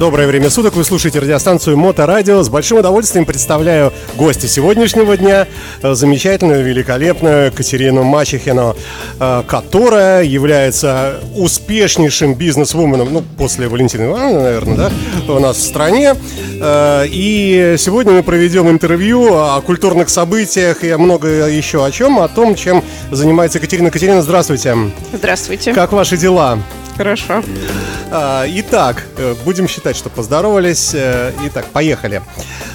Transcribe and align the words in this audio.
Доброе 0.00 0.26
время 0.26 0.48
суток, 0.48 0.76
вы 0.76 0.84
слушаете 0.84 1.18
радиостанцию 1.18 1.76
Моторадио. 1.76 2.42
С 2.42 2.48
большим 2.48 2.78
удовольствием 2.78 3.26
представляю 3.26 3.92
гостя 4.16 4.48
сегодняшнего 4.48 5.14
дня, 5.14 5.46
э, 5.82 5.92
замечательную, 5.92 6.64
великолепную 6.64 7.52
Катерину 7.52 8.02
Мачехину, 8.02 8.74
э, 9.20 9.42
которая 9.46 10.24
является 10.24 11.20
успешнейшим 11.36 12.32
бизнес-вуменом, 12.32 13.12
ну, 13.12 13.22
после 13.36 13.68
Валентины 13.68 14.04
Ивановны, 14.04 14.40
наверное, 14.40 14.76
да, 14.76 14.90
у 15.34 15.38
нас 15.38 15.58
в 15.58 15.62
стране. 15.62 16.14
Э, 16.62 17.04
и 17.06 17.74
сегодня 17.76 18.14
мы 18.14 18.22
проведем 18.22 18.70
интервью 18.70 19.34
о 19.34 19.60
культурных 19.60 20.08
событиях 20.08 20.82
и 20.82 20.94
много 20.94 21.28
еще 21.46 21.84
о 21.84 21.90
чем, 21.90 22.20
о 22.20 22.28
том, 22.28 22.54
чем 22.54 22.82
занимается 23.10 23.60
Катерина. 23.60 23.90
Катерина, 23.90 24.22
здравствуйте. 24.22 24.74
Здравствуйте. 25.12 25.74
Как 25.74 25.92
ваши 25.92 26.16
дела? 26.16 26.58
Хорошо. 27.00 27.42
А, 28.10 28.44
итак, 28.46 29.06
э, 29.16 29.34
будем 29.46 29.66
считать, 29.68 29.96
что 29.96 30.10
поздоровались. 30.10 30.90
Э, 30.92 31.32
итак, 31.46 31.64
поехали. 31.72 32.20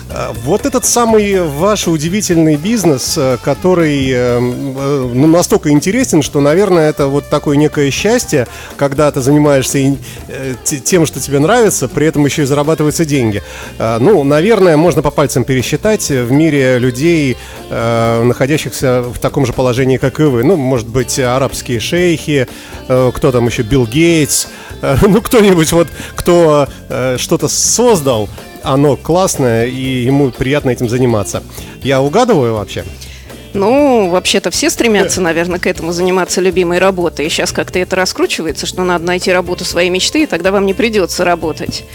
А, 0.09 0.33
вот 0.43 0.65
этот 0.65 0.85
самый 0.85 1.41
ваш 1.41 1.87
удивительный 1.87 2.55
бизнес, 2.55 3.15
э, 3.17 3.37
который 3.43 3.95
ну, 4.39 5.27
настолько 5.27 5.69
интересен, 5.69 6.21
что, 6.21 6.39
наверное, 6.41 6.89
это 6.89 7.07
вот 7.07 7.29
такое 7.29 7.57
некое 7.57 7.91
счастье, 7.91 8.47
когда 8.77 9.11
ты 9.11 9.21
занимаешься 9.21 9.97
тем, 10.63 11.05
что 11.05 11.19
тебе 11.19 11.39
нравится, 11.39 11.87
при 11.87 12.07
этом 12.07 12.25
еще 12.25 12.43
и 12.43 12.45
зарабатываются 12.45 13.05
деньги. 13.05 13.41
Ну, 13.77 14.23
наверное, 14.23 14.77
можно 14.77 15.01
по 15.01 15.11
пальцам 15.11 15.43
пересчитать 15.43 16.09
в 16.09 16.31
мире 16.31 16.79
людей, 16.79 17.37
находящихся 17.69 19.03
в 19.03 19.19
таком 19.19 19.45
же 19.45 19.53
положении, 19.53 19.97
как 19.97 20.19
и 20.19 20.23
вы. 20.23 20.43
Ну, 20.43 20.55
может 20.55 20.87
быть, 20.87 21.19
арабские 21.19 21.79
шейхи, 21.79 22.47
кто 22.87 23.31
там 23.31 23.47
еще, 23.47 23.63
Билл 23.63 23.85
Гейтс, 23.85 24.47
ну, 25.01 25.21
кто-нибудь 25.21 25.71
вот, 25.71 25.87
кто 26.15 26.67
э, 26.89 27.17
что-то 27.17 27.47
создал, 27.47 28.29
оно 28.63 28.95
классное, 28.95 29.65
и 29.67 30.03
ему 30.03 30.31
приятно 30.31 30.71
этим 30.71 30.89
заниматься. 30.89 31.43
Я 31.81 32.01
угадываю 32.01 32.55
вообще? 32.55 32.83
Ну, 33.53 34.09
вообще-то 34.09 34.51
все 34.51 34.69
стремятся, 34.69 35.21
наверное, 35.21 35.59
к 35.59 35.67
этому 35.67 35.93
заниматься 35.93 36.41
любимой 36.41 36.77
работой. 36.77 37.25
И 37.25 37.29
сейчас 37.29 37.53
как-то 37.53 37.79
это 37.79 37.95
раскручивается, 37.95 38.65
что 38.65 38.83
надо 38.83 39.05
найти 39.05 39.31
работу 39.31 39.63
своей 39.63 39.89
мечты, 39.89 40.23
и 40.23 40.25
тогда 40.25 40.51
вам 40.51 40.65
не 40.65 40.73
придется 40.73 41.23
работать. 41.23 41.85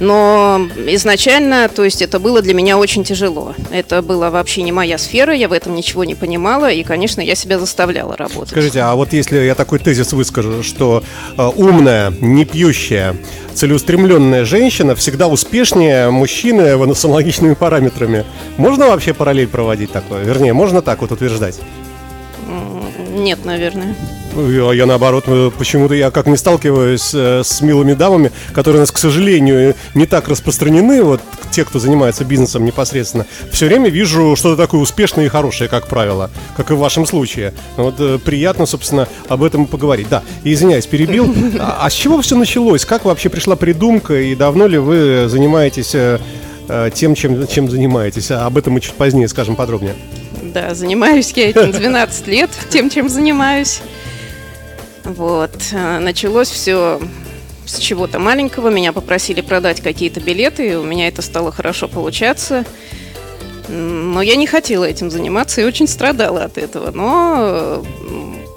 Но 0.00 0.66
изначально, 0.86 1.68
то 1.68 1.84
есть 1.84 2.00
это 2.00 2.18
было 2.18 2.40
для 2.40 2.54
меня 2.54 2.78
очень 2.78 3.04
тяжело. 3.04 3.54
Это 3.70 4.00
была 4.00 4.30
вообще 4.30 4.62
не 4.62 4.72
моя 4.72 4.96
сфера, 4.96 5.34
я 5.34 5.48
в 5.48 5.52
этом 5.52 5.74
ничего 5.74 6.04
не 6.04 6.14
понимала, 6.14 6.70
и, 6.70 6.82
конечно, 6.82 7.20
я 7.20 7.34
себя 7.34 7.58
заставляла 7.58 8.16
работать. 8.16 8.50
Скажите, 8.50 8.80
а 8.80 8.94
вот 8.94 9.12
если 9.12 9.38
я 9.38 9.54
такой 9.54 9.78
тезис 9.78 10.12
выскажу, 10.14 10.62
что 10.62 11.04
э, 11.36 11.50
умная, 11.54 12.12
не 12.20 12.46
пьющая, 12.46 13.14
целеустремленная 13.52 14.46
женщина 14.46 14.94
всегда 14.94 15.28
успешнее 15.28 16.10
мужчины 16.10 16.94
с 16.94 17.04
аналогичными 17.04 17.52
параметрами, 17.52 18.24
можно 18.56 18.86
вообще 18.86 19.12
параллель 19.12 19.48
проводить 19.48 19.92
такое? 19.92 20.24
Вернее, 20.24 20.54
можно 20.54 20.80
так 20.80 21.02
вот 21.02 21.12
утверждать? 21.12 21.60
Нет, 23.10 23.44
наверное. 23.44 23.94
Я, 24.36 24.72
я 24.72 24.86
наоборот, 24.86 25.24
э, 25.26 25.50
почему-то 25.58 25.94
я 25.94 26.10
как 26.10 26.26
не 26.26 26.36
сталкиваюсь 26.36 27.10
э, 27.14 27.42
с 27.44 27.60
милыми 27.62 27.94
дамами, 27.94 28.30
которые 28.52 28.78
у 28.78 28.82
нас, 28.82 28.92
к 28.92 28.98
сожалению, 28.98 29.74
не 29.94 30.06
так 30.06 30.28
распространены, 30.28 31.02
вот 31.02 31.20
те, 31.50 31.64
кто 31.64 31.78
занимается 31.78 32.24
бизнесом 32.24 32.64
непосредственно, 32.64 33.26
все 33.50 33.66
время 33.66 33.90
вижу 33.90 34.36
что-то 34.36 34.56
такое 34.56 34.80
успешное 34.80 35.26
и 35.26 35.28
хорошее, 35.28 35.68
как 35.68 35.88
правило, 35.88 36.30
как 36.56 36.70
и 36.70 36.74
в 36.74 36.78
вашем 36.78 37.06
случае. 37.06 37.52
Вот 37.76 37.96
э, 37.98 38.18
приятно, 38.24 38.66
собственно, 38.66 39.08
об 39.28 39.42
этом 39.42 39.66
поговорить. 39.66 40.08
Да, 40.08 40.22
извиняюсь, 40.44 40.86
перебил. 40.86 41.34
А, 41.58 41.80
а 41.82 41.90
с 41.90 41.94
чего 41.94 42.20
все 42.22 42.36
началось? 42.36 42.84
Как 42.84 43.04
вообще 43.04 43.28
пришла 43.28 43.56
придумка 43.56 44.14
и 44.14 44.34
давно 44.34 44.66
ли 44.66 44.78
вы 44.78 45.28
занимаетесь 45.28 45.94
тем, 46.94 47.14
чем, 47.14 47.46
чем 47.48 47.68
занимаетесь? 47.68 48.30
Об 48.30 48.56
этом 48.56 48.74
мы 48.74 48.80
чуть 48.80 48.94
позднее 48.94 49.28
скажем 49.28 49.56
подробнее. 49.56 49.94
Да, 50.42 50.74
занимаюсь 50.74 51.32
я 51.36 51.50
этим 51.50 51.72
12 51.72 52.26
лет, 52.28 52.50
тем, 52.70 52.90
чем 52.90 53.08
занимаюсь. 53.08 53.82
Вот. 55.04 55.52
Э, 55.72 55.98
началось 55.98 56.48
все 56.48 57.00
с 57.66 57.78
чего-то 57.78 58.18
маленького. 58.18 58.68
Меня 58.68 58.92
попросили 58.92 59.40
продать 59.40 59.80
какие-то 59.80 60.20
билеты, 60.20 60.70
и 60.70 60.74
у 60.74 60.82
меня 60.82 61.08
это 61.08 61.22
стало 61.22 61.52
хорошо 61.52 61.88
получаться. 61.88 62.64
Но 63.68 64.20
я 64.20 64.36
не 64.36 64.46
хотела 64.46 64.84
этим 64.84 65.10
заниматься 65.10 65.60
и 65.60 65.64
очень 65.64 65.86
страдала 65.86 66.44
от 66.44 66.58
этого. 66.58 66.90
Но 66.90 67.84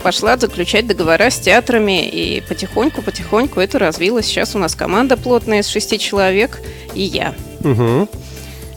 пошла 0.02 0.38
заключать 0.38 0.86
договора 0.88 1.30
с 1.30 1.40
театрами, 1.40 2.08
и 2.08 2.42
потихоньку-потихоньку 2.42 3.60
это 3.60 3.80
развилось. 3.80 4.26
Сейчас 4.26 4.56
у 4.56 4.60
нас 4.60 4.76
команда 4.76 5.16
плотная 5.16 5.60
из 5.60 5.68
шести 5.68 5.98
человек, 5.98 6.62
и 6.94 7.04
я. 7.04 7.34
Угу. 7.62 8.10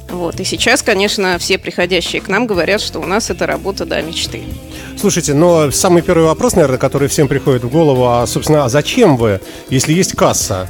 Вот. 0.08 0.40
И 0.40 0.44
сейчас, 0.44 0.82
конечно, 0.82 1.38
все 1.38 1.58
приходящие 1.58 2.22
к 2.22 2.28
нам 2.28 2.46
говорят, 2.46 2.80
что 2.80 3.00
у 3.00 3.06
нас 3.06 3.30
это 3.30 3.46
работа 3.46 3.84
до 3.84 4.00
мечты. 4.02 4.42
Слушайте, 4.98 5.34
но 5.34 5.70
самый 5.70 6.02
первый 6.02 6.24
вопрос, 6.24 6.54
наверное, 6.54 6.78
который 6.78 7.08
всем 7.08 7.28
приходит 7.28 7.64
в 7.64 7.70
голову, 7.70 8.06
а, 8.06 8.26
собственно, 8.26 8.64
а 8.64 8.68
зачем 8.68 9.16
вы, 9.16 9.40
если 9.68 9.92
есть 9.92 10.16
касса? 10.16 10.68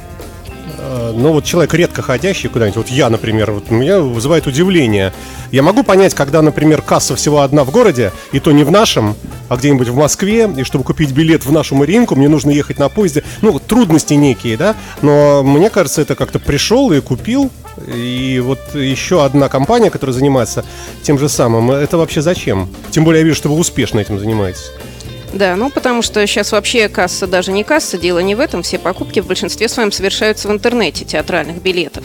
Э, 0.87 1.11
ну 1.13 1.33
вот 1.33 1.43
человек 1.43 1.73
редко 1.73 2.01
ходящий 2.01 2.49
куда-нибудь, 2.49 2.77
вот 2.77 2.87
я, 2.87 3.09
например, 3.09 3.51
вот 3.51 3.69
меня 3.69 3.99
вызывает 3.99 4.47
удивление. 4.47 5.13
Я 5.51 5.61
могу 5.61 5.83
понять, 5.83 6.13
когда, 6.13 6.41
например, 6.41 6.81
касса 6.81 7.15
всего 7.15 7.41
одна 7.41 7.63
в 7.63 7.71
городе, 7.71 8.11
и 8.31 8.39
то 8.39 8.51
не 8.51 8.63
в 8.63 8.71
нашем, 8.71 9.15
а 9.49 9.57
где-нибудь 9.57 9.89
в 9.89 9.95
Москве, 9.95 10.49
и 10.57 10.63
чтобы 10.63 10.83
купить 10.83 11.11
билет 11.11 11.45
в 11.45 11.51
нашу 11.51 11.75
Маринку, 11.75 12.15
мне 12.15 12.29
нужно 12.29 12.51
ехать 12.51 12.79
на 12.79 12.89
поезде. 12.89 13.23
Ну, 13.41 13.59
трудности 13.59 14.13
некие, 14.13 14.57
да, 14.57 14.75
но 15.01 15.43
мне 15.43 15.69
кажется, 15.69 16.01
это 16.01 16.15
как-то 16.15 16.39
пришел 16.39 16.91
и 16.91 17.01
купил, 17.01 17.51
и 17.85 18.41
вот 18.43 18.59
еще 18.73 19.23
одна 19.23 19.49
компания, 19.49 19.89
которая 19.89 20.13
занимается 20.13 20.63
тем 21.03 21.19
же 21.19 21.27
самым, 21.27 21.71
это 21.71 21.97
вообще 21.97 22.21
зачем? 22.21 22.69
Тем 22.91 23.03
более 23.03 23.19
я 23.19 23.25
вижу, 23.25 23.37
что 23.37 23.49
вы 23.49 23.55
успешно 23.55 23.99
этим 23.99 24.19
занимаетесь. 24.19 24.71
Да, 25.37 25.55
ну 25.55 25.69
потому 25.69 26.01
что 26.01 26.25
сейчас 26.25 26.51
вообще 26.51 26.89
касса 26.89 27.27
даже 27.27 27.51
не 27.51 27.63
касса, 27.63 27.97
дело 27.97 28.19
не 28.19 28.33
в 28.33 28.39
этом. 28.39 28.63
Все 28.63 28.79
покупки 28.79 29.19
в 29.19 29.27
большинстве 29.27 29.69
своем 29.69 29.91
совершаются 29.91 30.47
в 30.47 30.51
интернете 30.51 31.05
театральных 31.05 31.61
билетов. 31.61 32.03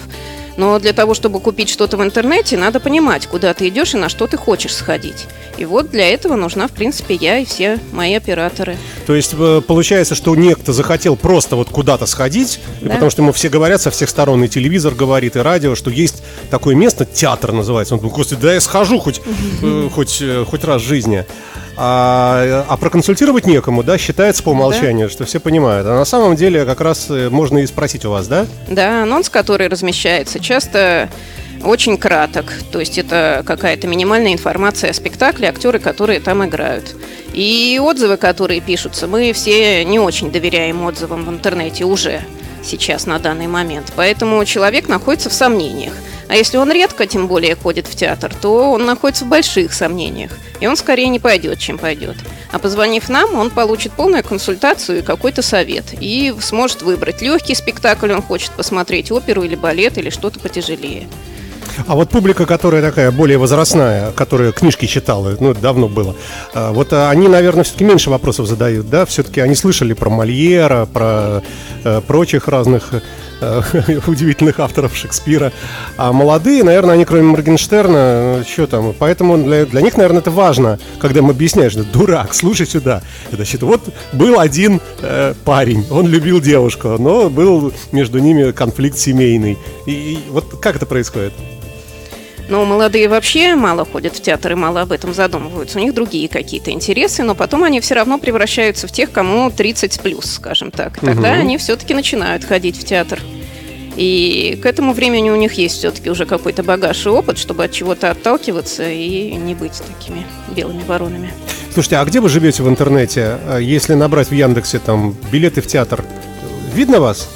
Но 0.58 0.78
для 0.78 0.92
того, 0.92 1.14
чтобы 1.14 1.40
купить 1.40 1.70
что-то 1.70 1.96
в 1.96 2.02
интернете, 2.02 2.58
надо 2.58 2.78
понимать, 2.78 3.26
куда 3.26 3.54
ты 3.54 3.68
идешь 3.68 3.94
и 3.94 3.96
на 3.96 4.10
что 4.10 4.26
ты 4.26 4.36
хочешь 4.36 4.74
сходить. 4.74 5.26
И 5.56 5.64
вот 5.64 5.90
для 5.90 6.12
этого 6.12 6.36
нужна, 6.36 6.68
в 6.68 6.72
принципе, 6.72 7.14
я 7.14 7.38
и 7.38 7.46
все 7.46 7.78
мои 7.92 8.12
операторы. 8.14 8.76
То 9.06 9.14
есть 9.14 9.34
э, 9.38 9.62
получается, 9.66 10.14
что 10.14 10.36
некто 10.36 10.74
захотел 10.74 11.16
просто 11.16 11.56
вот 11.56 11.70
куда-то 11.70 12.04
сходить, 12.04 12.60
да. 12.82 12.90
потому 12.90 13.10
что 13.10 13.22
ему 13.22 13.32
все 13.32 13.48
говорят 13.48 13.80
со 13.80 13.90
всех 13.90 14.10
сторон, 14.10 14.44
и 14.44 14.48
телевизор 14.48 14.94
говорит, 14.94 15.36
и 15.36 15.38
радио, 15.38 15.74
что 15.74 15.90
есть 15.90 16.22
такое 16.50 16.74
место, 16.74 17.06
театр 17.06 17.52
называется. 17.52 17.94
Он 17.94 18.00
думает, 18.00 18.16
господи, 18.16 18.42
да 18.42 18.52
я 18.52 18.60
схожу 18.60 18.98
хоть, 18.98 19.22
э, 19.62 19.88
хоть, 19.90 20.18
э, 20.20 20.44
хоть 20.46 20.64
раз 20.64 20.82
в 20.82 20.84
жизни. 20.84 21.24
А, 21.76 22.66
а 22.68 22.76
проконсультировать 22.76 23.46
некому, 23.46 23.82
да, 23.82 23.96
считается 23.96 24.42
по 24.42 24.50
умолчанию, 24.50 25.08
да. 25.08 25.12
что 25.12 25.24
все 25.24 25.40
понимают. 25.40 25.86
А 25.86 25.94
на 25.94 26.04
самом 26.04 26.36
деле 26.36 26.64
как 26.64 26.80
раз 26.80 27.06
э, 27.08 27.30
можно 27.30 27.58
и 27.58 27.66
спросить 27.66 28.04
у 28.04 28.10
вас, 28.10 28.28
да? 28.28 28.46
Да, 28.68 29.04
анонс, 29.04 29.30
который 29.30 29.68
размещается, 29.68 30.38
часто 30.38 31.08
очень 31.64 31.96
краток. 31.96 32.52
То 32.70 32.80
есть 32.80 32.98
это 32.98 33.42
какая-то 33.46 33.86
минимальная 33.86 34.32
информация 34.32 34.90
о 34.90 34.94
спектакле, 34.94 35.48
актеры, 35.48 35.78
которые 35.78 36.20
там 36.20 36.44
играют. 36.44 36.94
И 37.32 37.80
отзывы, 37.82 38.16
которые 38.18 38.60
пишутся, 38.60 39.06
мы 39.06 39.32
все 39.32 39.84
не 39.84 39.98
очень 39.98 40.30
доверяем 40.30 40.84
отзывам 40.84 41.24
в 41.24 41.30
интернете 41.30 41.84
уже 41.84 42.22
сейчас 42.62 43.06
на 43.06 43.18
данный 43.18 43.46
момент. 43.46 43.92
Поэтому 43.96 44.44
человек 44.44 44.88
находится 44.88 45.30
в 45.30 45.32
сомнениях. 45.32 45.92
А 46.28 46.36
если 46.36 46.56
он 46.56 46.72
редко, 46.72 47.06
тем 47.06 47.26
более, 47.26 47.56
ходит 47.56 47.86
в 47.86 47.94
театр, 47.94 48.34
то 48.34 48.72
он 48.72 48.86
находится 48.86 49.24
в 49.24 49.28
больших 49.28 49.74
сомнениях. 49.74 50.30
И 50.60 50.66
он 50.66 50.76
скорее 50.76 51.08
не 51.08 51.18
пойдет, 51.18 51.58
чем 51.58 51.76
пойдет. 51.76 52.16
А 52.52 52.58
позвонив 52.58 53.08
нам, 53.08 53.34
он 53.34 53.50
получит 53.50 53.92
полную 53.92 54.24
консультацию 54.24 55.00
и 55.00 55.02
какой-то 55.02 55.42
совет. 55.42 55.84
И 56.00 56.34
сможет 56.40 56.82
выбрать 56.82 57.20
легкий 57.20 57.54
спектакль, 57.54 58.12
он 58.12 58.22
хочет 58.22 58.50
посмотреть 58.52 59.10
оперу 59.10 59.42
или 59.42 59.56
балет, 59.56 59.98
или 59.98 60.10
что-то 60.10 60.40
потяжелее. 60.40 61.06
А 61.86 61.94
вот 61.94 62.10
публика, 62.10 62.46
которая 62.46 62.82
такая 62.82 63.10
более 63.10 63.38
возрастная, 63.38 64.12
которая 64.12 64.52
книжки 64.52 64.86
читала, 64.86 65.36
ну, 65.40 65.54
давно 65.54 65.88
было, 65.88 66.14
а, 66.54 66.72
вот 66.72 66.92
а, 66.92 67.10
они, 67.10 67.28
наверное, 67.28 67.64
все-таки 67.64 67.84
меньше 67.84 68.10
вопросов 68.10 68.46
задают, 68.46 68.88
да? 68.88 69.06
Все-таки 69.06 69.40
они 69.40 69.54
слышали 69.54 69.92
про 69.92 70.10
Мольера, 70.10 70.86
про 70.86 71.42
э, 71.84 72.00
прочих 72.06 72.48
разных 72.48 72.90
э, 73.40 73.62
удивительных 74.06 74.60
авторов 74.60 74.96
Шекспира. 74.96 75.52
А 75.96 76.12
молодые, 76.12 76.62
наверное, 76.62 76.94
они 76.94 77.04
кроме 77.04 77.24
Моргенштерна, 77.24 78.44
что 78.50 78.66
там, 78.66 78.94
поэтому 78.98 79.38
для, 79.38 79.66
для 79.66 79.80
них, 79.80 79.96
наверное, 79.96 80.20
это 80.20 80.30
важно, 80.30 80.78
когда 80.98 81.20
им 81.20 81.30
объясняешь, 81.30 81.72
что 81.72 81.84
дурак, 81.84 82.34
слушай 82.34 82.66
сюда. 82.66 83.02
Значит, 83.30 83.62
вот 83.62 83.82
был 84.12 84.38
один 84.38 84.80
э, 85.00 85.34
парень, 85.44 85.86
он 85.90 86.06
любил 86.08 86.40
девушку, 86.40 86.96
но 86.98 87.28
был 87.28 87.72
между 87.92 88.18
ними 88.18 88.52
конфликт 88.52 88.98
семейный. 88.98 89.58
И, 89.86 89.92
и 89.92 90.18
вот 90.30 90.58
как 90.60 90.76
это 90.76 90.86
происходит? 90.86 91.32
Но 92.52 92.66
молодые 92.66 93.08
вообще 93.08 93.54
мало 93.54 93.86
ходят 93.86 94.14
в 94.14 94.20
театр 94.20 94.52
и 94.52 94.54
мало 94.54 94.82
об 94.82 94.92
этом 94.92 95.14
задумываются. 95.14 95.78
У 95.78 95.80
них 95.80 95.94
другие 95.94 96.28
какие-то 96.28 96.70
интересы, 96.70 97.22
но 97.22 97.34
потом 97.34 97.64
они 97.64 97.80
все 97.80 97.94
равно 97.94 98.18
превращаются 98.18 98.86
в 98.86 98.92
тех, 98.92 99.10
кому 99.10 99.50
30 99.50 100.00
плюс, 100.02 100.32
скажем 100.32 100.70
так. 100.70 100.98
Тогда 101.00 101.32
угу. 101.32 101.40
они 101.40 101.56
все-таки 101.56 101.94
начинают 101.94 102.44
ходить 102.44 102.76
в 102.76 102.84
театр. 102.84 103.20
И 103.96 104.60
к 104.62 104.66
этому 104.66 104.92
времени 104.92 105.30
у 105.30 105.36
них 105.36 105.54
есть 105.54 105.78
все-таки 105.78 106.10
уже 106.10 106.26
какой-то 106.26 106.62
багаж 106.62 107.06
и 107.06 107.08
опыт, 107.08 107.38
чтобы 107.38 107.64
от 107.64 107.72
чего-то 107.72 108.10
отталкиваться 108.10 108.86
и 108.86 109.32
не 109.32 109.54
быть 109.54 109.80
такими 109.88 110.26
белыми 110.54 110.82
воронами. 110.86 111.32
Слушайте, 111.72 111.96
а 111.96 112.04
где 112.04 112.20
вы 112.20 112.28
живете 112.28 112.62
в 112.62 112.68
интернете? 112.68 113.38
Если 113.62 113.94
набрать 113.94 114.28
в 114.28 114.34
Яндексе 114.34 114.78
там 114.78 115.16
билеты 115.32 115.62
в 115.62 115.66
театр, 115.66 116.04
видно 116.74 117.00
вас? 117.00 117.30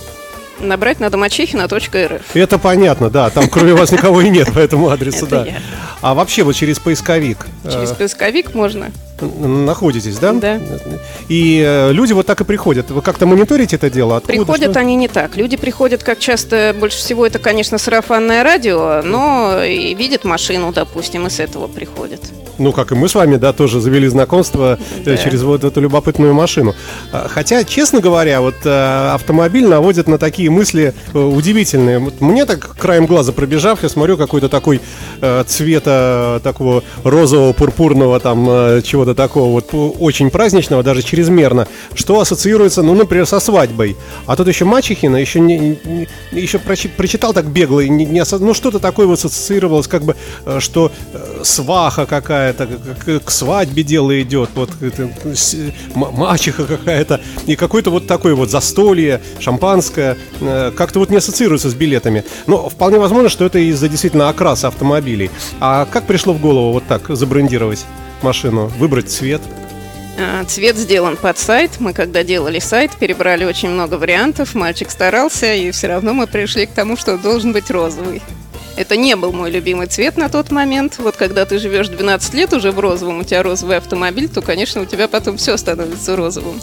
Набрать 0.58 1.00
надо 1.00 1.16
мачехина.рф. 1.16 2.34
Это 2.34 2.58
понятно, 2.58 3.10
да. 3.10 3.30
Там 3.30 3.48
кроме 3.48 3.74
вас 3.74 3.92
никого 3.92 4.20
и 4.22 4.28
нет 4.28 4.52
по 4.52 4.58
этому 4.58 4.88
адресу, 4.90 5.26
да. 5.26 5.46
А 6.00 6.14
вообще 6.14 6.42
вот 6.42 6.54
через 6.54 6.78
поисковик? 6.78 7.46
Через 7.64 7.92
э, 7.92 7.94
поисковик 7.94 8.54
можно 8.54 8.90
находитесь, 9.22 10.18
да? 10.18 10.32
Да. 10.32 10.60
И 11.28 11.62
э, 11.64 11.92
люди 11.92 12.12
вот 12.12 12.26
так 12.26 12.40
и 12.40 12.44
приходят. 12.44 12.90
Вы 12.90 13.02
как-то 13.02 13.26
мониторите 13.26 13.76
это 13.76 13.90
дело? 13.90 14.16
Откуда, 14.16 14.38
приходят 14.38 14.70
что? 14.72 14.80
они 14.80 14.96
не 14.96 15.08
так. 15.08 15.36
Люди 15.36 15.56
приходят, 15.56 16.02
как 16.02 16.18
часто, 16.18 16.74
больше 16.78 16.98
всего 16.98 17.26
это, 17.26 17.38
конечно, 17.38 17.78
сарафанное 17.78 18.42
радио, 18.42 19.02
но 19.02 19.62
и 19.62 19.94
видят 19.94 20.24
машину, 20.24 20.72
допустим, 20.72 21.26
и 21.26 21.30
с 21.30 21.40
этого 21.40 21.66
приходят. 21.66 22.20
Ну, 22.58 22.72
как 22.72 22.92
и 22.92 22.94
мы 22.94 23.08
с 23.08 23.14
вами, 23.14 23.36
да, 23.36 23.52
тоже 23.52 23.80
завели 23.80 24.08
знакомство 24.08 24.78
э, 24.98 25.04
да. 25.04 25.16
через 25.16 25.42
вот 25.42 25.64
эту 25.64 25.80
любопытную 25.80 26.34
машину. 26.34 26.74
А, 27.12 27.28
хотя, 27.28 27.64
честно 27.64 28.00
говоря, 28.00 28.40
вот 28.40 28.54
э, 28.64 29.10
автомобиль 29.14 29.66
наводит 29.66 30.08
на 30.08 30.18
такие 30.18 30.50
мысли 30.50 30.94
удивительные. 31.12 31.98
Мне 32.20 32.46
так 32.46 32.76
краем 32.76 33.06
глаза 33.06 33.32
пробежав, 33.32 33.82
я 33.82 33.88
смотрю 33.88 34.16
какой-то 34.16 34.48
такой 34.48 34.80
цвета 35.46 36.40
такого 36.42 36.82
розового, 37.04 37.52
пурпурного 37.52 38.20
там 38.20 38.46
чего 38.82 39.05
чего-то 39.06 39.14
такого 39.14 39.52
вот 39.52 39.96
очень 40.00 40.30
праздничного, 40.30 40.82
даже 40.82 41.02
чрезмерно, 41.02 41.68
что 41.94 42.20
ассоциируется, 42.20 42.82
ну, 42.82 42.94
например, 42.94 43.26
со 43.26 43.40
свадьбой. 43.40 43.96
А 44.26 44.36
тут 44.36 44.48
еще 44.48 44.64
Мачехина, 44.64 45.16
еще, 45.16 45.40
не, 45.40 45.78
не, 45.84 46.08
еще 46.32 46.58
прочитал 46.58 47.32
так 47.32 47.46
бегло, 47.46 47.80
не, 47.80 48.04
не 48.04 48.20
осоз... 48.20 48.40
ну, 48.40 48.54
что-то 48.54 48.78
такое 48.78 49.06
вот 49.06 49.18
ассоциировалось, 49.18 49.86
как 49.86 50.02
бы, 50.02 50.16
э, 50.44 50.60
что 50.60 50.90
э, 51.12 51.40
сваха 51.44 52.06
какая-то, 52.06 52.66
к, 52.66 53.20
к 53.24 53.30
свадьбе 53.30 53.82
дело 53.82 54.20
идет, 54.20 54.50
вот 54.54 54.70
это, 54.80 55.10
мачеха 55.94 56.64
какая-то, 56.64 57.20
и 57.46 57.56
какое-то 57.56 57.90
вот 57.90 58.06
такое 58.06 58.34
вот 58.34 58.50
застолье, 58.50 59.20
шампанское, 59.38 60.16
э, 60.40 60.72
как-то 60.76 60.98
вот 60.98 61.10
не 61.10 61.18
ассоциируется 61.18 61.70
с 61.70 61.74
билетами. 61.74 62.24
Но 62.46 62.68
вполне 62.68 62.98
возможно, 62.98 63.28
что 63.28 63.44
это 63.44 63.58
из-за 63.58 63.88
действительно 63.88 64.28
окраса 64.28 64.68
автомобилей. 64.68 65.30
А 65.60 65.86
как 65.86 66.06
пришло 66.06 66.32
в 66.32 66.40
голову 66.40 66.72
вот 66.72 66.84
так 66.88 67.02
забрендировать? 67.08 67.84
Машину, 68.22 68.66
выбрать 68.78 69.10
цвет? 69.10 69.42
А, 70.18 70.44
цвет 70.44 70.76
сделан 70.76 71.16
под 71.16 71.38
сайт. 71.38 71.72
Мы 71.78 71.92
когда 71.92 72.22
делали 72.22 72.58
сайт, 72.58 72.92
перебрали 72.92 73.44
очень 73.44 73.68
много 73.68 73.94
вариантов. 73.94 74.54
Мальчик 74.54 74.90
старался, 74.90 75.54
и 75.54 75.70
все 75.70 75.88
равно 75.88 76.14
мы 76.14 76.26
пришли 76.26 76.66
к 76.66 76.72
тому, 76.72 76.96
что 76.96 77.18
должен 77.18 77.52
быть 77.52 77.70
розовый. 77.70 78.22
Это 78.76 78.96
не 78.96 79.16
был 79.16 79.32
мой 79.32 79.50
любимый 79.50 79.86
цвет 79.86 80.16
на 80.16 80.28
тот 80.28 80.50
момент. 80.50 80.98
Вот 80.98 81.16
когда 81.16 81.46
ты 81.46 81.58
живешь 81.58 81.88
12 81.88 82.34
лет 82.34 82.52
уже 82.52 82.72
в 82.72 82.78
розовом, 82.78 83.20
у 83.20 83.24
тебя 83.24 83.42
розовый 83.42 83.78
автомобиль, 83.78 84.28
то, 84.28 84.42
конечно, 84.42 84.82
у 84.82 84.86
тебя 84.86 85.08
потом 85.08 85.38
все 85.38 85.56
становится 85.56 86.14
розовым. 86.14 86.60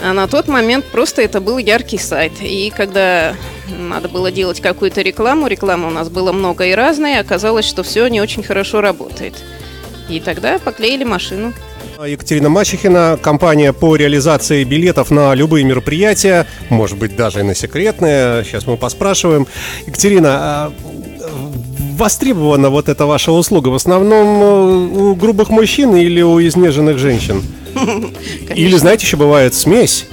А 0.00 0.12
на 0.12 0.28
тот 0.28 0.48
момент 0.48 0.84
просто 0.86 1.22
это 1.22 1.40
был 1.40 1.58
яркий 1.58 1.98
сайт. 1.98 2.32
И 2.40 2.72
когда 2.74 3.34
надо 3.68 4.08
было 4.08 4.30
делать 4.30 4.60
какую-то 4.60 5.02
рекламу, 5.02 5.46
рекламы 5.46 5.88
у 5.88 5.90
нас 5.90 6.08
было 6.08 6.32
много 6.32 6.64
и 6.66 6.72
разной, 6.72 7.18
оказалось, 7.18 7.66
что 7.66 7.82
все 7.82 8.06
не 8.08 8.20
очень 8.20 8.42
хорошо 8.42 8.80
работает. 8.80 9.34
И 10.08 10.20
тогда 10.20 10.58
поклеили 10.58 11.04
машину. 11.04 11.52
Екатерина 12.04 12.48
Мачехина, 12.48 13.18
компания 13.20 13.72
по 13.72 13.96
реализации 13.96 14.62
билетов 14.64 15.10
на 15.10 15.34
любые 15.34 15.64
мероприятия, 15.64 16.46
может 16.70 16.96
быть, 16.96 17.16
даже 17.16 17.40
и 17.40 17.42
на 17.42 17.54
секретные. 17.54 18.44
Сейчас 18.44 18.66
мы 18.66 18.76
поспрашиваем. 18.76 19.46
Екатерина, 19.86 20.28
а, 20.30 20.72
востребована 21.98 22.70
вот 22.70 22.88
эта 22.88 23.04
ваша 23.04 23.32
услуга 23.32 23.68
в 23.68 23.74
основном 23.74 24.42
э, 24.42 25.00
у 25.00 25.14
грубых 25.16 25.50
мужчин 25.50 25.96
или 25.96 26.22
у 26.22 26.40
изнеженных 26.40 26.98
женщин? 26.98 27.42
Или, 28.54 28.76
знаете, 28.76 29.04
еще 29.04 29.16
бывает 29.16 29.54
смесь. 29.54 30.06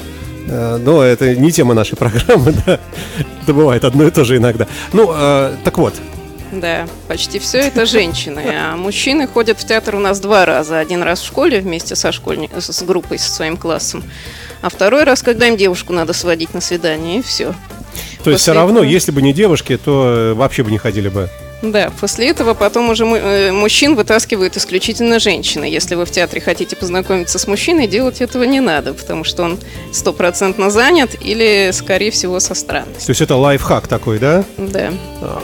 Э, 0.48 0.78
но 0.78 1.04
это 1.04 1.36
не 1.36 1.52
тема 1.52 1.74
нашей 1.74 1.96
программы, 1.96 2.54
да. 2.66 2.80
Это 3.44 3.54
бывает 3.54 3.86
одно 3.86 4.08
и 4.08 4.12
то 4.12 4.24
же 4.24 4.38
иногда. 4.38 4.68
Ну, 4.94 5.12
э, 5.14 5.56
так 5.64 5.78
вот, 5.78 5.94
да, 6.60 6.88
почти 7.08 7.40
все 7.40 7.60
это 7.60 7.86
женщины. 7.86 8.44
А 8.48 8.76
мужчины 8.76 9.28
ходят 9.28 9.60
в 9.60 9.66
театр 9.66 9.96
у 9.96 10.00
нас 10.00 10.20
два 10.20 10.46
раза. 10.46 10.80
Один 10.80 11.04
раз 11.04 11.22
в 11.22 11.26
школе 11.26 11.60
вместе 11.60 11.96
со 11.96 12.12
школьни... 12.12 12.50
с 12.58 12.84
группой, 12.84 13.20
со 13.20 13.32
своим 13.32 13.58
классом. 13.58 14.04
А 14.62 14.70
второй 14.70 15.04
раз, 15.04 15.22
когда 15.22 15.48
им 15.48 15.58
девушку 15.58 15.94
надо 15.94 16.14
сводить 16.14 16.54
на 16.54 16.62
свидание, 16.62 17.20
и 17.20 17.22
все. 17.22 17.48
То 17.48 17.56
После 18.18 18.32
есть 18.34 18.44
все 18.44 18.54
равно, 18.54 18.80
этого... 18.80 18.92
если 18.92 19.12
бы 19.12 19.22
не 19.22 19.34
девушки, 19.34 19.78
то 19.78 20.34
вообще 20.36 20.64
бы 20.64 20.72
не 20.72 20.78
ходили 20.78 21.10
бы. 21.10 21.30
Да, 21.72 21.92
после 22.00 22.30
этого 22.30 22.54
потом 22.54 22.90
уже 22.90 23.06
э, 23.06 23.52
мужчин 23.52 23.96
вытаскивают 23.96 24.58
исключительно 24.58 25.20
женщины. 25.20 25.66
Если 25.66 25.96
вы 25.96 26.06
в 26.06 26.12
театре 26.12 26.42
хотите 26.42 26.76
познакомиться 26.76 27.40
с 27.40 27.48
мужчиной, 27.48 27.88
делать 27.88 28.22
этого 28.22 28.44
не 28.44 28.60
надо, 28.60 28.94
потому 28.94 29.24
что 29.24 29.44
он 29.44 29.60
стопроцентно 29.92 30.70
занят 30.70 31.16
или, 31.20 31.72
скорее 31.74 32.12
всего, 32.12 32.40
со 32.40 32.54
странностью. 32.56 33.06
То 33.06 33.12
есть 33.12 33.22
это 33.22 33.36
лайфхак 33.36 33.88
такой, 33.88 34.20
да? 34.20 34.44
Да. 34.58 34.92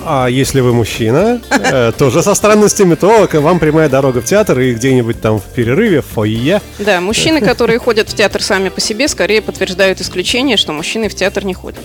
А 0.06 0.28
если 0.28 0.62
вы 0.62 0.74
мужчина, 0.74 1.42
э, 1.50 1.92
тоже 1.98 2.24
со 2.24 2.34
странностями, 2.36 2.96
то 2.96 3.28
вам 3.34 3.60
прямая 3.60 3.90
дорога 3.90 4.22
в 4.22 4.26
театр 4.26 4.60
и 4.60 4.74
где-нибудь 4.74 5.22
там 5.22 5.40
в 5.40 5.46
перерыве, 5.46 6.02
в 6.02 6.06
фойе. 6.06 6.62
Да, 6.80 7.02
мужчины, 7.02 7.42
которые 7.42 7.80
ходят 7.80 8.10
в 8.10 8.16
театр 8.16 8.42
сами 8.42 8.70
по 8.70 8.82
себе, 8.82 9.08
скорее 9.08 9.42
подтверждают 9.42 10.02
исключение, 10.02 10.58
что 10.58 10.74
мужчины 10.74 11.10
в 11.10 11.16
театр 11.16 11.46
не 11.46 11.54
ходят. 11.54 11.84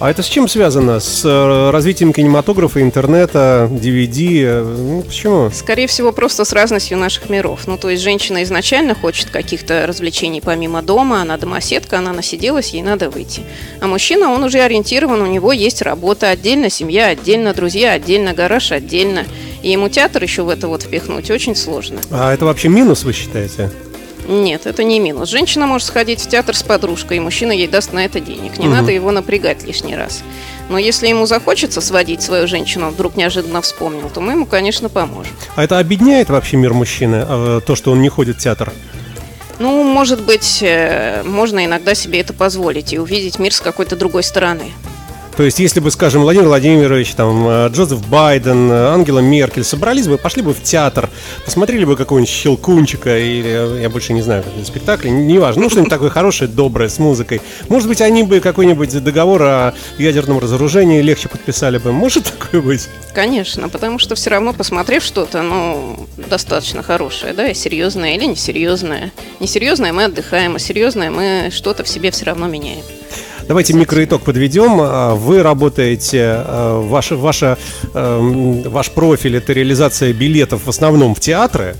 А 0.00 0.10
это 0.10 0.22
с 0.22 0.26
чем 0.26 0.46
связано? 0.46 1.00
С 1.00 1.24
э, 1.24 1.70
развитием 1.70 2.12
кинематографа, 2.12 2.80
интернета, 2.80 3.68
DVD? 3.68 4.42
Э, 4.44 4.62
ну, 4.62 5.02
почему? 5.02 5.50
Скорее 5.50 5.88
всего, 5.88 6.12
просто 6.12 6.44
с 6.44 6.52
разностью 6.52 6.96
наших 6.96 7.28
миров. 7.28 7.66
Ну, 7.66 7.76
то 7.76 7.90
есть 7.90 8.02
женщина 8.04 8.44
изначально 8.44 8.94
хочет 8.94 9.30
каких-то 9.30 9.88
развлечений 9.88 10.40
помимо 10.40 10.82
дома, 10.82 11.20
она 11.22 11.36
домоседка, 11.36 11.98
она 11.98 12.12
насиделась, 12.12 12.70
ей 12.70 12.82
надо 12.82 13.10
выйти. 13.10 13.42
А 13.80 13.88
мужчина, 13.88 14.30
он 14.30 14.44
уже 14.44 14.60
ориентирован, 14.60 15.20
у 15.20 15.26
него 15.26 15.52
есть 15.52 15.82
работа 15.82 16.30
отдельно, 16.30 16.70
семья 16.70 17.08
отдельно, 17.08 17.52
друзья 17.52 17.92
отдельно, 17.92 18.34
гараж 18.34 18.70
отдельно. 18.70 19.24
И 19.62 19.70
ему 19.72 19.88
театр 19.88 20.22
еще 20.22 20.42
в 20.42 20.48
это 20.48 20.68
вот 20.68 20.84
впихнуть 20.84 21.28
очень 21.32 21.56
сложно. 21.56 21.98
А 22.12 22.32
это 22.32 22.44
вообще 22.44 22.68
минус, 22.68 23.02
вы 23.02 23.12
считаете? 23.12 23.72
Нет, 24.28 24.66
это 24.66 24.84
не 24.84 25.00
минус. 25.00 25.30
Женщина 25.30 25.66
может 25.66 25.88
сходить 25.88 26.20
в 26.20 26.28
театр 26.28 26.54
с 26.54 26.62
подружкой, 26.62 27.16
и 27.16 27.20
мужчина 27.20 27.50
ей 27.50 27.66
даст 27.66 27.94
на 27.94 28.04
это 28.04 28.20
денег. 28.20 28.58
Не 28.58 28.66
угу. 28.66 28.76
надо 28.76 28.92
его 28.92 29.10
напрягать 29.10 29.64
лишний 29.64 29.96
раз. 29.96 30.22
Но 30.68 30.76
если 30.76 31.08
ему 31.08 31.24
захочется 31.24 31.80
сводить 31.80 32.20
свою 32.20 32.46
женщину, 32.46 32.90
вдруг 32.90 33.16
неожиданно 33.16 33.62
вспомнил, 33.62 34.10
то 34.10 34.20
мы 34.20 34.32
ему, 34.32 34.44
конечно, 34.44 34.90
поможем. 34.90 35.32
А 35.56 35.64
это 35.64 35.78
объединяет 35.78 36.28
вообще 36.28 36.58
мир 36.58 36.74
мужчины, 36.74 37.24
а, 37.26 37.60
то, 37.62 37.74
что 37.74 37.90
он 37.90 38.02
не 38.02 38.10
ходит 38.10 38.36
в 38.36 38.40
театр? 38.40 38.70
Ну, 39.58 39.82
может 39.82 40.22
быть, 40.22 40.58
э, 40.62 41.22
можно 41.24 41.64
иногда 41.64 41.94
себе 41.94 42.20
это 42.20 42.34
позволить 42.34 42.92
и 42.92 42.98
увидеть 42.98 43.38
мир 43.38 43.52
с 43.52 43.60
какой-то 43.60 43.96
другой 43.96 44.22
стороны. 44.22 44.72
То 45.38 45.44
есть, 45.44 45.60
если 45.60 45.78
бы, 45.78 45.92
скажем, 45.92 46.22
Владимир 46.22 46.48
Владимирович, 46.48 47.14
там, 47.14 47.46
э, 47.48 47.68
Джозеф 47.68 48.04
Байден, 48.08 48.72
э, 48.72 48.88
Ангела 48.88 49.20
Меркель 49.20 49.62
собрались 49.62 50.08
бы, 50.08 50.18
пошли 50.18 50.42
бы 50.42 50.52
в 50.52 50.60
театр, 50.64 51.08
посмотрели 51.44 51.84
бы 51.84 51.94
какого-нибудь 51.94 52.28
Щелкунчика 52.28 53.16
или, 53.16 53.80
я 53.80 53.88
больше 53.88 54.14
не 54.14 54.22
знаю, 54.22 54.42
какой 54.42 54.64
спектакль, 54.64 55.10
неважно, 55.10 55.62
ну, 55.62 55.70
что-нибудь 55.70 55.90
такое 55.90 56.10
хорошее, 56.10 56.50
доброе, 56.50 56.88
с 56.88 56.98
музыкой. 56.98 57.40
Может 57.68 57.86
быть, 57.86 58.00
они 58.00 58.24
бы 58.24 58.40
какой-нибудь 58.40 59.00
договор 59.04 59.42
о 59.44 59.74
ядерном 59.96 60.40
разоружении 60.40 61.00
легче 61.02 61.28
подписали 61.28 61.78
бы. 61.78 61.92
Может 61.92 62.24
такое 62.36 62.60
быть? 62.60 62.88
Конечно, 63.14 63.68
потому 63.68 64.00
что 64.00 64.16
все 64.16 64.30
равно, 64.30 64.52
посмотрев 64.52 65.04
что-то, 65.04 65.42
ну, 65.42 66.08
достаточно 66.16 66.82
хорошее, 66.82 67.32
да, 67.32 67.46
и 67.46 67.54
серьезное 67.54 68.16
или 68.16 68.24
несерьезное. 68.24 69.12
Несерьезное 69.38 69.92
мы 69.92 70.06
отдыхаем, 70.06 70.56
а 70.56 70.58
серьезное 70.58 71.12
мы 71.12 71.50
что-то 71.52 71.84
в 71.84 71.88
себе 71.88 72.10
все 72.10 72.24
равно 72.24 72.48
меняем. 72.48 72.82
Давайте 73.48 73.72
микроитог 73.72 74.22
подведем. 74.22 74.78
А, 74.78 75.14
вы 75.14 75.42
работаете, 75.42 76.22
а, 76.22 76.82
ваш, 76.82 77.12
ваша, 77.12 77.56
эм, 77.94 78.60
ваш 78.60 78.90
профиль 78.90 79.38
это 79.38 79.54
реализация 79.54 80.12
билетов 80.12 80.66
в 80.66 80.68
основном 80.68 81.14
в 81.14 81.20
театры. 81.20 81.74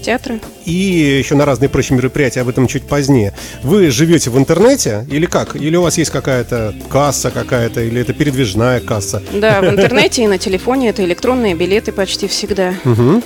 Театры. 0.00 0.38
И 0.64 0.72
еще 1.18 1.34
на 1.34 1.46
разные 1.46 1.68
прочие 1.68 1.96
мероприятия, 1.98 2.42
об 2.42 2.48
этом 2.48 2.68
чуть 2.68 2.84
позднее. 2.84 3.34
Вы 3.64 3.90
живете 3.90 4.30
в 4.30 4.38
интернете 4.38 5.04
или 5.10 5.26
как? 5.26 5.56
Или 5.56 5.74
у 5.74 5.82
вас 5.82 5.98
есть 5.98 6.12
какая-то 6.12 6.72
касса 6.88 7.32
какая-то, 7.32 7.80
или 7.80 8.00
это 8.00 8.12
передвижная 8.12 8.78
касса? 8.78 9.20
Да, 9.32 9.62
в 9.62 9.64
интернете 9.68 10.22
и 10.22 10.28
на 10.28 10.38
телефоне 10.38 10.90
это 10.90 11.04
электронные 11.04 11.56
билеты 11.56 11.90
почти 11.90 12.28
всегда. 12.28 12.72
Угу. 12.84 13.22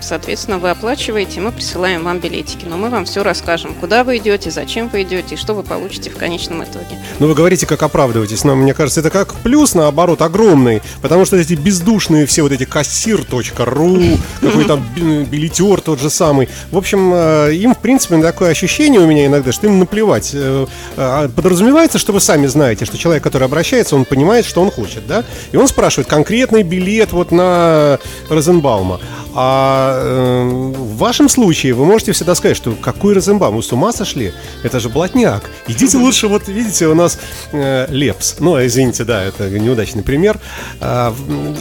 Соответственно, 0.00 0.58
вы 0.58 0.70
оплачиваете, 0.70 1.40
мы 1.40 1.52
присылаем 1.52 2.04
вам 2.04 2.18
билетики. 2.18 2.64
Но 2.64 2.76
мы 2.76 2.88
вам 2.88 3.04
все 3.04 3.22
расскажем, 3.22 3.74
куда 3.74 4.04
вы 4.04 4.18
идете, 4.18 4.50
зачем 4.50 4.88
вы 4.88 5.02
идете 5.02 5.34
и 5.34 5.38
что 5.38 5.54
вы 5.54 5.62
получите 5.62 6.10
в 6.10 6.16
конечном 6.16 6.64
итоге. 6.64 6.98
Ну, 7.18 7.26
вы 7.26 7.34
говорите, 7.34 7.66
как 7.66 7.82
оправдываетесь, 7.82 8.44
но 8.44 8.56
мне 8.56 8.74
кажется, 8.74 9.00
это 9.00 9.10
как 9.10 9.34
плюс, 9.34 9.74
наоборот, 9.74 10.22
огромный. 10.22 10.82
Потому 11.02 11.24
что 11.24 11.36
эти 11.36 11.54
бездушные 11.54 12.26
все 12.26 12.42
вот 12.42 12.52
эти 12.52 12.64
кассир.ру, 12.64 13.98
какой 14.40 14.64
там 14.64 14.86
билетер 14.96 15.80
тот 15.80 16.00
же 16.00 16.10
самый. 16.10 16.48
В 16.70 16.78
общем, 16.78 17.12
э, 17.14 17.54
им, 17.54 17.74
в 17.74 17.78
принципе, 17.78 18.20
такое 18.22 18.50
ощущение 18.50 19.00
у 19.00 19.06
меня 19.06 19.26
иногда, 19.26 19.52
что 19.52 19.66
им 19.66 19.78
наплевать. 19.78 20.30
Э, 20.34 20.66
а, 20.96 21.28
подразумевается, 21.28 21.98
что 21.98 22.12
вы 22.12 22.20
сами 22.20 22.46
знаете, 22.46 22.84
что 22.84 22.98
человек, 22.98 23.22
который 23.22 23.44
обращается, 23.44 23.96
он 23.96 24.04
понимает, 24.04 24.44
что 24.44 24.62
он 24.62 24.70
хочет, 24.70 25.06
да? 25.06 25.24
И 25.52 25.56
он 25.56 25.68
спрашивает 25.68 26.08
конкретный 26.08 26.62
билет 26.62 27.12
вот 27.12 27.32
на 27.32 27.98
Розенбаума. 28.28 29.00
А 29.34 30.00
э, 30.02 30.48
в 30.48 30.96
вашем 30.96 31.28
случае 31.28 31.74
вы 31.74 31.84
можете 31.84 32.12
всегда 32.12 32.34
сказать, 32.34 32.56
что 32.56 32.72
какой 32.72 33.14
Розенбаум, 33.14 33.56
вы 33.56 33.62
с 33.62 33.72
ума 33.72 33.92
сошли? 33.92 34.32
Это 34.62 34.80
же 34.80 34.88
блатняк. 34.88 35.50
Идите 35.68 35.96
лучше, 35.98 36.28
вот 36.28 36.48
видите, 36.48 36.86
у 36.86 36.94
нас 36.94 37.18
э, 37.52 37.86
Лепс. 37.88 38.36
Ну, 38.40 38.64
извините, 38.64 39.04
да, 39.04 39.22
это 39.22 39.48
неудачный 39.50 40.02
пример. 40.02 40.38
А, 40.80 41.14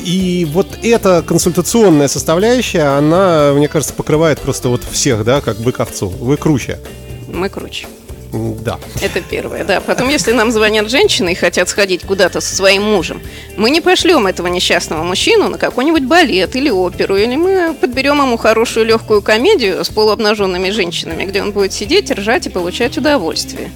и 0.03 0.47
вот 0.51 0.67
эта 0.81 1.21
консультационная 1.21 2.07
составляющая, 2.07 2.97
она, 2.97 3.53
мне 3.53 3.67
кажется, 3.67 3.93
покрывает 3.93 4.39
просто 4.39 4.69
вот 4.69 4.83
всех, 4.83 5.23
да, 5.23 5.41
как 5.41 5.57
бык 5.57 5.79
овцу. 5.79 6.09
Вы 6.09 6.37
круче. 6.37 6.79
Мы 7.27 7.49
круче. 7.49 7.87
Да. 8.31 8.79
Это 9.01 9.21
первое, 9.21 9.63
да. 9.63 9.81
Потом, 9.81 10.09
если 10.09 10.31
нам 10.31 10.51
звонят 10.51 10.89
женщины 10.89 11.31
и 11.31 11.35
хотят 11.35 11.67
сходить 11.69 12.03
куда-то 12.03 12.41
со 12.41 12.55
своим 12.55 12.83
мужем, 12.83 13.21
мы 13.57 13.71
не 13.71 13.81
пошлем 13.81 14.27
этого 14.27 14.47
несчастного 14.47 15.03
мужчину 15.03 15.49
на 15.49 15.57
какой-нибудь 15.57 16.03
балет 16.03 16.55
или 16.55 16.69
оперу, 16.69 17.15
или 17.15 17.35
мы 17.35 17.73
подберем 17.73 18.21
ему 18.21 18.37
хорошую 18.37 18.85
легкую 18.85 19.21
комедию 19.21 19.83
с 19.83 19.89
полуобнаженными 19.89 20.69
женщинами, 20.69 21.25
где 21.25 21.41
он 21.41 21.51
будет 21.51 21.73
сидеть, 21.73 22.11
ржать 22.11 22.45
и 22.45 22.49
получать 22.49 22.97
удовольствие. 22.97 23.71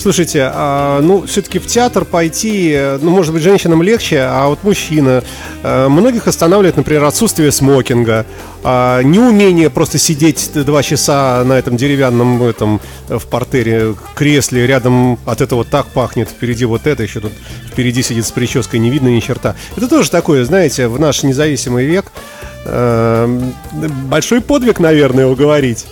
Слушайте, 0.00 0.48
а, 0.54 1.00
ну, 1.00 1.26
все-таки 1.26 1.58
в 1.58 1.66
театр 1.66 2.04
пойти, 2.04 2.78
ну, 3.00 3.10
может 3.10 3.32
быть, 3.32 3.42
женщинам 3.42 3.82
легче, 3.82 4.20
а 4.20 4.46
вот 4.46 4.62
мужчина. 4.62 5.24
А, 5.64 5.88
многих 5.88 6.28
останавливает, 6.28 6.76
например, 6.76 7.02
отсутствие 7.02 7.50
смокинга, 7.50 8.24
а, 8.62 9.02
неумение 9.02 9.70
просто 9.70 9.98
сидеть 9.98 10.50
два 10.54 10.84
часа 10.84 11.42
на 11.44 11.54
этом 11.54 11.76
деревянном 11.76 12.40
этом 12.44 12.80
в 13.08 13.26
портере 13.26 13.96
кресле, 14.14 14.68
рядом 14.68 15.18
от 15.26 15.40
этого 15.40 15.64
так 15.64 15.86
пахнет, 15.88 16.28
впереди 16.28 16.64
вот 16.64 16.86
это, 16.86 17.02
еще 17.02 17.18
тут 17.18 17.32
впереди 17.66 18.02
сидит 18.02 18.24
с 18.24 18.30
прической, 18.30 18.78
не 18.78 18.90
видно 18.90 19.08
ни 19.08 19.18
черта. 19.18 19.56
Это 19.76 19.88
тоже 19.88 20.12
такое, 20.12 20.44
знаете, 20.44 20.86
в 20.86 21.00
наш 21.00 21.24
независимый 21.24 21.86
век 21.86 22.12
большой 24.04 24.40
подвиг, 24.42 24.78
наверное, 24.78 25.26
уговорить. 25.26 25.86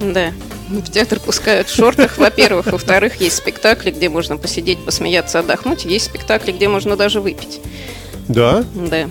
Да. 0.00 0.30
В 0.70 0.88
театр 0.88 1.18
пускают 1.18 1.68
в 1.68 1.74
шортах, 1.74 2.16
во-первых. 2.16 2.66
Во-вторых, 2.66 3.20
есть 3.20 3.36
спектакли, 3.36 3.90
где 3.90 4.08
можно 4.08 4.36
посидеть, 4.36 4.78
посмеяться, 4.84 5.40
отдохнуть. 5.40 5.84
Есть 5.84 6.06
спектакли, 6.06 6.52
где 6.52 6.68
можно 6.68 6.96
даже 6.96 7.20
выпить. 7.20 7.60
Да? 8.28 8.64
Да. 8.74 9.08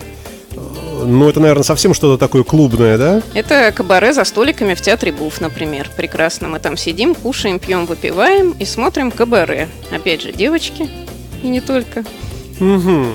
Ну, 1.04 1.28
это, 1.28 1.38
наверное, 1.40 1.62
совсем 1.62 1.92
что-то 1.92 2.18
такое 2.18 2.44
клубное, 2.44 2.96
да? 2.96 3.22
Это 3.34 3.72
кабаре 3.72 4.14
за 4.14 4.24
столиками 4.24 4.74
в 4.74 4.80
театре 4.80 5.12
Буф, 5.12 5.40
например. 5.40 5.90
Прекрасно. 5.96 6.48
Мы 6.48 6.60
там 6.60 6.78
сидим, 6.78 7.14
кушаем, 7.14 7.58
пьем, 7.58 7.84
выпиваем 7.84 8.52
и 8.52 8.64
смотрим 8.64 9.10
кабаре. 9.10 9.68
Опять 9.90 10.22
же, 10.22 10.32
девочки 10.32 10.88
и 11.42 11.46
не 11.46 11.60
только. 11.60 12.04
Угу. 12.58 13.06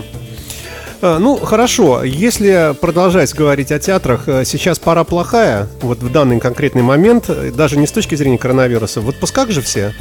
А, 1.08 1.20
ну, 1.20 1.36
хорошо, 1.36 2.04
если 2.04 2.74
продолжать 2.82 3.32
говорить 3.36 3.72
о 3.72 3.78
театрах, 3.78 4.28
э, 4.28 4.44
сейчас 4.44 4.80
пора 4.80 5.04
плохая, 5.04 5.68
вот 5.82 6.00
в 6.00 6.12
данный 6.12 6.40
конкретный 6.40 6.82
момент, 6.82 7.26
э, 7.30 7.52
даже 7.52 7.78
не 7.78 7.86
с 7.86 7.92
точки 7.92 8.16
зрения 8.16 8.40
коронавируса, 8.40 9.02
в 9.02 9.10
отпусках 9.10 9.52
же 9.52 9.62
все? 9.62 9.94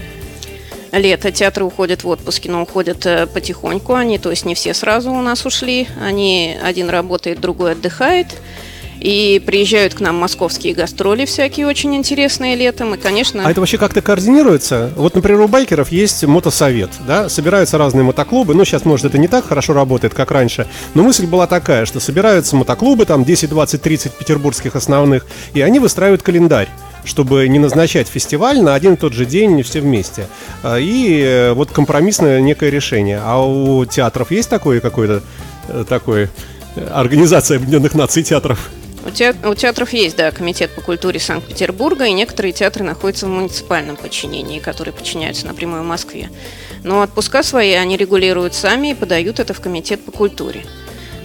лето 0.92 1.30
театры 1.30 1.64
уходят 1.64 2.04
в 2.04 2.08
отпуске, 2.08 2.50
но 2.50 2.62
уходят 2.62 3.04
э, 3.04 3.26
потихоньку 3.26 3.92
они, 3.92 4.16
то 4.16 4.30
есть 4.30 4.46
не 4.46 4.54
все 4.54 4.73
сразу 4.73 5.11
у 5.11 5.20
нас 5.20 5.44
ушли, 5.44 5.88
они 6.00 6.56
один 6.62 6.88
работает, 6.88 7.38
другой 7.38 7.73
отдыхает. 7.73 8.28
И 9.04 9.38
приезжают 9.44 9.92
к 9.92 10.00
нам 10.00 10.16
московские 10.16 10.73
гастроли 10.73 11.26
всякие 11.26 11.66
очень 11.66 11.94
интересные 11.94 12.56
летом. 12.56 12.94
И, 12.94 12.96
конечно... 12.96 13.46
А 13.46 13.50
это 13.50 13.61
вообще 13.61 13.76
как-то 13.76 14.00
координируется? 14.00 14.94
Вот, 14.96 15.14
например, 15.14 15.42
у 15.42 15.49
байкеров 15.49 15.92
есть 15.92 16.25
мотосовет, 16.25 16.88
да? 17.06 17.28
Собираются 17.28 17.76
разные 17.76 18.02
мотоклубы. 18.02 18.54
Ну, 18.54 18.64
сейчас, 18.64 18.87
может, 18.87 19.04
это 19.04 19.18
не 19.18 19.28
так 19.28 19.46
хорошо 19.46 19.75
работает, 19.75 20.14
как 20.14 20.30
раньше. 20.30 20.66
Но 20.94 21.02
мысль 21.02 21.26
была 21.26 21.46
такая, 21.46 21.84
что 21.84 22.00
собираются 22.00 22.56
мотоклубы, 22.56 23.04
там 23.04 23.26
10, 23.26 23.50
20, 23.50 23.82
30 23.82 24.12
петербургских 24.12 24.75
основных, 24.75 25.26
и 25.52 25.61
они 25.61 25.78
выстраивают 25.78 26.23
календарь 26.23 26.68
чтобы 27.06 27.46
не 27.49 27.58
назначать 27.58 28.08
фестиваль 28.08 28.62
на 28.62 28.75
один 28.75 28.94
и 28.94 28.96
тот 28.96 29.12
же 29.12 29.26
день 29.26 29.62
все 29.62 29.82
вместе. 29.82 30.26
А, 30.62 30.78
и 30.78 31.20
э, 31.20 31.52
вот 31.52 31.70
компромиссное 31.70 32.40
некое 32.40 32.70
решение. 32.70 33.20
А 33.23 33.44
у 33.46 33.84
театров 33.84 34.30
есть 34.30 34.49
такое 34.49 34.80
какое-то 34.80 35.23
э, 35.68 35.84
такое 35.87 36.30
э, 36.76 36.87
организация 36.87 37.58
Объединенных 37.58 37.94
Наций 37.94 38.23
театров? 38.23 38.70
У, 39.06 39.11
театр, 39.11 39.49
у 39.49 39.54
театров 39.54 39.92
есть, 39.92 40.16
да, 40.16 40.30
комитет 40.30 40.70
по 40.70 40.80
культуре 40.80 41.20
Санкт-Петербурга, 41.20 42.06
и 42.06 42.12
некоторые 42.12 42.52
театры 42.52 42.84
находятся 42.84 43.26
в 43.26 43.28
муниципальном 43.28 43.96
подчинении, 43.96 44.61
которые 44.61 44.94
подчиняются 44.94 45.46
напрямую 45.46 45.84
Москве. 45.84 46.30
Но 46.84 47.02
отпуска 47.02 47.42
свои 47.42 47.73
они 47.73 47.99
регулируют 47.99 48.54
сами 48.54 48.92
и 48.92 48.94
подают 48.94 49.40
это 49.40 49.52
в 49.52 49.61
комитет 49.61 50.02
по 50.02 50.11
культуре. 50.11 50.64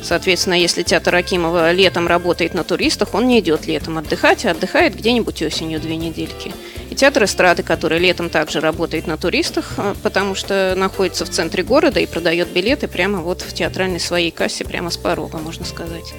Соответственно, 0.03 0.55
если 0.55 0.83
театр 0.83 1.15
Акимова 1.15 1.71
летом 1.71 2.07
работает 2.07 2.53
на 2.53 2.65
туристах, 2.65 3.13
он 3.13 3.27
не 3.27 3.39
идет 3.39 3.65
летом 3.65 3.98
отдыхать, 3.98 4.45
а 4.45 4.51
отдыхает 4.51 4.95
где-нибудь 4.95 5.41
осенью 5.41 5.79
две 5.79 5.95
недельки. 5.95 6.53
И 6.89 6.95
театр 6.95 7.24
эстрады, 7.25 7.63
который 7.63 8.00
летом 8.00 8.29
также 8.29 8.59
работает 8.59 9.07
на 9.07 9.17
туристах, 9.17 9.74
а, 9.77 9.95
потому 10.03 10.36
что 10.36 10.74
находится 10.75 11.25
в 11.25 11.29
центре 11.29 11.63
города 11.63 12.00
и 12.00 12.05
продает 12.05 12.50
билеты 12.50 12.88
прямо 12.88 13.19
вот 13.19 13.41
в 13.41 13.53
театральной 13.53 14.00
своей 14.00 14.31
кассе, 14.31 14.65
прямо 14.65 14.89
с 14.89 14.98
порога, 14.98 15.38
можно 15.38 15.65
сказать 15.65 16.13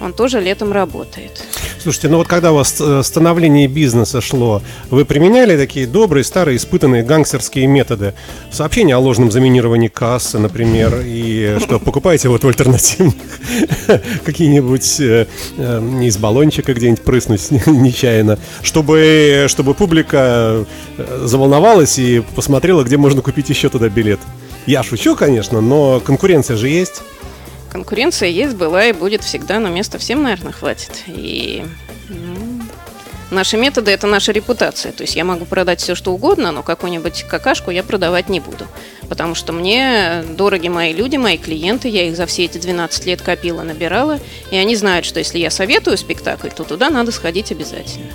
он 0.00 0.12
тоже 0.12 0.40
летом 0.40 0.72
работает. 0.72 1.42
Слушайте, 1.86 2.08
ну 2.08 2.18
вот 2.18 2.26
когда 2.26 2.52
у 2.52 2.56
вас 2.56 2.80
э, 2.80 3.02
становление 3.04 3.68
бизнеса 3.68 4.20
шло, 4.20 4.60
вы 4.90 5.04
применяли 5.04 5.56
такие 5.56 5.86
добрые, 5.86 6.24
старые, 6.24 6.56
испытанные 6.56 7.02
гангстерские 7.04 7.66
методы? 7.66 8.14
Сообщение 8.50 8.96
о 8.96 8.98
ложном 8.98 9.30
заминировании 9.30 9.88
кассы, 9.88 10.38
например, 10.38 11.02
и 11.04 11.58
что 11.62 11.78
покупаете 11.78 12.28
вот 12.28 12.42
в 12.42 12.48
альтернативных 12.48 13.14
какие-нибудь 14.24 15.00
э, 15.00 15.26
э, 15.58 16.00
из 16.02 16.18
баллончика 16.18 16.74
где-нибудь 16.74 17.02
прыснуть 17.02 17.50
нечаянно, 17.66 18.38
чтобы, 18.62 19.46
чтобы 19.48 19.74
публика 19.74 20.64
заволновалась 21.22 21.98
и 21.98 22.22
посмотрела, 22.34 22.82
где 22.82 22.96
можно 22.96 23.22
купить 23.22 23.48
еще 23.48 23.68
туда 23.68 23.88
билет. 23.88 24.18
Я 24.66 24.82
шучу, 24.82 25.14
конечно, 25.14 25.60
но 25.60 26.00
конкуренция 26.00 26.56
же 26.56 26.68
есть. 26.68 27.02
Конкуренция 27.76 28.30
есть, 28.30 28.56
была 28.56 28.86
и 28.86 28.92
будет 28.94 29.22
всегда, 29.22 29.60
но 29.60 29.68
места 29.68 29.98
всем, 29.98 30.22
наверное, 30.22 30.50
хватит. 30.50 31.02
И 31.08 31.62
ну, 32.08 32.62
наши 33.30 33.58
методы– 33.58 33.90
это 33.92 34.06
наша 34.06 34.32
репутация. 34.32 34.92
То 34.92 35.02
есть 35.02 35.14
я 35.14 35.26
могу 35.26 35.44
продать 35.44 35.82
все, 35.82 35.94
что 35.94 36.14
угодно, 36.14 36.52
но 36.52 36.62
какую-нибудь 36.62 37.24
какашку 37.24 37.70
я 37.70 37.82
продавать 37.82 38.30
не 38.30 38.40
буду. 38.40 38.66
Потому 39.10 39.34
что 39.34 39.52
мне 39.52 40.24
дороги 40.38 40.68
мои 40.68 40.94
люди, 40.94 41.18
мои 41.18 41.36
клиенты, 41.36 41.88
я 41.88 42.08
их 42.08 42.16
за 42.16 42.24
все 42.24 42.46
эти 42.46 42.56
12 42.56 43.04
лет 43.04 43.20
копила, 43.20 43.60
набирала, 43.60 44.20
и 44.50 44.56
они 44.56 44.74
знают, 44.74 45.04
что 45.04 45.18
если 45.18 45.38
я 45.38 45.50
советую 45.50 45.98
спектакль, 45.98 46.48
то 46.48 46.64
туда 46.64 46.88
надо 46.88 47.12
сходить 47.12 47.52
обязательно. 47.52 48.10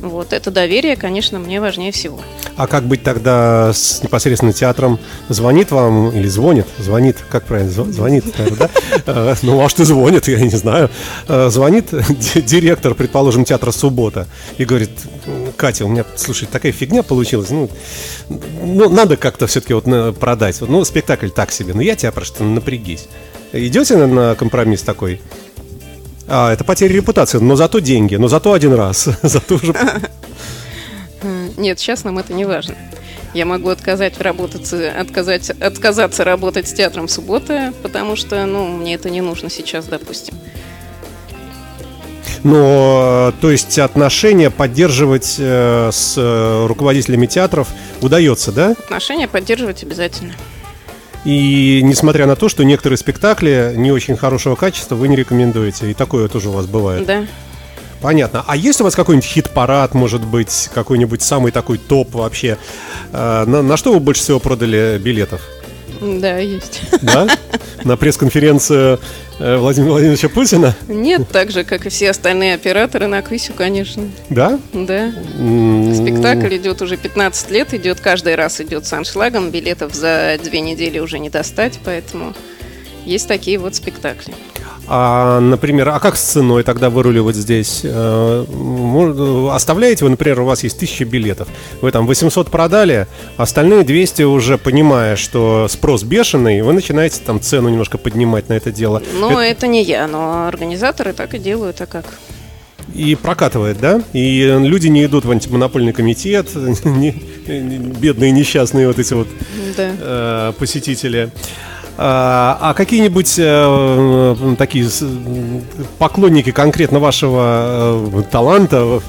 Вот 0.00 0.32
это 0.32 0.50
доверие, 0.50 0.96
конечно, 0.96 1.38
мне 1.38 1.60
важнее 1.60 1.90
всего. 1.90 2.20
А 2.56 2.66
как 2.66 2.84
быть 2.84 3.02
тогда 3.02 3.72
с 3.72 4.02
непосредственно 4.02 4.52
театром? 4.52 4.98
Звонит 5.28 5.70
вам 5.70 6.10
или 6.10 6.28
звонит? 6.28 6.66
Звонит, 6.78 7.16
как 7.28 7.44
правильно? 7.44 7.70
Звонит, 7.70 8.24
да? 8.58 8.70
Э, 9.06 9.34
ну, 9.42 9.54
может, 9.54 9.80
и 9.80 9.84
звонит, 9.84 10.28
я 10.28 10.40
не 10.40 10.50
знаю. 10.50 10.90
Э, 11.28 11.48
звонит 11.50 11.86
директор, 12.34 12.94
предположим, 12.94 13.44
театра 13.44 13.70
«Суббота» 13.70 14.26
и 14.56 14.64
говорит, 14.64 14.90
Катя, 15.56 15.84
у 15.84 15.88
меня, 15.88 16.04
слушай, 16.16 16.46
такая 16.50 16.72
фигня 16.72 17.02
получилась. 17.02 17.50
Ну, 17.50 17.70
ну 18.28 18.88
надо 18.88 19.16
как-то 19.16 19.46
все-таки 19.46 19.74
вот 19.74 19.84
продать. 20.18 20.60
Ну, 20.60 20.84
спектакль 20.84 21.28
так 21.28 21.52
себе. 21.52 21.74
Но 21.74 21.80
я 21.80 21.96
тебя 21.96 22.12
прошу, 22.12 22.44
напрягись. 22.44 23.08
Идете 23.52 23.96
на 23.96 24.34
компромисс 24.34 24.82
такой? 24.82 25.20
А, 26.28 26.52
это 26.52 26.62
потеря 26.64 26.94
репутации, 26.94 27.38
но 27.38 27.56
зато 27.56 27.78
деньги, 27.78 28.16
но 28.16 28.28
зато 28.28 28.52
один 28.52 28.74
раз. 28.74 29.08
зато 29.22 29.54
уже... 29.54 29.74
Нет, 31.56 31.78
сейчас 31.78 32.04
нам 32.04 32.18
это 32.18 32.32
не 32.32 32.44
важно. 32.44 32.74
Я 33.34 33.44
могу 33.44 33.68
отказать 33.68 34.20
работать, 34.20 34.72
отказать, 34.72 35.50
отказаться 35.50 36.24
работать 36.24 36.68
с 36.68 36.72
театром 36.72 37.08
в 37.08 37.10
субботы, 37.10 37.72
потому 37.82 38.16
что, 38.16 38.44
ну, 38.46 38.66
мне 38.66 38.94
это 38.94 39.10
не 39.10 39.20
нужно 39.20 39.50
сейчас, 39.50 39.86
допустим. 39.86 40.34
Но, 42.44 43.32
то 43.40 43.50
есть, 43.50 43.78
отношения 43.78 44.50
поддерживать 44.50 45.36
э, 45.38 45.90
с 45.92 46.14
э, 46.16 46.66
руководителями 46.66 47.26
театров 47.26 47.68
удается, 48.00 48.52
да? 48.52 48.70
Отношения 48.70 49.28
поддерживать 49.28 49.82
обязательно. 49.82 50.34
И 51.24 51.80
несмотря 51.82 52.26
на 52.26 52.36
то, 52.36 52.48
что 52.48 52.64
некоторые 52.64 52.96
спектакли 52.96 53.74
не 53.76 53.92
очень 53.92 54.16
хорошего 54.16 54.54
качества, 54.54 54.94
вы 54.94 55.08
не 55.08 55.16
рекомендуете. 55.16 55.90
И 55.90 55.94
такое 55.94 56.28
тоже 56.28 56.48
у 56.48 56.52
вас 56.52 56.66
бывает. 56.66 57.06
Да. 57.06 57.24
Понятно. 58.00 58.44
А 58.46 58.56
есть 58.56 58.80
у 58.80 58.84
вас 58.84 58.94
какой-нибудь 58.94 59.28
хит-парад, 59.28 59.94
может 59.94 60.24
быть, 60.24 60.70
какой-нибудь 60.72 61.20
самый 61.20 61.50
такой 61.50 61.78
топ 61.78 62.14
вообще? 62.14 62.56
Э, 63.12 63.44
на, 63.44 63.62
на 63.62 63.76
что 63.76 63.92
вы 63.92 64.00
больше 64.00 64.22
всего 64.22 64.38
продали 64.38 65.00
билетов? 65.02 65.42
Да, 66.00 66.38
есть. 66.38 66.82
Да? 67.02 67.26
На 67.84 67.96
пресс-конференцию 67.96 68.98
э, 69.38 69.56
Владимира 69.56 69.92
Владимировича 69.92 70.28
Путина? 70.28 70.74
Нет, 70.88 71.28
так 71.30 71.50
же, 71.50 71.64
как 71.64 71.86
и 71.86 71.88
все 71.88 72.10
остальные 72.10 72.54
операторы 72.54 73.06
на 73.06 73.22
Квисю, 73.22 73.52
конечно. 73.52 74.04
Да? 74.30 74.58
Да. 74.72 75.10
Спектакль 75.10 76.56
идет 76.56 76.82
уже 76.82 76.96
15 76.96 77.50
лет, 77.50 77.74
идет 77.74 78.00
каждый 78.00 78.34
раз 78.34 78.60
идет 78.60 78.86
с 78.86 78.92
аншлагом, 78.92 79.50
билетов 79.50 79.94
за 79.94 80.38
две 80.42 80.60
недели 80.60 80.98
уже 80.98 81.18
не 81.18 81.30
достать, 81.30 81.78
поэтому 81.84 82.34
есть 83.04 83.28
такие 83.28 83.58
вот 83.58 83.74
спектакли. 83.74 84.34
А, 84.90 85.40
например, 85.40 85.88
а 85.90 86.00
как 86.00 86.16
с 86.16 86.22
ценой 86.22 86.62
тогда 86.62 86.88
выруливать 86.88 87.36
здесь? 87.36 87.82
Э, 87.84 88.44
Оставляете 89.52 90.04
вы, 90.04 90.10
например, 90.10 90.40
у 90.40 90.44
вас 90.46 90.62
есть 90.62 90.76
1000 90.76 91.04
билетов, 91.04 91.48
вы 91.82 91.90
там 91.92 92.06
800 92.06 92.50
продали, 92.50 93.06
остальные 93.36 93.84
200 93.84 94.22
уже 94.22 94.56
понимая, 94.56 95.16
что 95.16 95.66
спрос 95.68 96.04
бешеный, 96.04 96.62
вы 96.62 96.72
начинаете 96.72 97.20
там 97.24 97.40
цену 97.40 97.68
немножко 97.68 97.98
поднимать 97.98 98.48
на 98.48 98.54
это 98.54 98.72
дело. 98.72 99.02
Но 99.20 99.42
это, 99.42 99.66
не 99.66 99.82
я, 99.82 100.06
но 100.08 100.46
организаторы 100.48 101.12
так 101.12 101.34
и 101.34 101.38
делают, 101.38 101.80
а 101.80 101.86
как? 101.86 102.04
И 102.94 103.14
прокатывает, 103.14 103.78
да? 103.80 104.00
И 104.14 104.42
люди 104.58 104.88
не 104.88 105.04
идут 105.04 105.26
в 105.26 105.30
антимонопольный 105.30 105.92
комитет, 105.92 106.48
бедные 107.46 108.30
несчастные 108.30 108.86
вот 108.86 108.98
эти 108.98 109.12
вот 109.12 109.28
Да. 109.76 109.90
э, 110.00 110.52
посетители. 110.58 111.30
А, 112.00 112.56
а 112.60 112.74
какие-нибудь 112.74 113.34
э, 113.38 114.54
такие 114.56 114.88
поклонники 115.98 116.52
конкретно 116.52 117.00
вашего 117.00 118.08
э, 118.14 118.22
таланта 118.30 118.84
в, 118.84 119.02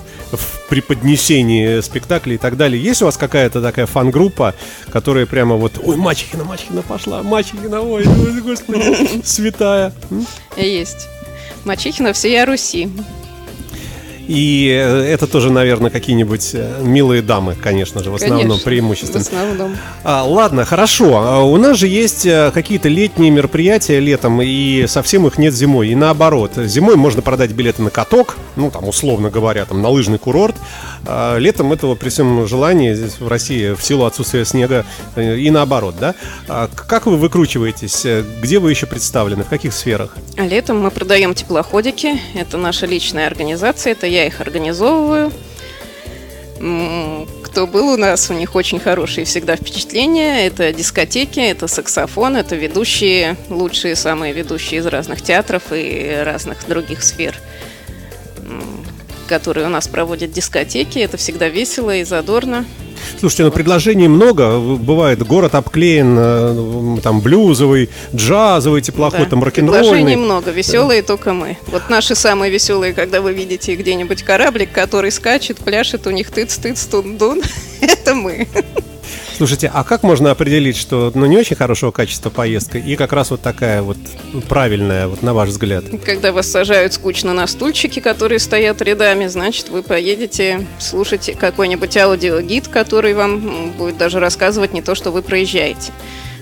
преподнесении 0.69 1.81
спектаклей 1.81 2.35
и 2.35 2.37
так 2.37 2.55
далее, 2.55 2.81
есть 2.81 3.01
у 3.01 3.05
вас 3.05 3.17
какая-то 3.17 3.61
такая 3.61 3.87
фан-группа, 3.87 4.53
которая 4.91 5.25
прямо 5.25 5.55
вот, 5.55 5.73
ой, 5.83 5.97
Мачехина, 5.97 6.43
Мачехина 6.43 6.83
пошла, 6.83 7.23
Мачехина, 7.23 7.81
ой, 7.81 8.05
господи, 8.41 9.21
святая. 9.25 9.91
Есть. 10.55 11.07
Мачехина 11.65 12.13
всея 12.13 12.45
Руси. 12.45 12.89
И 14.29 14.69
э, 14.69 15.11
это 15.11 15.25
тоже, 15.25 15.51
наверное, 15.51 15.89
какие-нибудь 15.89 16.51
э, 16.53 16.81
милые 16.83 17.23
дамы, 17.23 17.55
конечно 17.55 18.03
же, 18.03 18.11
в 18.11 18.15
основном 18.15 18.41
Конечно, 18.41 18.63
преимущественно. 18.63 19.23
В 19.23 19.27
основном. 19.27 19.75
А, 20.03 20.23
ладно, 20.23 20.65
хорошо. 20.65 21.17
А 21.17 21.41
У 21.41 21.57
нас 21.57 21.77
же 21.77 21.87
есть 21.87 22.27
э, 22.27 22.51
какие-то 22.53 22.89
летние 22.89 23.31
мероприятия 23.31 23.99
летом, 23.99 24.39
и 24.39 24.85
совсем 24.85 25.25
их 25.25 25.39
нет 25.39 25.55
зимой. 25.55 25.87
И 25.87 25.95
наоборот, 25.95 26.51
зимой 26.57 26.95
можно 26.95 27.23
продать 27.23 27.53
билеты 27.53 27.81
на 27.81 27.89
каток, 27.89 28.37
ну 28.55 28.69
там 28.69 28.87
условно 28.87 29.31
говоря, 29.31 29.65
там 29.65 29.81
на 29.81 29.89
лыжный 29.89 30.19
курорт. 30.19 30.55
А 31.07 31.37
летом 31.39 31.73
этого 31.73 31.95
при 31.95 32.09
всем 32.09 32.47
желании 32.47 32.93
здесь 32.93 33.19
в 33.19 33.27
России 33.27 33.73
в 33.73 33.83
силу 33.83 34.05
отсутствия 34.05 34.45
снега 34.45 34.85
и 35.15 35.49
наоборот, 35.49 35.95
да? 35.99 36.13
А 36.47 36.69
как 36.75 37.07
вы 37.07 37.17
выкручиваетесь? 37.17 38.05
Где 38.43 38.59
вы 38.59 38.69
еще 38.69 38.85
представлены? 38.85 39.43
В 39.43 39.49
каких 39.49 39.73
сферах? 39.73 40.15
А 40.37 40.45
летом 40.45 40.81
мы 40.81 40.91
продаем 40.91 41.33
теплоходики. 41.33 42.19
Это 42.35 42.57
наша 42.57 42.85
личная 42.85 43.25
организация, 43.25 43.93
это 43.93 44.05
я 44.05 44.18
их 44.25 44.41
организовываю. 44.41 45.31
Кто 47.43 47.65
был 47.65 47.93
у 47.93 47.97
нас, 47.97 48.29
у 48.29 48.33
них 48.33 48.55
очень 48.55 48.79
хорошие 48.79 49.25
всегда 49.25 49.55
впечатления. 49.55 50.45
Это 50.45 50.71
дискотеки, 50.73 51.39
это 51.39 51.67
саксофон, 51.67 52.35
это 52.35 52.55
ведущие, 52.55 53.37
лучшие, 53.49 53.95
самые 53.95 54.33
ведущие 54.33 54.81
из 54.81 54.85
разных 54.85 55.21
театров 55.21 55.63
и 55.71 56.21
разных 56.23 56.67
других 56.67 57.03
сфер, 57.03 57.35
которые 59.27 59.65
у 59.67 59.69
нас 59.69 59.87
проводят 59.87 60.31
дискотеки. 60.31 60.99
Это 60.99 61.17
всегда 61.17 61.47
весело 61.47 61.95
и 61.95 62.03
задорно. 62.03 62.65
Слушайте, 63.19 63.43
ну 63.43 63.51
предложений 63.51 64.07
много. 64.09 64.59
Бывает, 64.59 65.25
город 65.25 65.55
обклеен, 65.55 66.15
э, 66.17 66.97
там 67.01 67.21
блюзовый, 67.21 67.89
джазовый 68.13 68.81
теплоход, 68.81 69.19
Да, 69.21 69.25
там 69.25 69.41
Предложений 69.41 69.67
рок-н-ролльный. 69.71 70.15
много, 70.15 70.51
веселые 70.51 71.01
только 71.03 71.33
мы. 71.33 71.57
Вот 71.67 71.89
наши 71.89 72.15
самые 72.15 72.51
веселые, 72.51 72.93
когда 72.93 73.21
вы 73.21 73.33
видите 73.33 73.75
где-нибудь 73.75 74.23
кораблик, 74.23 74.71
который 74.71 75.11
скачет, 75.11 75.57
пляшет, 75.57 76.07
у 76.07 76.11
них 76.11 76.31
тыц-тыц, 76.31 76.85
тун-дун, 76.89 77.41
это 77.81 78.13
мы. 78.13 78.47
Слушайте, 79.39 79.71
а 79.73 79.85
как 79.85 80.03
можно 80.03 80.31
определить, 80.31 80.75
что 80.75 81.13
ну, 81.15 81.25
не 81.25 81.37
очень 81.37 81.55
хорошего 81.55 81.91
качества 81.91 82.29
поездка 82.29 82.77
и 82.77 82.97
как 82.97 83.13
раз 83.13 83.31
вот 83.31 83.39
такая 83.39 83.81
вот 83.81 83.95
правильная, 84.49 85.07
вот 85.07 85.21
на 85.21 85.33
ваш 85.33 85.47
взгляд? 85.47 85.85
Когда 86.03 86.33
вас 86.33 86.51
сажают 86.51 86.91
скучно 86.91 87.33
на 87.33 87.47
стульчики, 87.47 88.01
которые 88.01 88.39
стоят 88.39 88.81
рядами, 88.81 89.27
значит, 89.27 89.69
вы 89.69 89.81
поедете 89.81 90.67
слушать 90.77 91.37
какой-нибудь 91.39 91.95
аудиогид, 91.95 92.67
который 92.67 93.13
вам 93.13 93.71
будет 93.77 93.97
даже 93.97 94.19
рассказывать 94.19 94.73
не 94.73 94.81
то, 94.81 94.93
что 94.93 95.09
вы 95.09 95.21
проезжаете. 95.21 95.93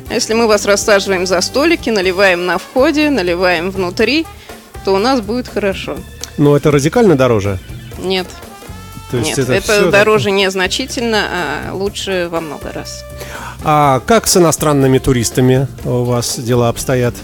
А 0.09 0.15
если 0.15 0.33
мы 0.33 0.47
вас 0.47 0.65
рассаживаем 0.65 1.27
за 1.27 1.39
столики, 1.41 1.91
наливаем 1.91 2.47
на 2.47 2.57
входе, 2.57 3.11
наливаем 3.11 3.69
внутри, 3.69 4.25
то 4.85 4.95
у 4.95 4.97
нас 4.97 5.21
будет 5.21 5.47
хорошо. 5.47 5.97
Но 6.39 6.57
это 6.57 6.71
радикально 6.71 7.15
дороже. 7.15 7.59
Нет, 7.99 8.25
То 9.11 9.17
есть 9.17 9.37
нет, 9.37 9.49
это, 9.49 9.61
всё 9.61 9.91
дороже 9.91 10.31
незначительно, 10.31 11.23
а 11.69 11.73
лучше 11.73 12.27
во 12.29 12.41
много 12.41 12.71
раз. 12.73 13.03
так. 13.09 13.27
А 13.63 14.01
как 14.05 14.27
с 14.27 14.37
иностранными 14.37 14.97
туристами 14.97 15.67
у 15.85 16.03
вас 16.03 16.37
дела 16.39 16.69
обстоят? 16.69 17.15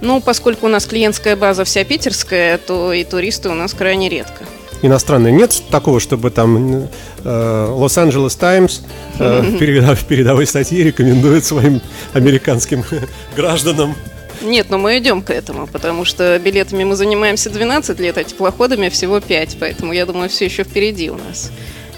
Ну, 0.00 0.20
поскольку 0.20 0.66
у 0.66 0.68
нас 0.68 0.84
клиентская 0.86 1.34
база 1.34 1.64
вся 1.64 1.82
питерская, 1.84 2.58
то 2.58 2.92
и 2.92 3.04
туристы 3.04 3.48
у 3.48 3.54
нас 3.54 3.72
крайне 3.74 4.08
редко. 4.08 4.44
Иностранные 4.82 5.32
нет 5.32 5.62
такого, 5.70 5.98
чтобы 5.98 6.30
там 6.30 6.88
э, 7.24 7.66
Лос-Анджелес 7.70 8.36
Таймс 8.36 8.80
э, 9.18 9.40
в 9.40 9.54
передо- 9.56 9.94
в 9.94 10.04
передовой 10.04 10.46
статье 10.46 10.84
рекомендует 10.84 11.44
своим 11.44 11.80
американским 12.12 12.84
гражданам 13.36 13.94
Нет, 14.44 14.66
но 14.68 14.78
мы 14.78 14.98
идем 14.98 15.22
к 15.22 15.30
этому, 15.30 15.66
потому 15.66 16.04
что 16.04 16.38
билетами 16.38 16.84
мы 16.84 16.96
занимаемся 16.96 17.48
12 17.48 17.98
лет, 17.98 18.18
а 18.18 18.24
теплоходами 18.24 18.90
всего 18.90 19.20
5, 19.20 19.56
поэтому 19.58 19.92
я 19.92 20.04
думаю, 20.04 20.28
все 20.28 20.44
еще 20.44 20.64
впереди 20.64 21.10
у 21.10 21.16
нас. 21.16 21.50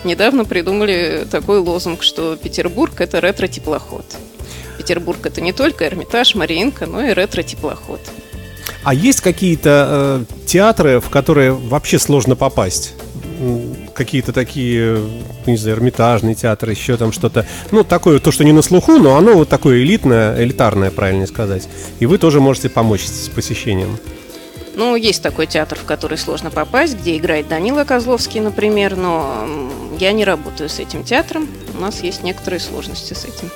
Недавно 0.05 0.45
придумали 0.45 1.27
такой 1.29 1.59
лозунг, 1.59 2.05
что 2.05 2.37
Петербург– 2.37 2.93
это 3.01 3.21
ретро-теплоход. 3.21 4.05
Петербург– 4.79 5.19
это 5.27 5.41
не 5.41 5.53
только 5.53 5.87
Эрмитаж, 5.87 6.37
Мариинка, 6.37 6.87
но 6.87 7.03
и 7.03 7.13
ретро-теплоход. 7.13 8.01
А 8.85 8.95
есть 8.95 9.21
какие-то 9.21 10.25
э, 10.31 10.47
театры, 10.47 11.01
в 11.01 11.11
которые 11.11 11.51
вообще 11.51 11.99
сложно 11.99 12.37
попасть? 12.37 12.95
Какие-то 13.97 14.33
такие, 14.35 15.01
не 15.47 15.57
знаю, 15.57 15.79
эрмитажные 15.79 16.35
театры, 16.35 16.73
еще 16.73 16.99
там 16.99 17.13
что-то. 17.13 17.47
Ну, 17.71 17.83
такое, 17.83 18.19
то, 18.19 18.31
что 18.31 18.45
не 18.45 18.53
на 18.53 18.61
слуху, 18.61 18.99
но 18.99 19.17
оно 19.17 19.33
вот 19.33 19.49
такое 19.49 19.79
элитное, 19.79 20.43
элитарное, 20.43 20.91
правильно 20.91 21.27
сказать. 21.27 21.67
И 21.99 22.05
вы 22.05 22.19
тоже 22.19 22.41
можете 22.41 22.69
помочь 22.69 23.07
с 23.07 23.29
посещением. 23.31 23.99
Ну, 24.75 24.95
есть 24.95 25.23
такой 25.23 25.47
театр, 25.47 25.79
в 25.79 25.85
который 25.85 26.19
сложно 26.19 26.51
попасть, 26.51 26.99
где 26.99 27.17
играет 27.17 27.49
Данила 27.49 27.85
Козловский, 27.85 28.41
например, 28.41 28.97
но 28.97 29.49
я 29.99 30.13
не 30.13 30.27
работаю 30.27 30.69
с 30.69 30.79
этим 30.79 31.03
театром, 31.03 31.49
у 31.75 31.81
нас 31.81 32.03
есть 32.03 32.23
некоторые 32.23 32.61
сложности 32.61 33.15
с 33.15 33.25
этим. 33.25 33.51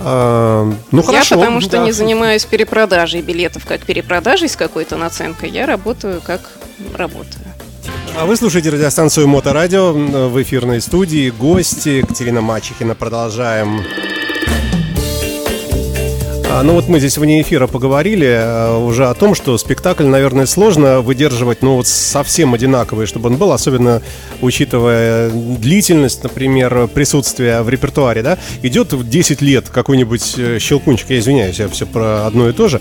А, 0.00 0.68
ну, 0.90 1.02
хорошо. 1.02 1.36
Я 1.36 1.40
потому 1.40 1.60
что 1.60 1.78
да. 1.78 1.84
не 1.84 1.92
занимаюсь 1.92 2.44
перепродажей 2.44 3.22
билетов 3.22 3.64
как 3.64 3.82
перепродажей 3.82 4.48
с 4.48 4.56
какой-то 4.56 4.96
наценкой, 4.96 5.50
я 5.50 5.66
работаю 5.66 6.20
как 6.20 6.40
работаю. 6.96 7.45
А 8.14 8.24
вы 8.26 8.36
слушаете 8.36 8.70
радиостанцию 8.70 9.28
Моторадио 9.28 9.92
в 9.92 10.42
эфирной 10.42 10.80
студии. 10.80 11.30
Гости 11.30 11.88
Екатерина 11.88 12.40
Мачехина. 12.40 12.94
Продолжаем. 12.94 13.82
А, 16.56 16.62
Ну 16.62 16.72
вот 16.72 16.88
мы 16.88 17.00
здесь 17.00 17.18
вне 17.18 17.42
эфира 17.42 17.66
поговорили 17.66 18.26
э, 18.26 18.76
уже 18.78 19.08
о 19.08 19.14
том, 19.14 19.34
что 19.34 19.58
спектакль, 19.58 20.04
наверное, 20.04 20.46
сложно 20.46 21.02
выдерживать, 21.02 21.60
ну 21.60 21.74
вот 21.74 21.86
совсем 21.86 22.54
одинаковый, 22.54 23.06
чтобы 23.06 23.28
он 23.28 23.36
был, 23.36 23.52
особенно 23.52 24.00
учитывая 24.40 25.28
длительность, 25.28 26.22
например, 26.22 26.88
присутствия 26.88 27.60
в 27.60 27.68
репертуаре, 27.68 28.22
да, 28.22 28.38
идет 28.62 28.94
в 28.94 29.06
10 29.06 29.42
лет 29.42 29.68
какой-нибудь 29.68 30.34
э, 30.38 30.58
щелкунчик, 30.58 31.10
я 31.10 31.18
извиняюсь, 31.18 31.58
я 31.58 31.68
все 31.68 31.84
про 31.84 32.26
одно 32.26 32.48
и 32.48 32.54
то 32.54 32.68
же, 32.68 32.80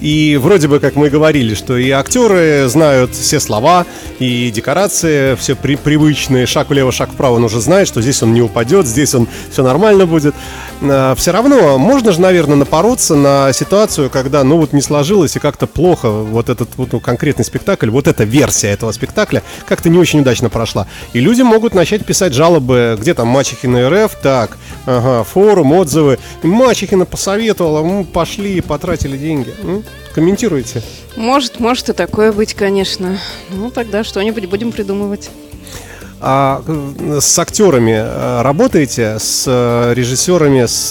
и 0.00 0.38
вроде 0.40 0.68
бы, 0.68 0.78
как 0.78 0.94
мы 0.94 1.10
говорили, 1.10 1.54
что 1.56 1.76
и 1.76 1.90
актеры 1.90 2.68
знают 2.68 3.10
все 3.12 3.40
слова, 3.40 3.86
и 4.20 4.52
декорации 4.52 5.34
все 5.34 5.56
при- 5.56 5.74
привычные, 5.74 6.46
шаг 6.46 6.70
влево, 6.70 6.92
шаг 6.92 7.10
вправо, 7.10 7.34
он 7.34 7.44
уже 7.44 7.60
знает, 7.60 7.88
что 7.88 8.00
здесь 8.00 8.22
он 8.22 8.34
не 8.34 8.42
упадет, 8.42 8.86
здесь 8.86 9.16
он 9.16 9.26
все 9.50 9.64
нормально 9.64 10.06
будет. 10.06 10.36
Все 10.80 11.32
равно 11.32 11.78
можно 11.78 12.12
же, 12.12 12.20
наверное, 12.20 12.56
напороться 12.56 13.15
на 13.16 13.52
ситуацию, 13.52 14.10
когда, 14.10 14.44
ну 14.44 14.58
вот 14.58 14.72
не 14.72 14.80
сложилось 14.80 15.36
и 15.36 15.38
как-то 15.38 15.66
плохо 15.66 16.10
вот 16.10 16.48
этот 16.48 16.68
вот 16.76 16.92
ну, 16.92 17.00
конкретный 17.00 17.44
спектакль, 17.44 17.90
вот 17.90 18.06
эта 18.06 18.24
версия 18.24 18.68
этого 18.68 18.92
спектакля 18.92 19.42
как-то 19.66 19.88
не 19.88 19.98
очень 19.98 20.20
удачно 20.20 20.50
прошла. 20.50 20.86
И 21.12 21.20
люди 21.20 21.42
могут 21.42 21.74
начать 21.74 22.04
писать 22.04 22.32
жалобы, 22.32 22.96
где 23.00 23.14
там 23.14 23.28
Мачехина 23.28 23.90
РФ, 23.90 24.16
так, 24.22 24.58
ага, 24.86 25.24
форум, 25.24 25.72
отзывы. 25.72 26.18
Мачехина 26.42 27.04
посоветовала, 27.04 27.82
мы 27.82 28.04
пошли, 28.04 28.60
потратили 28.60 29.16
деньги. 29.16 29.54
М? 29.62 29.84
Комментируйте. 30.14 30.82
Может, 31.16 31.60
может 31.60 31.88
и 31.88 31.92
такое 31.92 32.32
быть, 32.32 32.54
конечно. 32.54 33.18
Ну, 33.50 33.70
тогда 33.70 34.04
что-нибудь 34.04 34.46
будем 34.46 34.72
придумывать. 34.72 35.30
А 36.28 36.60
э, 36.66 37.20
с 37.20 37.38
актерами 37.38 37.92
э, 37.92 38.42
работаете, 38.42 39.16
с 39.20 39.44
э, 39.46 39.94
режиссерами, 39.94 40.66
с, 40.66 40.90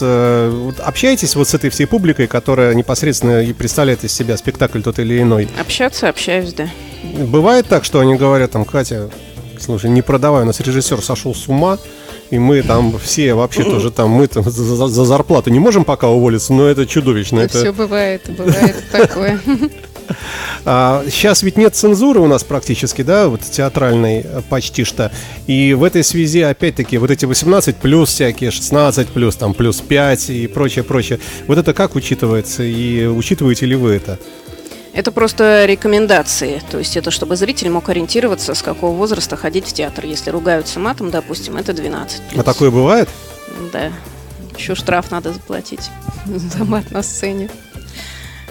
вот 0.49 0.79
общаетесь 0.79 1.35
вот 1.35 1.49
с 1.49 1.53
этой 1.53 1.69
всей 1.69 1.87
публикой, 1.87 2.27
которая 2.27 2.73
непосредственно 2.73 3.43
и 3.43 3.51
представляет 3.51 4.05
из 4.05 4.13
себя 4.13 4.37
спектакль 4.37 4.81
тот 4.81 4.97
или 4.99 5.21
иной? 5.21 5.49
Общаться, 5.59 6.07
общаюсь, 6.07 6.53
да. 6.53 6.69
Бывает 7.03 7.67
так, 7.67 7.83
что 7.83 7.99
они 7.99 8.15
говорят, 8.15 8.51
там, 8.51 8.63
Катя, 8.63 9.09
слушай, 9.59 9.89
не 9.89 10.01
продавай, 10.01 10.43
у 10.43 10.45
нас 10.45 10.61
режиссер 10.61 11.01
сошел 11.01 11.35
с 11.35 11.49
ума, 11.49 11.79
и 12.29 12.39
мы 12.39 12.61
там 12.61 12.97
все 12.97 13.33
вообще 13.33 13.65
тоже 13.65 13.91
там, 13.91 14.11
мы 14.11 14.27
там 14.27 14.49
за, 14.49 14.87
за 14.87 15.03
зарплату 15.03 15.49
не 15.49 15.59
можем 15.59 15.83
пока 15.83 16.07
уволиться, 16.07 16.53
но 16.53 16.65
это 16.65 16.85
чудовищно. 16.85 17.41
Это... 17.41 17.57
Все 17.57 17.73
бывает, 17.73 18.21
бывает 18.29 18.85
такое. 18.89 19.41
А, 20.65 21.03
сейчас 21.09 21.43
ведь 21.43 21.57
нет 21.57 21.75
цензуры 21.75 22.19
у 22.19 22.27
нас 22.27 22.43
практически, 22.43 23.01
да, 23.01 23.27
вот 23.27 23.41
театральной 23.41 24.21
э, 24.23 24.41
почти 24.49 24.83
что. 24.83 25.11
И 25.47 25.73
в 25.73 25.83
этой 25.83 26.03
связи, 26.03 26.41
опять-таки, 26.41 26.97
вот 26.97 27.11
эти 27.11 27.25
18 27.25 27.75
плюс 27.75 28.09
всякие, 28.09 28.51
16 28.51 29.09
плюс, 29.09 29.35
там 29.35 29.53
плюс 29.53 29.81
5 29.81 30.29
и 30.31 30.47
прочее, 30.47 30.83
прочее. 30.83 31.19
Вот 31.47 31.57
это 31.57 31.73
как 31.73 31.95
учитывается 31.95 32.63
и 32.63 33.05
учитываете 33.05 33.65
ли 33.65 33.75
вы 33.75 33.93
это? 33.93 34.19
Это 34.95 35.11
просто 35.11 35.65
рекомендации. 35.65 36.61
То 36.71 36.79
есть 36.79 36.95
это 36.95 37.11
чтобы 37.11 37.35
зритель 37.35 37.69
мог 37.69 37.89
ориентироваться, 37.89 38.55
с 38.55 38.61
какого 38.61 38.95
возраста 38.95 39.35
ходить 39.35 39.67
в 39.67 39.73
театр. 39.73 40.05
Если 40.05 40.29
ругаются 40.29 40.79
матом, 40.79 41.11
допустим, 41.11 41.57
это 41.57 41.73
12. 41.73 42.21
Плюс. 42.29 42.39
А 42.39 42.43
такое 42.43 42.71
бывает? 42.71 43.09
Да. 43.73 43.91
Еще 44.57 44.73
штраф 44.73 45.11
надо 45.11 45.33
заплатить 45.33 45.89
за 46.25 46.63
мат 46.63 46.91
на 46.91 47.03
сцене. 47.03 47.49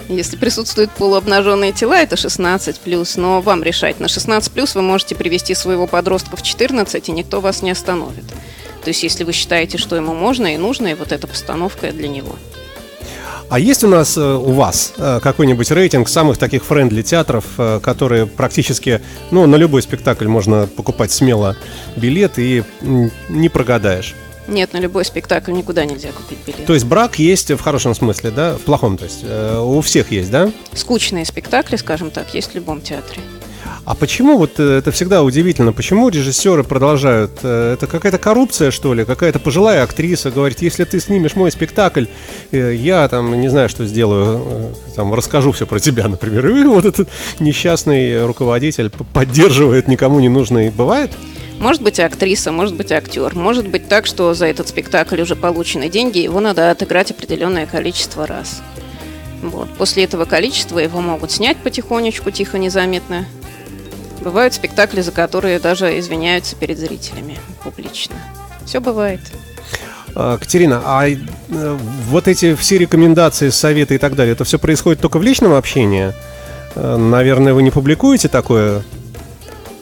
Если 0.07 0.37
присутствуют 0.37 0.91
полуобнаженные 0.91 1.71
тела, 1.71 1.97
это 1.97 2.15
16 2.15 2.79
плюс, 2.79 3.17
но 3.17 3.41
вам 3.41 3.63
решать. 3.63 3.99
На 3.99 4.07
16 4.07 4.51
плюс 4.51 4.75
вы 4.75 4.81
можете 4.81 5.15
привести 5.15 5.55
своего 5.55 5.87
подростка 5.87 6.35
в 6.35 6.43
14, 6.43 7.09
и 7.09 7.11
никто 7.11 7.41
вас 7.41 7.63
не 7.63 7.71
остановит. 7.71 8.25
То 8.83 8.89
есть, 8.89 9.01
если 9.01 9.23
вы 9.23 9.33
считаете, 9.33 9.79
что 9.79 9.95
ему 9.95 10.13
можно 10.13 10.53
и 10.53 10.57
нужно, 10.57 10.87
и 10.87 10.93
вот 10.93 11.11
эта 11.11 11.25
постановка 11.25 11.91
для 11.91 12.07
него. 12.07 12.35
А 13.49 13.59
есть 13.59 13.83
у 13.83 13.87
нас, 13.87 14.17
э, 14.17 14.21
у 14.21 14.53
вас, 14.53 14.93
э, 14.97 15.19
какой-нибудь 15.21 15.69
рейтинг 15.69 16.09
самых 16.09 16.37
таких 16.37 16.63
friendly 16.65 17.03
театров, 17.03 17.45
э, 17.57 17.79
которые 17.81 18.25
практически, 18.25 19.01
ну, 19.29 19.45
на 19.45 19.55
любой 19.55 19.83
спектакль 19.83 20.27
можно 20.27 20.67
покупать 20.67 21.11
смело 21.11 21.55
билет 21.95 22.39
и 22.39 22.63
не 23.29 23.49
прогадаешь? 23.49 24.15
Нет, 24.47 24.73
на 24.73 24.77
любой 24.77 25.05
спектакль 25.05 25.51
никуда 25.51 25.85
нельзя 25.85 26.11
купить 26.11 26.37
билет. 26.45 26.65
То 26.65 26.73
есть 26.73 26.85
брак 26.85 27.17
есть 27.17 27.51
в 27.51 27.59
хорошем 27.59 27.95
смысле, 27.95 28.31
да? 28.31 28.55
В 28.55 28.61
плохом, 28.61 28.97
то 28.97 29.05
есть 29.05 29.21
э, 29.23 29.59
у 29.59 29.81
всех 29.81 30.11
есть, 30.11 30.29
да? 30.29 30.51
Скучные 30.73 31.25
спектакли, 31.25 31.75
скажем 31.77 32.11
так, 32.11 32.33
есть 32.33 32.51
в 32.51 32.55
любом 32.55 32.81
театре. 32.81 33.21
А 33.85 33.93
почему 33.93 34.39
вот 34.39 34.59
э, 34.59 34.79
это 34.79 34.91
всегда 34.91 35.21
удивительно? 35.21 35.71
Почему 35.71 36.09
режиссеры 36.09 36.63
продолжают? 36.63 37.39
Э, 37.43 37.73
это 37.73 37.85
какая-то 37.85 38.17
коррупция, 38.17 38.71
что 38.71 38.95
ли? 38.95 39.05
Какая-то 39.05 39.37
пожилая 39.37 39.83
актриса 39.83 40.31
говорит, 40.31 40.63
если 40.63 40.85
ты 40.85 40.99
снимешь 40.99 41.35
мой 41.35 41.51
спектакль, 41.51 42.05
э, 42.51 42.73
я 42.73 43.07
там 43.07 43.39
не 43.39 43.47
знаю, 43.47 43.69
что 43.69 43.85
сделаю, 43.85 44.73
там 44.95 45.13
расскажу 45.13 45.51
все 45.51 45.67
про 45.67 45.79
тебя, 45.79 46.07
например. 46.07 46.47
И 46.47 46.63
вот 46.63 46.85
этот 46.85 47.09
несчастный 47.39 48.25
руководитель 48.25 48.89
поддерживает 48.89 49.87
никому 49.87 50.19
не 50.19 50.29
нужный. 50.29 50.71
Бывает? 50.71 51.11
Может 51.59 51.83
быть 51.83 51.99
актриса, 51.99 52.51
может 52.51 52.75
быть 52.75 52.91
актер. 52.91 53.35
Может 53.35 53.67
быть 53.67 53.87
так, 53.87 54.07
что 54.07 54.33
за 54.33 54.47
этот 54.47 54.67
спектакль 54.67 55.21
уже 55.21 55.35
получены 55.35 55.89
деньги, 55.89 56.17
его 56.17 56.39
надо 56.39 56.71
отыграть 56.71 57.11
определенное 57.11 57.67
количество 57.67 58.25
раз. 58.25 58.63
Вот. 59.43 59.69
После 59.77 60.05
этого 60.05 60.25
количества 60.25 60.79
его 60.79 61.01
могут 61.01 61.31
снять 61.31 61.57
потихонечку, 61.57 62.31
тихо, 62.31 62.57
незаметно. 62.57 63.27
Бывают 64.25 64.55
спектакли, 64.55 65.01
за 65.01 65.11
которые 65.11 65.59
даже 65.59 65.99
извиняются 65.99 66.55
перед 66.55 66.79
зрителями 66.79 67.37
публично. 67.63 68.15
Все 68.65 68.79
бывает. 68.79 69.19
А, 70.15 70.39
Катерина, 70.39 70.81
а 70.83 71.07
э, 71.07 71.17
вот 71.47 72.27
эти 72.27 72.55
все 72.55 72.79
рекомендации, 72.79 73.49
советы 73.49 73.95
и 73.95 73.97
так 73.99 74.15
далее, 74.15 74.33
это 74.33 74.43
все 74.43 74.57
происходит 74.57 74.99
только 74.99 75.19
в 75.19 75.23
личном 75.23 75.53
общении? 75.53 76.11
Э, 76.73 76.97
наверное, 76.97 77.53
вы 77.53 77.61
не 77.61 77.69
публикуете 77.69 78.27
такое 78.27 78.81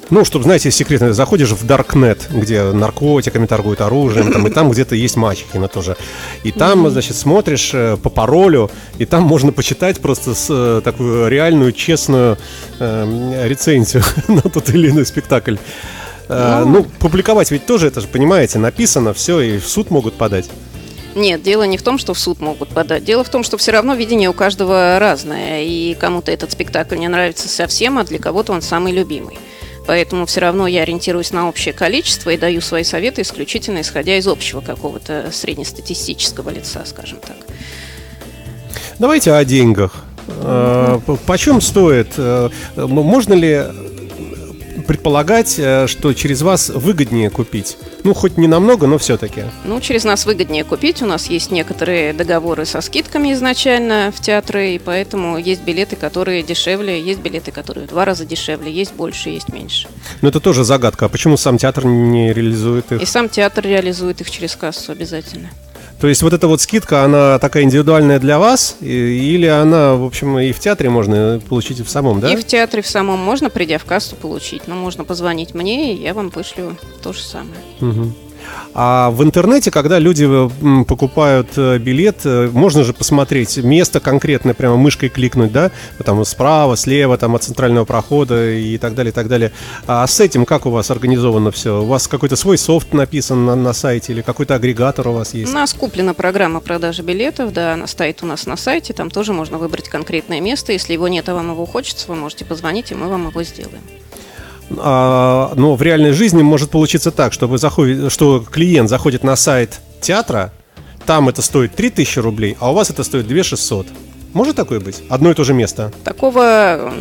ну, 0.09 0.25
чтобы, 0.25 0.43
знаете, 0.43 0.69
секретно, 0.71 1.13
заходишь 1.13 1.49
в 1.49 1.65
Darknet, 1.65 2.21
где 2.29 2.63
наркотиками 2.63 3.45
торгуют 3.45 3.81
оружием, 3.81 4.31
там, 4.31 4.47
и 4.47 4.49
там 4.49 4.69
где-то 4.69 4.95
есть 4.95 5.15
Мачехина 5.15 5.67
тоже. 5.67 5.97
И 6.43 6.51
там, 6.51 6.89
значит, 6.89 7.15
смотришь 7.15 7.71
э, 7.73 7.97
по 7.97 8.09
паролю, 8.09 8.69
и 8.97 9.05
там 9.05 9.23
можно 9.23 9.51
почитать 9.51 9.99
просто 9.99 10.35
с, 10.35 10.47
э, 10.49 10.81
такую 10.83 11.29
реальную, 11.29 11.71
честную 11.71 12.37
э, 12.79 13.47
рецензию 13.47 14.03
на 14.27 14.41
тот 14.41 14.69
или 14.69 14.89
иной 14.89 15.05
спектакль. 15.05 15.55
Э, 16.29 16.63
ну, 16.65 16.71
ну, 16.71 16.83
публиковать 16.83 17.51
ведь 17.51 17.65
тоже, 17.65 17.87
это 17.87 18.01
же, 18.01 18.07
понимаете, 18.07 18.59
написано, 18.59 19.13
все, 19.13 19.39
и 19.41 19.57
в 19.57 19.67
суд 19.67 19.89
могут 19.89 20.15
подать. 20.15 20.49
Нет, 21.15 21.43
дело 21.43 21.63
не 21.63 21.77
в 21.77 21.83
том, 21.83 21.97
что 21.97 22.13
в 22.13 22.19
суд 22.19 22.41
могут 22.41 22.69
подать. 22.69 23.03
Дело 23.03 23.23
в 23.23 23.29
том, 23.29 23.43
что 23.43 23.57
все 23.57 23.71
равно 23.71 23.93
видение 23.93 24.29
у 24.29 24.33
каждого 24.33 24.97
разное. 24.99 25.63
И 25.63 25.93
кому-то 25.93 26.31
этот 26.31 26.51
спектакль 26.51 26.97
не 26.97 27.07
нравится 27.07 27.47
совсем, 27.47 27.99
а 27.99 28.03
для 28.03 28.17
кого-то 28.17 28.51
он 28.51 28.61
самый 28.63 28.93
любимый. 28.93 29.37
Поэтому 29.85 30.25
все 30.25 30.39
равно 30.41 30.67
я 30.67 30.83
ориентируюсь 30.83 31.31
на 31.31 31.49
общее 31.49 31.73
количество 31.73 32.29
и 32.29 32.37
даю 32.37 32.61
свои 32.61 32.83
советы 32.83 33.21
исключительно 33.21 33.81
исходя 33.81 34.17
из 34.17 34.27
общего 34.27 34.61
какого-то 34.61 35.29
среднестатистического 35.31 36.49
лица, 36.49 36.83
скажем 36.85 37.19
так. 37.19 37.37
Давайте 38.99 39.33
о 39.33 39.43
деньгах. 39.43 40.05
Mm-hmm. 40.27 41.19
Почем 41.25 41.59
стоит? 41.59 42.13
Э, 42.17 42.49
можно 42.75 43.33
ли 43.33 43.61
предполагать, 44.87 45.55
э, 45.57 45.87
что 45.87 46.13
через 46.13 46.41
вас 46.41 46.69
выгоднее 46.69 47.29
купить? 47.29 47.77
Ну, 48.03 48.13
хоть 48.13 48.37
не 48.37 48.47
намного, 48.47 48.87
но 48.87 48.97
все-таки. 48.97 49.43
Ну, 49.63 49.79
через 49.79 50.03
нас 50.03 50.25
выгоднее 50.25 50.63
купить. 50.63 51.01
У 51.01 51.05
нас 51.05 51.27
есть 51.27 51.51
некоторые 51.51 52.13
договоры 52.13 52.65
со 52.65 52.81
скидками 52.81 53.33
изначально 53.33 54.11
в 54.15 54.21
театры, 54.21 54.75
и 54.75 54.79
поэтому 54.79 55.37
есть 55.37 55.63
билеты, 55.63 55.95
которые 55.95 56.43
дешевле, 56.43 57.01
есть 57.01 57.19
билеты, 57.19 57.51
которые 57.51 57.87
в 57.87 57.89
два 57.89 58.05
раза 58.05 58.25
дешевле, 58.25 58.71
есть 58.71 58.93
больше, 58.93 59.29
есть 59.29 59.49
меньше. 59.49 59.87
Но 60.21 60.29
это 60.29 60.39
тоже 60.39 60.63
загадка. 60.63 61.05
А 61.05 61.09
почему 61.09 61.37
сам 61.37 61.57
театр 61.57 61.85
не 61.85 62.33
реализует 62.33 62.91
их? 62.91 63.01
И 63.01 63.05
сам 63.05 63.29
театр 63.29 63.65
реализует 63.65 64.21
их 64.21 64.29
через 64.29 64.55
кассу 64.55 64.91
обязательно. 64.91 65.49
То 66.03 66.09
есть 66.09 66.21
вот 66.21 66.33
эта 66.33 66.49
вот 66.49 66.59
скидка, 66.59 67.05
она 67.05 67.39
такая 67.39 67.63
индивидуальная 67.63 68.19
для 68.19 68.37
вас, 68.37 68.75
или 68.81 69.45
она, 69.45 69.95
в 69.95 70.03
общем, 70.03 70.37
и 70.37 70.51
в 70.51 70.59
театре 70.59 70.89
можно 70.89 71.41
получить 71.47 71.79
в 71.79 71.87
самом, 71.89 72.19
да? 72.19 72.29
И 72.29 72.35
в 72.35 72.43
театре 72.43 72.83
в 72.83 72.87
самом 72.87 73.19
можно, 73.19 73.49
придя 73.49 73.77
в 73.77 73.85
кассу, 73.85 74.17
получить. 74.17 74.67
Но 74.67 74.75
можно 74.75 75.05
позвонить 75.05 75.53
мне, 75.53 75.93
и 75.93 76.03
я 76.03 76.13
вам 76.13 76.27
вышлю 76.27 76.75
то 77.01 77.13
же 77.13 77.21
самое. 77.21 77.55
Угу. 77.79 78.13
А 78.73 79.11
в 79.11 79.23
интернете, 79.23 79.71
когда 79.71 79.99
люди 79.99 80.27
покупают 80.85 81.49
э, 81.57 81.77
билет, 81.77 82.21
э, 82.25 82.49
можно 82.51 82.83
же 82.83 82.93
посмотреть 82.93 83.57
место 83.57 83.99
конкретное, 83.99 84.53
прямо 84.53 84.77
мышкой 84.77 85.09
кликнуть, 85.09 85.51
да, 85.51 85.71
там 86.03 86.23
справа, 86.25 86.75
слева, 86.75 87.17
там 87.17 87.35
от 87.35 87.43
центрального 87.43 87.85
прохода 87.85 88.51
и 88.51 88.77
так 88.77 88.95
далее, 88.95 89.11
и 89.11 89.13
так 89.13 89.27
далее. 89.27 89.51
А 89.85 90.05
с 90.07 90.19
этим 90.19 90.45
как 90.45 90.65
у 90.65 90.71
вас 90.71 90.89
организовано 90.89 91.51
все? 91.51 91.81
У 91.81 91.85
вас 91.85 92.07
какой-то 92.07 92.35
свой 92.35 92.57
софт 92.57 92.93
написан 92.93 93.45
на, 93.45 93.55
на 93.55 93.73
сайте 93.73 94.13
или 94.13 94.21
какой-то 94.21 94.55
агрегатор 94.55 95.07
у 95.07 95.13
вас 95.13 95.33
есть? 95.33 95.51
У 95.51 95.55
нас 95.55 95.73
куплена 95.73 96.13
программа 96.13 96.59
продажи 96.59 97.03
билетов, 97.03 97.53
да, 97.53 97.73
она 97.73 97.87
стоит 97.87 98.23
у 98.23 98.25
нас 98.25 98.45
на 98.45 98.57
сайте, 98.57 98.93
там 98.93 99.11
тоже 99.11 99.33
можно 99.33 99.57
выбрать 99.57 99.89
конкретное 99.89 100.41
место. 100.41 100.71
Если 100.71 100.93
его 100.93 101.07
нет, 101.07 101.29
а 101.29 101.35
вам 101.35 101.51
его 101.51 101.65
хочется, 101.65 102.07
вы 102.07 102.15
можете 102.15 102.45
позвонить, 102.45 102.91
и 102.91 102.95
мы 102.95 103.07
вам 103.07 103.27
его 103.29 103.43
сделаем. 103.43 103.81
А, 104.79 105.53
но 105.55 105.75
в 105.75 105.81
реальной 105.81 106.11
жизни 106.11 106.41
может 106.41 106.69
получиться 106.69 107.11
так, 107.11 107.33
что, 107.33 107.47
вы 107.47 107.57
заходите, 107.57 108.09
что 108.09 108.39
клиент 108.39 108.89
заходит 108.89 109.23
на 109.23 109.35
сайт 109.35 109.79
театра, 110.01 110.51
там 111.05 111.29
это 111.29 111.41
стоит 111.41 111.75
3000 111.75 112.19
рублей, 112.19 112.57
а 112.59 112.71
у 112.71 112.73
вас 112.73 112.89
это 112.89 113.03
стоит 113.03 113.27
2600. 113.27 113.87
Может 114.33 114.55
такое 114.55 114.79
быть? 114.79 115.03
Одно 115.09 115.31
и 115.31 115.33
то 115.33 115.43
же 115.43 115.53
место? 115.53 115.91
Такого 116.03 116.93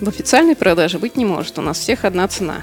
в 0.00 0.08
официальной 0.08 0.54
продаже 0.54 0.98
быть 0.98 1.16
не 1.16 1.24
может. 1.24 1.58
У 1.58 1.62
нас 1.62 1.78
всех 1.78 2.04
одна 2.04 2.28
цена. 2.28 2.62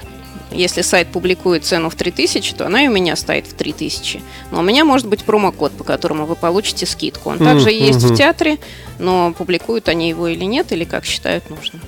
Если 0.50 0.82
сайт 0.82 1.08
публикует 1.08 1.64
цену 1.64 1.90
в 1.90 1.94
3000, 1.94 2.54
то 2.54 2.66
она 2.66 2.84
и 2.84 2.88
у 2.88 2.92
меня 2.92 3.16
стоит 3.16 3.46
в 3.46 3.54
3000. 3.54 4.22
Но 4.50 4.60
у 4.60 4.62
меня 4.62 4.84
может 4.84 5.08
быть 5.08 5.24
промокод, 5.24 5.72
по 5.72 5.84
которому 5.84 6.26
вы 6.26 6.36
получите 6.36 6.86
скидку. 6.86 7.30
Он 7.30 7.38
также 7.38 7.70
mm-hmm. 7.70 7.86
есть 7.86 8.02
в 8.02 8.16
театре, 8.16 8.58
но 8.98 9.34
публикуют 9.36 9.88
они 9.88 10.08
его 10.08 10.28
или 10.28 10.44
нет, 10.44 10.72
или 10.72 10.84
как 10.84 11.04
считают 11.04 11.50
нужным. 11.50 11.82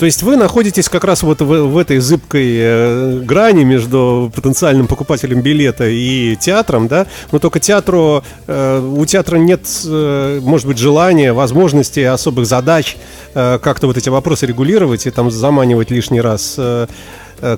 То 0.00 0.06
есть 0.06 0.22
вы 0.22 0.36
находитесь 0.36 0.88
как 0.88 1.04
раз 1.04 1.22
вот 1.22 1.42
в, 1.42 1.44
в 1.44 1.76
этой 1.76 1.98
зыбкой 1.98 2.56
э, 2.56 3.18
грани 3.18 3.64
между 3.64 4.32
потенциальным 4.34 4.86
покупателем 4.86 5.42
билета 5.42 5.86
и 5.90 6.36
театром, 6.36 6.88
да? 6.88 7.06
Но 7.32 7.38
только 7.38 7.60
театру, 7.60 8.24
э, 8.46 8.80
у 8.80 9.04
театра 9.04 9.36
нет, 9.36 9.60
э, 9.84 10.40
может 10.42 10.66
быть, 10.66 10.78
желания, 10.78 11.34
возможности, 11.34 12.00
особых 12.00 12.46
задач 12.46 12.96
э, 13.34 13.58
как-то 13.62 13.88
вот 13.88 13.98
эти 13.98 14.08
вопросы 14.08 14.46
регулировать 14.46 15.06
и 15.06 15.10
там 15.10 15.30
заманивать 15.30 15.90
лишний 15.90 16.22
раз 16.22 16.54
э 16.56 16.86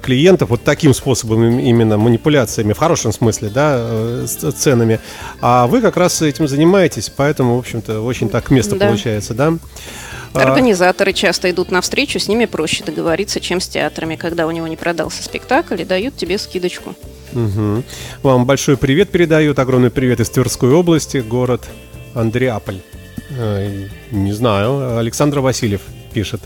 клиентов 0.02 0.50
вот 0.50 0.64
таким 0.64 0.94
способом 0.94 1.58
именно 1.58 1.96
манипуляциями 1.96 2.72
в 2.72 2.78
хорошем 2.78 3.12
смысле, 3.12 3.48
да, 3.48 3.76
э, 3.78 4.26
с 4.26 4.52
ценами. 4.52 5.00
А 5.40 5.66
вы 5.66 5.80
как 5.80 5.96
раз 5.96 6.22
этим 6.22 6.48
занимаетесь, 6.48 7.10
поэтому, 7.10 7.56
в 7.56 7.58
общем-то, 7.58 8.00
очень 8.00 8.28
так 8.28 8.50
место 8.50 8.76
да. 8.76 8.86
получается, 8.86 9.34
да? 9.34 9.54
А. 10.34 10.40
Организаторы 10.40 11.12
часто 11.12 11.50
идут 11.50 11.70
навстречу, 11.70 12.18
с 12.18 12.28
ними 12.28 12.46
проще 12.46 12.84
договориться, 12.84 13.40
чем 13.40 13.60
с 13.60 13.68
театрами, 13.68 14.16
когда 14.16 14.46
у 14.46 14.50
него 14.50 14.66
не 14.66 14.76
продался 14.76 15.22
спектакль 15.22 15.80
и 15.80 15.84
дают 15.84 16.16
тебе 16.16 16.38
скидочку. 16.38 16.94
Угу. 17.32 17.82
Вам 18.22 18.46
большой 18.46 18.76
привет 18.76 19.10
передают, 19.10 19.58
огромный 19.58 19.90
привет 19.90 20.20
из 20.20 20.30
Тверской 20.30 20.72
области, 20.72 21.18
город 21.18 21.66
Андреаполь. 22.14 22.80
Э, 23.30 23.86
не 24.10 24.32
знаю, 24.32 24.98
Александр 24.98 25.40
Васильев 25.40 25.82
пишет. 26.12 26.40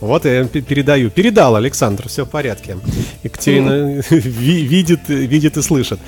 Вот 0.00 0.24
я 0.24 0.44
передаю. 0.44 1.10
Передал 1.10 1.56
Александр, 1.56 2.08
все 2.08 2.24
в 2.24 2.30
порядке. 2.30 2.76
Екатерина 3.22 4.02
видит, 4.10 5.08
видит 5.08 5.56
и 5.56 5.62
слышит. 5.62 5.98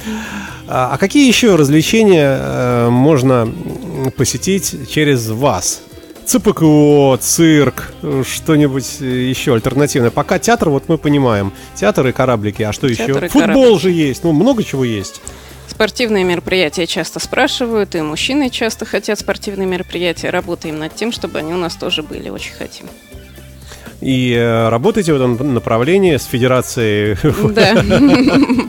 А, 0.66 0.90
а 0.92 0.98
какие 0.98 1.26
еще 1.26 1.54
развлечения 1.54 2.38
э, 2.38 2.88
можно 2.90 3.52
посетить 4.16 4.90
через 4.90 5.28
вас? 5.28 5.82
ЦПКО, 6.26 7.16
цирк, 7.22 7.90
что-нибудь 8.22 9.00
еще 9.00 9.54
альтернативное. 9.54 10.10
Пока 10.10 10.38
театр, 10.38 10.68
вот 10.68 10.84
мы 10.88 10.98
понимаем. 10.98 11.54
Театр 11.74 12.06
и 12.08 12.12
кораблики, 12.12 12.62
а 12.62 12.74
что 12.74 12.94
театр 12.94 13.24
еще? 13.24 13.28
Футбол 13.30 13.78
же 13.78 13.90
есть, 13.90 14.24
ну 14.24 14.32
много 14.32 14.62
чего 14.62 14.84
есть. 14.84 15.22
Спортивные 15.68 16.24
мероприятия 16.24 16.86
часто 16.86 17.18
спрашивают, 17.18 17.94
и 17.94 18.02
мужчины 18.02 18.50
часто 18.50 18.84
хотят 18.84 19.18
спортивные 19.18 19.66
мероприятия. 19.66 20.28
Работаем 20.28 20.78
над 20.78 20.94
тем, 20.94 21.12
чтобы 21.12 21.38
они 21.38 21.54
у 21.54 21.56
нас 21.56 21.76
тоже 21.76 22.02
были, 22.02 22.28
очень 22.28 22.52
хотим. 22.52 22.86
И 24.00 24.32
э, 24.32 24.68
работаете 24.68 25.12
в 25.12 25.16
этом 25.16 25.54
направлении 25.54 26.16
с 26.16 26.24
федерацией? 26.24 27.16
Да. 27.52 27.74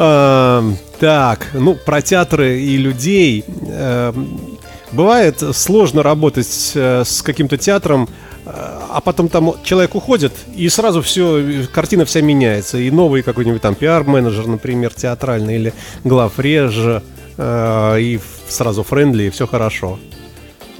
Эм, 0.00 0.76
так, 1.00 1.48
ну, 1.54 1.74
про 1.74 2.00
театры 2.02 2.60
и 2.60 2.76
людей 2.76 3.44
эм, 3.66 4.58
Бывает 4.92 5.42
сложно 5.54 6.02
работать 6.02 6.72
э, 6.74 7.02
с 7.04 7.20
каким-то 7.20 7.58
театром, 7.58 8.08
э, 8.46 8.50
а 8.54 9.00
потом 9.04 9.28
там 9.28 9.54
человек 9.62 9.94
уходит, 9.94 10.32
и 10.54 10.68
сразу 10.70 11.02
все, 11.02 11.66
картина 11.72 12.06
вся 12.06 12.22
меняется. 12.22 12.78
И 12.78 12.90
новый 12.90 13.22
какой-нибудь 13.22 13.60
там 13.60 13.74
пиар-менеджер, 13.74 14.46
например, 14.46 14.94
театральный, 14.94 15.56
или 15.56 15.74
главреж, 16.04 17.02
и 17.38 18.20
сразу 18.48 18.82
френдли, 18.82 19.24
и 19.24 19.30
все 19.30 19.46
хорошо. 19.46 19.98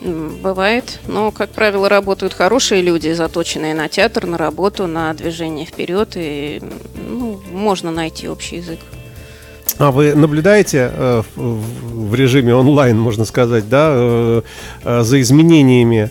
Бывает, 0.01 1.01
но, 1.09 1.33
как 1.33 1.51
правило, 1.51 1.89
работают 1.89 2.33
хорошие 2.33 2.83
люди, 2.83 3.13
заточенные 3.13 3.75
на 3.75 3.89
театр, 3.89 4.27
на 4.27 4.39
работу, 4.39 4.87
на 4.87 5.13
движение 5.13 5.67
вперед, 5.67 6.13
и 6.15 6.63
ну, 6.95 7.41
можно 7.51 7.91
найти 7.91 8.29
общий 8.29 8.57
язык. 8.57 8.79
А 9.79 9.91
вы 9.91 10.15
наблюдаете 10.15 10.91
э, 10.93 11.23
в, 11.37 12.15
режиме 12.15 12.55
онлайн, 12.55 12.99
можно 12.99 13.25
сказать, 13.25 13.69
да, 13.69 13.91
э, 13.93 14.43
э, 14.85 15.03
за 15.03 15.21
изменениями 15.21 16.11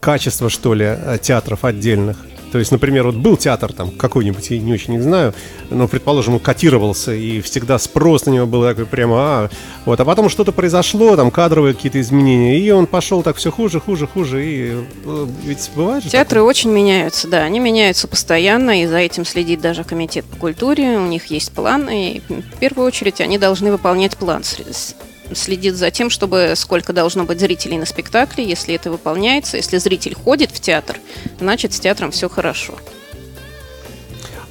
качества, 0.00 0.50
что 0.50 0.74
ли, 0.74 0.98
театров 1.22 1.64
отдельных? 1.64 2.16
То 2.52 2.58
есть, 2.58 2.70
например, 2.72 3.04
вот 3.04 3.14
был 3.14 3.36
театр 3.36 3.72
там 3.72 3.90
какой-нибудь, 3.90 4.50
я 4.50 4.58
не 4.58 4.72
очень 4.72 4.94
не 4.94 5.00
знаю, 5.00 5.34
но, 5.70 5.86
предположим, 5.88 6.34
он 6.34 6.40
котировался, 6.40 7.12
и 7.12 7.40
всегда 7.40 7.78
спрос 7.78 8.26
на 8.26 8.30
него 8.30 8.46
был 8.46 8.62
такой 8.62 8.86
прямо, 8.86 9.16
а, 9.18 9.50
вот, 9.84 10.00
а 10.00 10.04
потом 10.04 10.28
что-то 10.28 10.52
произошло, 10.52 11.16
там 11.16 11.30
кадровые 11.30 11.74
какие-то 11.74 12.00
изменения, 12.00 12.58
и 12.58 12.70
он 12.70 12.86
пошел 12.86 13.22
так 13.22 13.36
все 13.36 13.50
хуже, 13.50 13.80
хуже, 13.80 14.06
хуже, 14.06 14.44
и 14.44 14.84
э, 15.04 15.26
ведь 15.44 15.70
бывает 15.74 16.04
же 16.04 16.10
Театры 16.10 16.40
такое? 16.40 16.50
очень 16.50 16.70
меняются, 16.70 17.28
да, 17.28 17.42
они 17.42 17.60
меняются 17.60 18.08
постоянно, 18.08 18.82
и 18.82 18.86
за 18.86 18.98
этим 18.98 19.24
следит 19.24 19.60
даже 19.60 19.84
комитет 19.84 20.24
по 20.24 20.36
культуре, 20.36 20.98
у 20.98 21.06
них 21.06 21.26
есть 21.26 21.52
план, 21.52 21.88
и 21.90 22.20
в 22.28 22.58
первую 22.58 22.86
очередь 22.86 23.20
они 23.20 23.38
должны 23.38 23.70
выполнять 23.70 24.16
план 24.16 24.42
следит 25.34 25.76
за 25.76 25.90
тем, 25.90 26.10
чтобы 26.10 26.52
сколько 26.56 26.92
должно 26.92 27.24
быть 27.24 27.40
зрителей 27.40 27.78
на 27.78 27.86
спектакле. 27.86 28.44
Если 28.44 28.74
это 28.74 28.90
выполняется, 28.90 29.56
если 29.56 29.78
зритель 29.78 30.14
ходит 30.14 30.50
в 30.50 30.60
театр, 30.60 30.98
значит 31.40 31.72
с 31.72 31.80
театром 31.80 32.10
все 32.10 32.28
хорошо. 32.28 32.74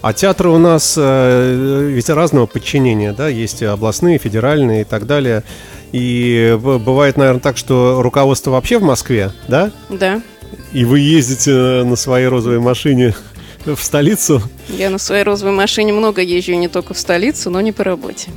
А 0.01 0.13
театры 0.13 0.49
у 0.49 0.57
нас 0.57 0.95
э, 0.97 1.89
ведь 1.91 2.09
разного 2.09 2.45
подчинения, 2.45 3.13
да, 3.13 3.27
есть 3.27 3.63
областные, 3.63 4.19
федеральные 4.19 4.81
и 4.81 4.83
так 4.83 5.07
далее. 5.07 5.43
И 5.91 6.57
бывает, 6.61 7.17
наверное, 7.17 7.41
так, 7.41 7.57
что 7.57 8.01
руководство 8.01 8.51
вообще 8.51 8.77
в 8.77 8.83
Москве, 8.83 9.31
да? 9.47 9.71
Да. 9.89 10.21
И 10.73 10.85
вы 10.85 10.99
ездите 10.99 11.83
на 11.83 11.95
своей 11.95 12.27
розовой 12.27 12.59
машине 12.59 13.15
в 13.65 13.77
столицу? 13.81 14.41
Я 14.69 14.89
на 14.89 14.97
своей 14.97 15.23
розовой 15.23 15.53
машине 15.53 15.93
много 15.93 16.21
езжу, 16.21 16.53
не 16.53 16.67
только 16.67 16.93
в 16.93 16.99
столицу, 16.99 17.49
но 17.49 17.61
не 17.61 17.71
по 17.71 17.83
работе. 17.83 18.29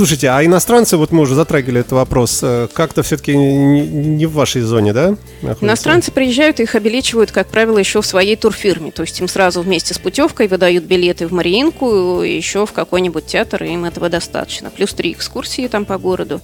Слушайте, 0.00 0.30
а 0.30 0.42
иностранцы, 0.42 0.96
вот 0.96 1.12
мы 1.12 1.20
уже 1.20 1.34
затрагивали 1.34 1.80
этот 1.80 1.92
вопрос, 1.92 2.40
э, 2.42 2.68
как-то 2.72 3.02
все-таки 3.02 3.36
не 3.36 4.24
в 4.24 4.32
вашей 4.32 4.62
зоне, 4.62 4.94
да? 4.94 5.10
Находятся? 5.42 5.66
Иностранцы 5.66 6.10
приезжают, 6.10 6.58
их 6.58 6.74
обелечивают, 6.74 7.32
как 7.32 7.48
правило, 7.48 7.76
еще 7.76 8.00
в 8.00 8.06
своей 8.06 8.34
турфирме. 8.34 8.92
То 8.92 9.02
есть 9.02 9.20
им 9.20 9.28
сразу 9.28 9.60
вместе 9.60 9.92
с 9.92 9.98
путевкой 9.98 10.48
выдают 10.48 10.84
билеты 10.84 11.26
в 11.26 11.32
Мариинку, 11.32 12.22
еще 12.22 12.64
в 12.64 12.72
какой-нибудь 12.72 13.26
театр, 13.26 13.62
и 13.64 13.74
им 13.74 13.84
этого 13.84 14.08
достаточно. 14.08 14.70
Плюс 14.70 14.94
три 14.94 15.12
экскурсии 15.12 15.68
там 15.68 15.84
по 15.84 15.98
городу. 15.98 16.40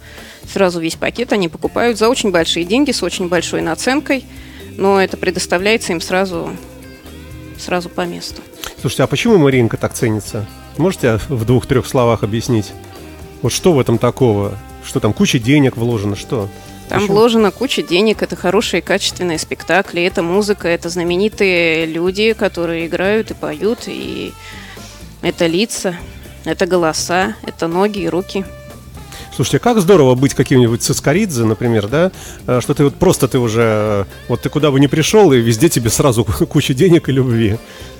Сразу 0.52 0.78
весь 0.78 0.96
пакет 0.96 1.32
они 1.32 1.48
покупают 1.48 1.96
за 1.96 2.10
очень 2.10 2.32
большие 2.32 2.66
деньги, 2.66 2.92
с 2.92 3.02
очень 3.02 3.28
большой 3.28 3.62
наценкой, 3.62 4.26
но 4.76 5.00
это 5.00 5.16
предоставляется 5.16 5.94
им 5.94 6.02
сразу, 6.02 6.50
сразу 7.56 7.88
по 7.88 8.02
месту. 8.02 8.42
Слушайте, 8.82 9.04
а 9.04 9.06
почему 9.06 9.38
Мариинка 9.38 9.78
так 9.78 9.94
ценится? 9.94 10.44
Можете 10.76 11.18
в 11.30 11.46
двух-трех 11.46 11.86
словах 11.86 12.22
объяснить? 12.22 12.74
Вот 13.46 13.52
что 13.52 13.72
в 13.72 13.78
этом 13.78 13.98
такого? 13.98 14.58
Что 14.84 14.98
там 14.98 15.12
куча 15.12 15.38
денег 15.38 15.76
вложено, 15.76 16.16
что? 16.16 16.48
Там 16.88 16.98
Почему? 16.98 17.14
вложена 17.14 17.52
куча 17.52 17.80
денег, 17.80 18.20
это 18.20 18.34
хорошие 18.34 18.82
качественные 18.82 19.38
спектакли, 19.38 20.02
это 20.02 20.24
музыка, 20.24 20.66
это 20.66 20.88
знаменитые 20.88 21.86
люди, 21.86 22.32
которые 22.32 22.88
играют 22.88 23.30
и 23.30 23.34
поют, 23.34 23.84
и 23.86 24.32
это 25.22 25.46
лица, 25.46 25.94
это 26.44 26.66
голоса, 26.66 27.36
это 27.44 27.68
ноги 27.68 28.00
и 28.00 28.08
руки. 28.08 28.44
Слушайте, 29.36 29.58
как 29.58 29.78
здорово 29.82 30.14
быть 30.14 30.32
каким-нибудь 30.32 30.80
Цискоридзе, 30.80 31.44
например, 31.44 31.88
да? 31.88 32.10
Э, 32.46 32.62
что 32.62 32.72
ты 32.72 32.84
вот 32.84 32.94
просто 32.94 33.28
ты 33.28 33.38
уже, 33.38 34.06
вот 34.28 34.40
ты 34.40 34.48
куда 34.48 34.70
бы 34.70 34.80
ни 34.80 34.86
пришел, 34.86 35.30
и 35.30 35.36
везде 35.36 35.68
тебе 35.68 35.90
сразу 35.90 36.24
куча 36.48 36.72
денег 36.72 37.10
и 37.10 37.12
любви. 37.12 37.58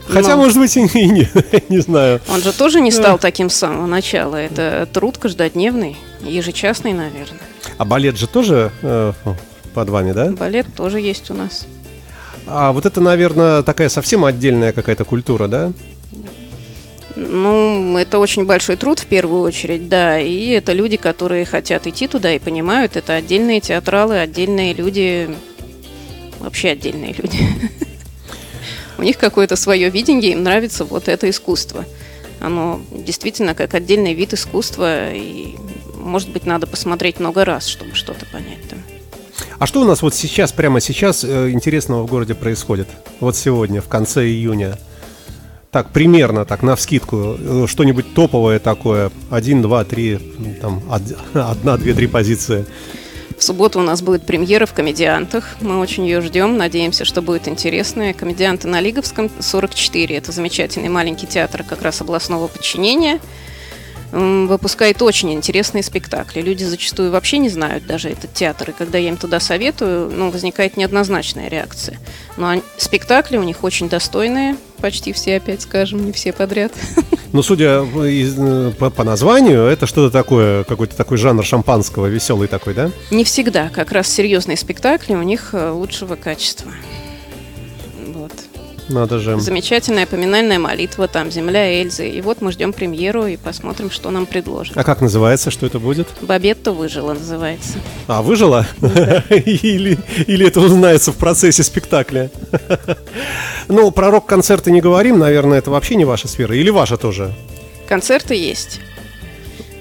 Хотя, 0.09 0.31
Но... 0.31 0.39
может 0.39 0.57
быть, 0.57 0.75
и 0.79 0.81
не, 0.81 0.89
не, 1.11 1.29
не 1.69 1.79
знаю. 1.81 2.23
Он 2.31 2.41
же 2.41 2.55
тоже 2.55 2.81
не 2.81 2.91
стал 2.91 3.19
таким 3.19 3.51
с 3.51 3.55
самого 3.55 3.85
начала. 3.85 4.37
Это 4.37 4.89
труд 4.91 5.19
каждодневный, 5.19 5.99
ежечасный, 6.23 6.95
наверное. 6.95 7.43
А 7.77 7.85
балет 7.85 8.17
же 8.17 8.29
тоже 8.29 8.73
э, 8.81 9.13
под 9.75 9.91
вами, 9.91 10.13
да? 10.13 10.31
Балет 10.31 10.69
тоже 10.75 11.01
есть 11.01 11.31
у 11.31 11.35
нас. 11.35 11.67
А 12.47 12.73
вот 12.73 12.87
это, 12.87 13.03
наверное, 13.03 13.63
такая 13.63 13.91
совсем 13.91 14.25
отдельная 14.25 14.73
какая-то 14.73 15.05
культура, 15.05 15.49
да? 15.49 15.73
Ну, 17.17 17.97
это 17.97 18.19
очень 18.19 18.45
большой 18.45 18.77
труд 18.77 18.99
в 18.99 19.07
первую 19.07 19.41
очередь, 19.41 19.89
да. 19.89 20.21
И 20.21 20.49
это 20.51 20.75
люди, 20.75 20.99
которые 20.99 21.47
хотят 21.47 21.87
идти 21.87 22.07
туда 22.07 22.33
и 22.33 22.39
понимают. 22.39 22.97
Это 22.97 23.15
отдельные 23.15 23.61
театралы, 23.61 24.19
отдельные 24.19 24.75
люди, 24.75 25.31
вообще 26.39 26.71
отдельные 26.71 27.15
люди. 27.15 27.39
У 28.99 29.03
них 29.03 29.17
какое-то 29.17 29.57
свое 29.57 29.89
видение, 29.89 30.33
им 30.33 30.43
нравится 30.43 30.85
вот 30.85 31.09
это 31.09 31.29
искусство. 31.29 31.85
Оно 32.39 32.81
действительно 32.91 33.55
как 33.55 33.73
отдельный 33.75 34.13
вид 34.13 34.35
искусства, 34.35 35.13
и, 35.13 35.55
может 35.99 36.31
быть, 36.31 36.45
надо 36.45 36.67
посмотреть 36.67 37.19
много 37.19 37.47
раз, 37.47 37.67
чтобы 37.67 37.95
что-то 37.95 38.27
понять 38.27 38.69
там. 38.69 38.79
А 39.59 39.67
что 39.67 39.81
у 39.81 39.85
нас 39.85 40.03
вот 40.03 40.15
сейчас, 40.15 40.53
прямо 40.53 40.81
сейчас 40.81 41.25
э, 41.25 41.51
интересного 41.51 42.07
в 42.07 42.11
городе 42.11 42.35
происходит? 42.35 42.89
Вот 43.21 43.37
сегодня, 43.37 43.81
в 43.81 43.89
конце 43.89 44.27
июня. 44.27 44.79
Так, 45.77 45.91
примерно, 45.91 46.47
так, 46.47 46.63
на 46.63 46.75
вскидку, 46.75 47.37
э, 47.39 47.67
что-нибудь 47.69 48.15
топовое 48.15 48.59
такое. 48.59 49.11
Один, 49.29 49.61
два, 49.61 49.85
три, 49.85 50.19
там, 50.63 50.83
одна, 51.35 51.77
две, 51.77 51.93
три 51.93 52.07
позиции. 52.07 52.65
В 53.37 53.45
субботу 53.45 53.81
у 53.81 53.83
нас 53.83 54.01
будет 54.01 54.25
премьера 54.25 54.65
в 54.65 54.73
«Комедиантах». 54.73 55.57
Мы 55.61 55.79
очень 55.79 56.07
ее 56.07 56.23
ждем, 56.23 56.57
надеемся, 56.57 57.05
что 57.05 57.21
будет 57.21 57.47
интересно. 57.47 58.15
«Комедианты» 58.15 58.69
на 58.69 58.81
Лиговском, 58.81 59.31
44. 59.39 60.17
Это 60.17 60.33
замечательный 60.33 60.89
маленький 60.89 61.27
театр 61.27 61.63
как 61.63 61.83
раз 61.83 62.01
областного 62.01 62.47
подчинения. 62.47 63.21
Выпускает 64.13 65.03
очень 65.03 65.33
интересные 65.33 65.83
спектакли. 65.83 66.41
Люди 66.41 66.65
зачастую 66.65 67.11
вообще 67.11 67.39
не 67.39 67.49
знают 67.49 67.87
даже 67.87 68.09
этот 68.09 68.33
театр, 68.33 68.71
и 68.71 68.73
когда 68.73 68.99
я 68.99 69.09
им 69.09 69.17
туда 69.17 69.41
советую, 69.41 70.11
ну, 70.11 70.31
возникает 70.31 70.77
неоднозначная 70.77 71.49
реакция. 71.49 71.99
Но 72.37 72.63
спектакли 72.77 73.37
у 73.37 73.43
них 73.43 73.65
очень 73.65 73.89
достойные, 73.89 74.57
почти 74.81 75.13
все, 75.13 75.37
опять 75.37 75.63
скажем, 75.63 76.05
не 76.05 76.13
все 76.13 76.33
подряд. 76.33 76.73
Но 77.33 77.43
судя 77.43 77.85
э, 77.85 78.73
по, 78.79 78.91
по 78.91 79.05
названию, 79.05 79.65
это 79.67 79.87
что-то 79.87 80.13
такое, 80.13 80.65
какой-то 80.65 80.97
такой 80.97 81.19
жанр 81.19 81.45
шампанского, 81.45 82.07
веселый 82.07 82.49
такой, 82.49 82.75
да? 82.75 82.91
Не 83.11 83.25
всегда. 83.25 83.69
Как 83.69 83.93
раз 83.93 84.09
серьезные 84.09 84.57
спектакли 84.57 85.15
у 85.15 85.23
них 85.23 85.51
э, 85.53 85.71
лучшего 85.71 86.15
качества. 86.17 86.73
Надо 88.89 89.19
же. 89.19 89.39
Замечательная 89.41 90.07
поминальная 90.07 90.59
молитва, 90.59 91.09
там 91.09 91.31
«Земля 91.31 91.81
Эльзы». 91.81 92.09
И 92.09 92.21
вот 92.21 92.41
мы 92.41 92.53
ждем 92.53 92.73
премьеру 92.73 93.27
и 93.27 93.37
посмотрим, 93.37 93.91
что 93.91 94.11
нам 94.11 94.27
предложат. 94.27 94.77
А 94.77 94.85
как 94.85 95.01
называется, 95.01 95.51
что 95.51 95.67
это 95.67 95.79
будет? 95.79 96.07
«Бабетта 96.21 96.73
выжила» 96.73 97.15
называется. 97.15 97.79
А, 98.07 98.23
выжила? 98.23 98.67
или, 99.31 99.99
или 100.27 100.47
это 100.47 100.61
узнается 100.61 101.13
в 101.13 101.17
процессе 101.17 101.63
спектакля? 101.63 102.31
ну, 103.69 103.91
про 103.91 104.11
рок-концерты 104.11 104.71
не 104.71 104.81
говорим, 104.81 105.19
наверное, 105.19 105.59
это 105.59 105.71
вообще 105.71 105.97
не 105.97 106.05
ваша 106.05 106.29
сфера. 106.29 106.55
Или 106.55 106.71
ваша 106.71 106.97
тоже? 106.97 107.35
Концерты 107.89 108.35
есть. 108.35 108.81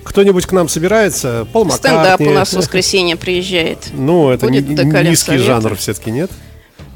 Кто-нибудь 0.03 0.45
к 0.45 0.51
нам 0.51 0.69
собирается? 0.69 1.47
Пол 1.51 1.65
Маккартни. 1.65 1.89
Стендап 1.89 2.21
у 2.21 2.29
нас 2.31 2.53
в 2.53 2.57
воскресенье 2.57 3.17
приезжает. 3.17 3.79
Ну, 3.93 4.29
это 4.29 4.47
Будет 4.47 4.67
низкий 4.67 5.37
жанр 5.37 5.75
все-таки, 5.75 6.09
нет? 6.09 6.31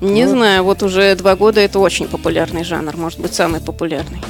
Не 0.02 0.26
вот. 0.26 0.32
знаю, 0.32 0.64
вот 0.64 0.84
уже 0.84 1.16
два 1.16 1.36
года 1.36 1.60
это 1.62 1.80
очень 1.80 2.08
популярный 2.08 2.64
жанр, 2.64 2.96
может 2.96 3.20
быть, 3.20 3.34
самый 3.34 3.60
популярный. 3.60 4.22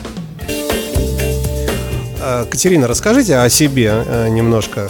А, 2.22 2.46
Катерина, 2.46 2.88
расскажите 2.88 3.38
о 3.38 3.50
себе 3.50 4.04
э, 4.06 4.30
немножко. 4.30 4.90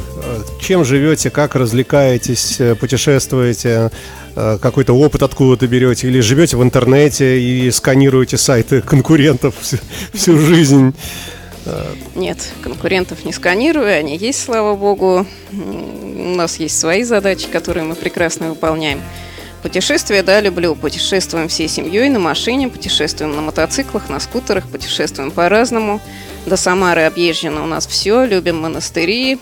Чем 0.62 0.84
живете, 0.84 1.30
как 1.30 1.56
развлекаетесь, 1.56 2.60
э, 2.60 2.76
путешествуете, 2.76 3.92
э, 4.36 4.58
какой-то 4.60 4.94
опыт 4.94 5.22
откуда-то 5.22 5.68
берете, 5.68 6.08
или 6.08 6.22
живете 6.22 6.58
в 6.58 6.64
интернете 6.64 7.40
и 7.40 7.70
сканируете 7.72 8.38
сайты 8.38 8.82
конкурентов 8.82 9.56
всю, 9.62 9.78
всю 10.14 10.40
жизнь? 10.40 10.94
Нет, 12.16 12.50
конкурентов 12.64 13.26
не 13.26 13.34
сканирую, 13.34 13.96
они 13.96 14.18
есть, 14.18 14.42
слава 14.42 14.76
богу. 14.76 15.28
У 15.52 16.36
нас 16.36 16.58
есть 16.58 16.80
свои 16.80 17.04
задачи, 17.04 17.48
которые 17.48 17.84
мы 17.84 17.94
прекрасно 17.96 18.50
выполняем. 18.50 19.02
Путешествия, 19.62 20.24
да, 20.24 20.40
люблю. 20.40 20.76
Путешествуем 20.76 21.50
всей 21.50 21.68
семьей 21.68 22.10
на 22.10 22.20
машине, 22.20 22.70
путешествуем 22.70 23.36
на 23.36 23.42
мотоциклах, 23.42 24.10
на 24.10 24.20
скутерах, 24.20 24.68
путешествуем 24.68 25.32
по-разному. 25.32 26.00
До 26.46 26.56
Самары 26.56 27.04
объезжено 27.04 27.64
у 27.64 27.68
нас 27.68 27.86
все. 27.86 28.24
Любим 28.24 28.62
монастыри, 28.62 29.38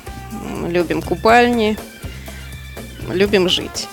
любим 0.67 1.01
купальни, 1.01 1.77
любим 3.11 3.47
жить. 3.47 3.87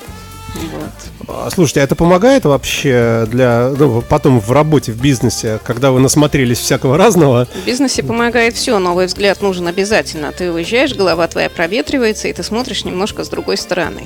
Вот. 0.54 1.28
А, 1.28 1.50
слушайте, 1.50 1.80
а 1.80 1.84
это 1.84 1.96
помогает 1.96 2.44
вообще 2.44 3.26
для 3.28 3.70
ну, 3.76 4.02
потом 4.02 4.40
в 4.40 4.52
работе, 4.52 4.92
в 4.92 5.00
бизнесе, 5.00 5.58
когда 5.64 5.90
вы 5.90 6.00
насмотрелись 6.00 6.58
всякого 6.58 6.96
разного? 6.96 7.46
В 7.46 7.66
бизнесе 7.66 8.02
помогает 8.02 8.54
все, 8.54 8.78
новый 8.78 9.06
взгляд 9.06 9.42
нужен 9.42 9.66
обязательно. 9.66 10.32
Ты 10.32 10.52
уезжаешь, 10.52 10.94
голова 10.94 11.26
твоя 11.26 11.50
проветривается, 11.50 12.28
и 12.28 12.32
ты 12.32 12.42
смотришь 12.42 12.84
немножко 12.84 13.24
с 13.24 13.28
другой 13.28 13.56
стороны 13.56 14.02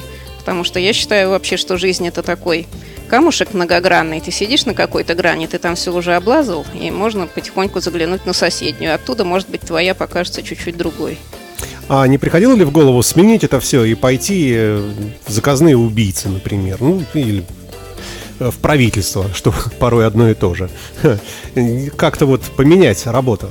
потому 0.48 0.64
что 0.64 0.80
я 0.80 0.94
считаю 0.94 1.28
вообще, 1.28 1.58
что 1.58 1.76
жизнь 1.76 2.08
это 2.08 2.22
такой 2.22 2.66
камушек 3.06 3.52
многогранный. 3.52 4.22
Ты 4.22 4.30
сидишь 4.30 4.64
на 4.64 4.72
какой-то 4.72 5.14
грани, 5.14 5.46
ты 5.46 5.58
там 5.58 5.74
все 5.74 5.94
уже 5.94 6.14
облазал, 6.14 6.64
и 6.72 6.90
можно 6.90 7.26
потихоньку 7.26 7.80
заглянуть 7.80 8.24
на 8.24 8.32
соседнюю. 8.32 8.94
Оттуда, 8.94 9.26
может 9.26 9.50
быть, 9.50 9.60
твоя 9.60 9.94
покажется 9.94 10.42
чуть-чуть 10.42 10.78
другой. 10.78 11.18
А 11.90 12.06
не 12.06 12.16
приходило 12.16 12.54
ли 12.54 12.64
в 12.64 12.70
голову 12.70 13.02
сменить 13.02 13.44
это 13.44 13.60
все 13.60 13.84
и 13.84 13.94
пойти 13.94 14.54
э, 14.56 14.90
в 15.26 15.30
заказные 15.30 15.76
убийцы, 15.76 16.30
например? 16.30 16.78
Ну, 16.80 17.02
или 17.12 17.44
в 18.38 18.56
правительство, 18.56 19.26
что 19.34 19.52
порой 19.78 20.06
одно 20.06 20.30
и 20.30 20.34
то 20.34 20.54
же. 20.54 20.70
Как-то 21.98 22.24
вот 22.24 22.40
поменять 22.56 23.06
работу. 23.06 23.50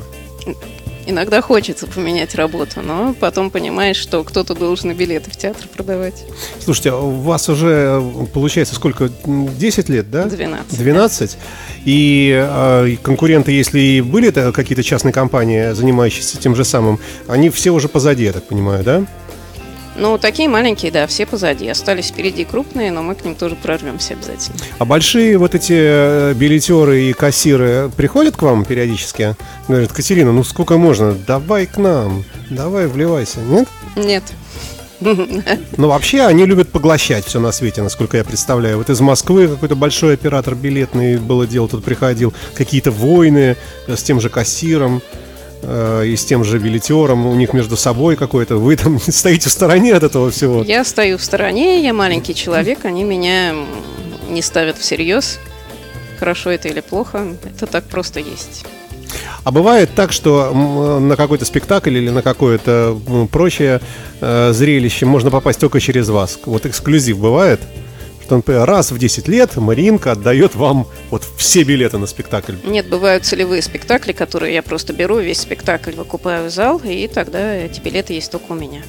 Иногда 1.10 1.42
хочется 1.42 1.88
поменять 1.88 2.36
работу, 2.36 2.82
но 2.82 3.16
потом 3.18 3.50
понимаешь, 3.50 3.96
что 3.96 4.26
кто-то 4.26 4.54
должен 4.54 4.94
билеты 4.94 5.32
в 5.32 5.38
театр 5.38 5.66
продавать. 5.74 6.26
Слушайте, 6.60 6.90
а 6.92 6.98
у 6.98 7.22
вас 7.22 7.48
уже, 7.48 8.04
получается, 8.34 8.76
сколько? 8.76 9.10
10 9.26 9.88
лет, 9.88 10.12
да? 10.12 10.26
12. 10.26 10.78
12? 10.78 11.38
И 11.86 12.32
э, 12.38 12.98
конкуренты, 13.02 13.54
если 13.54 13.80
и 13.80 14.02
были 14.02 14.32
какие-то 14.32 14.84
частные 14.84 15.14
компании, 15.14 15.72
занимающиеся 15.72 16.38
тем 16.40 16.58
же 16.58 16.66
самым, 16.66 17.00
они 17.30 17.50
все 17.52 17.72
уже 17.72 17.88
позади, 17.88 18.26
я 18.26 18.34
так 18.34 18.44
понимаю, 18.44 18.84
да? 18.84 19.06
Ну, 19.98 20.20
такие 20.20 20.48
маленькие, 20.48 20.92
да, 20.92 21.08
все 21.08 21.26
позади. 21.26 21.68
Остались 21.68 22.08
впереди 22.08 22.46
крупные, 22.46 22.92
но 22.92 23.02
мы 23.02 23.16
к 23.16 23.26
ним 23.26 23.34
тоже 23.34 23.56
прорвемся 23.56 24.14
обязательно. 24.14 24.58
А 24.78 24.86
большие 24.86 25.38
вот 25.40 25.56
эти 25.56 25.74
э, 25.76 26.34
билетеры 26.36 27.06
и 27.06 27.14
кассиры 27.14 27.90
приходят 27.98 28.38
к 28.38 28.42
вам 28.44 28.64
периодически? 28.64 29.36
Говорят, 29.68 29.92
Катерина, 29.92 30.32
ну 30.32 30.44
сколько 30.44 30.78
можно? 30.78 31.14
Давай 31.14 31.66
к 31.66 31.78
нам, 31.78 32.24
давай 32.52 32.86
вливайся, 32.86 33.40
нет? 33.40 33.68
Нет. 33.96 34.24
Ну, 35.78 35.90
вообще, 35.90 36.24
они 36.24 36.46
любят 36.46 36.70
поглощать 36.70 37.26
все 37.26 37.40
на 37.40 37.52
свете, 37.52 37.84
насколько 37.84 38.18
я 38.18 38.24
представляю. 38.24 38.78
Вот 38.78 38.90
из 38.90 39.00
Москвы 39.00 39.48
какой-то 39.48 39.76
большой 39.76 40.16
оператор 40.16 40.56
билетный 40.56 41.18
было 41.18 41.46
дело, 41.46 41.68
тут 41.68 41.84
приходил. 41.84 42.34
Какие-то 42.56 42.90
войны 42.90 43.56
с 43.88 44.02
тем 44.02 44.20
же 44.20 44.30
кассиром 44.30 44.98
э, 44.98 45.27
и 45.64 46.16
с 46.16 46.24
тем 46.26 46.44
же 46.44 46.60
билетером, 46.60 47.26
у 47.26 47.36
них 47.36 47.54
между 47.54 47.76
собой 47.78 48.16
какой-то, 48.16 48.58
вы 48.58 48.76
там 48.76 49.00
стоите 49.08 49.50
в 49.50 49.52
стороне 49.52 49.94
от 49.94 50.04
этого 50.04 50.32
всего. 50.32 50.64
Я 50.64 50.84
стою 50.84 51.18
в 51.18 51.24
стороне, 51.24 51.84
я 51.84 51.94
маленький 51.94 52.36
человек, 52.36 52.86
они 52.86 53.04
меня 53.04 53.54
не 54.30 54.42
ставят 54.42 54.78
всерьез. 54.78 55.40
Хорошо 56.20 56.50
это 56.50 56.68
или 56.68 56.82
плохо, 56.82 57.26
это 57.44 57.68
так 57.68 57.84
просто 57.86 58.20
есть. 58.20 58.66
А 59.44 59.52
бывает 59.52 59.90
так, 59.96 60.12
что 60.12 60.52
на 61.00 61.16
какой-то 61.16 61.46
спектакль 61.46 61.96
или 61.98 62.10
на 62.10 62.22
какое-то 62.22 63.00
прочее 63.32 63.80
э, 64.20 64.52
зрелище 64.52 65.06
можно 65.06 65.32
попасть 65.32 65.60
только 65.60 65.80
через 65.80 66.10
вас. 66.10 66.40
Вот 66.46 66.66
эксклюзив 66.66 67.18
бывает? 67.18 67.62
Что, 68.28 68.36
например, 68.36 68.66
раз 68.66 68.92
в 68.92 68.98
10 68.98 69.30
лет 69.30 69.56
Маринка 69.56 70.12
отдает 70.12 70.54
вам 70.54 70.86
вот 71.12 71.26
все 71.38 71.64
билеты 71.64 71.98
на 71.98 72.08
спектакль. 72.08 72.56
Нет, 72.66 72.90
бывают 72.90 73.24
целевые 73.24 73.62
спектакли, 73.62 74.12
которые 74.12 74.54
я 74.54 74.62
просто 74.62 74.92
беру, 74.92 75.20
весь 75.20 75.40
спектакль 75.40 75.92
выкупаю 75.92 76.50
в 76.50 76.54
зал, 76.54 76.82
и 76.84 77.08
тогда 77.08 77.56
эти 77.56 77.80
билеты 77.80 78.12
есть 78.12 78.30
только 78.30 78.52
у 78.52 78.56
меня. 78.56 78.82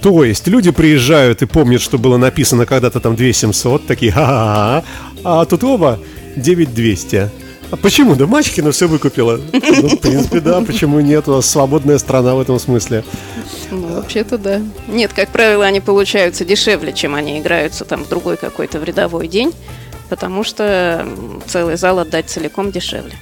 То 0.00 0.24
есть 0.24 0.46
люди 0.46 0.70
приезжают 0.70 1.42
и 1.42 1.46
помнят, 1.46 1.82
что 1.82 1.98
было 1.98 2.16
написано 2.16 2.64
когда-то 2.64 3.00
там 3.00 3.14
2700, 3.14 3.86
такие, 3.86 4.10
ха-ха-ха, 4.10 4.84
а 5.22 5.44
тут 5.44 5.64
оба 5.64 5.98
9200. 6.36 7.28
А 7.72 7.76
почему? 7.76 8.14
Да 8.14 8.26
Мачкина 8.26 8.72
все 8.72 8.88
выкупила. 8.88 9.38
Ну, 9.52 9.88
в 9.88 9.98
принципе, 9.98 10.40
да, 10.40 10.62
почему 10.62 11.00
нет? 11.00 11.28
У 11.28 11.32
нас 11.32 11.46
свободная 11.46 11.98
страна 11.98 12.34
в 12.34 12.40
этом 12.40 12.58
смысле. 12.58 13.04
Ну, 13.72 13.94
вообще-то 13.94 14.36
да. 14.36 14.60
Нет, 14.86 15.12
как 15.14 15.30
правило, 15.30 15.64
они 15.64 15.80
получаются 15.80 16.44
дешевле, 16.44 16.92
чем 16.92 17.14
они 17.14 17.40
играются 17.40 17.84
там 17.84 18.04
в 18.04 18.08
другой 18.08 18.36
какой-то 18.36 18.78
в 18.78 18.84
рядовой 18.84 19.28
день, 19.28 19.52
потому 20.10 20.44
что 20.44 21.06
целый 21.46 21.76
зал 21.76 21.98
отдать 21.98 22.28
целиком 22.28 22.70
дешевле. 22.70 23.14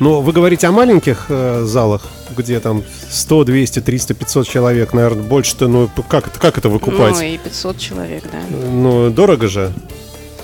Но 0.00 0.22
вы 0.22 0.32
говорите 0.32 0.66
о 0.66 0.72
маленьких 0.72 1.26
э, 1.28 1.62
залах, 1.64 2.06
где 2.36 2.58
там 2.60 2.82
100, 3.10 3.44
200, 3.44 3.80
300, 3.80 4.14
500 4.14 4.48
человек, 4.48 4.92
наверное, 4.94 5.24
больше-то, 5.24 5.68
ну, 5.68 5.90
как, 6.08 6.32
как 6.38 6.56
это 6.56 6.70
выкупать? 6.70 7.14
Ну, 7.14 7.22
и 7.22 7.36
500 7.36 7.78
человек, 7.78 8.24
да. 8.32 8.38
Ну, 8.50 9.10
дорого 9.10 9.48
же. 9.48 9.72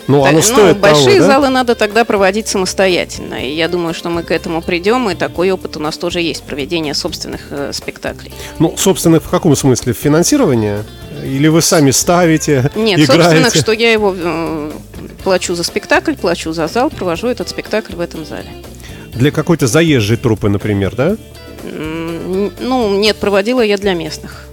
Ну, 0.09 0.25
оно 0.25 0.39
ну, 0.39 0.43
стоит 0.43 0.79
большие 0.79 1.19
того, 1.19 1.19
да? 1.19 1.27
залы 1.27 1.49
надо 1.51 1.75
тогда 1.75 2.05
проводить 2.07 2.49
самостоятельно. 2.49 3.47
И 3.47 3.55
я 3.55 3.69
думаю, 3.69 3.93
что 3.93 4.09
мы 4.09 4.23
к 4.23 4.31
этому 4.31 4.63
придем, 4.63 5.11
и 5.11 5.15
такой 5.15 5.51
опыт 5.51 5.77
у 5.77 5.81
нас 5.81 5.99
тоже 5.99 6.23
есть 6.23 6.45
проведение 6.45 6.95
собственных 6.95 7.43
э, 7.51 7.73
спектаклей. 7.75 8.33
Ну, 8.59 8.75
собственных 8.77 9.23
в 9.23 9.29
каком 9.29 9.55
смысле? 9.55 9.93
В 9.93 9.99
финансировании? 9.99 10.79
Или 11.23 11.49
вы 11.49 11.61
сами 11.61 11.91
ставите? 11.91 12.71
Нет, 12.75 13.01
играете? 13.01 13.23
собственных, 13.23 13.55
что 13.55 13.73
я 13.73 13.93
его 13.93 14.15
э, 14.17 14.73
плачу 15.25 15.55
за 15.55 15.63
спектакль, 15.63 16.15
плачу 16.15 16.53
за 16.53 16.69
зал, 16.69 16.89
провожу 16.89 17.29
этот 17.29 17.51
спектакль 17.51 17.95
в 17.95 18.01
этом 18.01 18.25
зале. 18.25 18.49
Для 19.13 19.31
какой-то 19.31 19.67
заезжей 19.67 20.17
трупы, 20.17 20.49
например, 20.49 20.97
да? 20.97 21.17
Ну, 21.65 22.99
нет, 22.99 23.17
проводила 23.17 23.61
я 23.61 23.77
для 23.77 23.93
местных. 23.93 24.49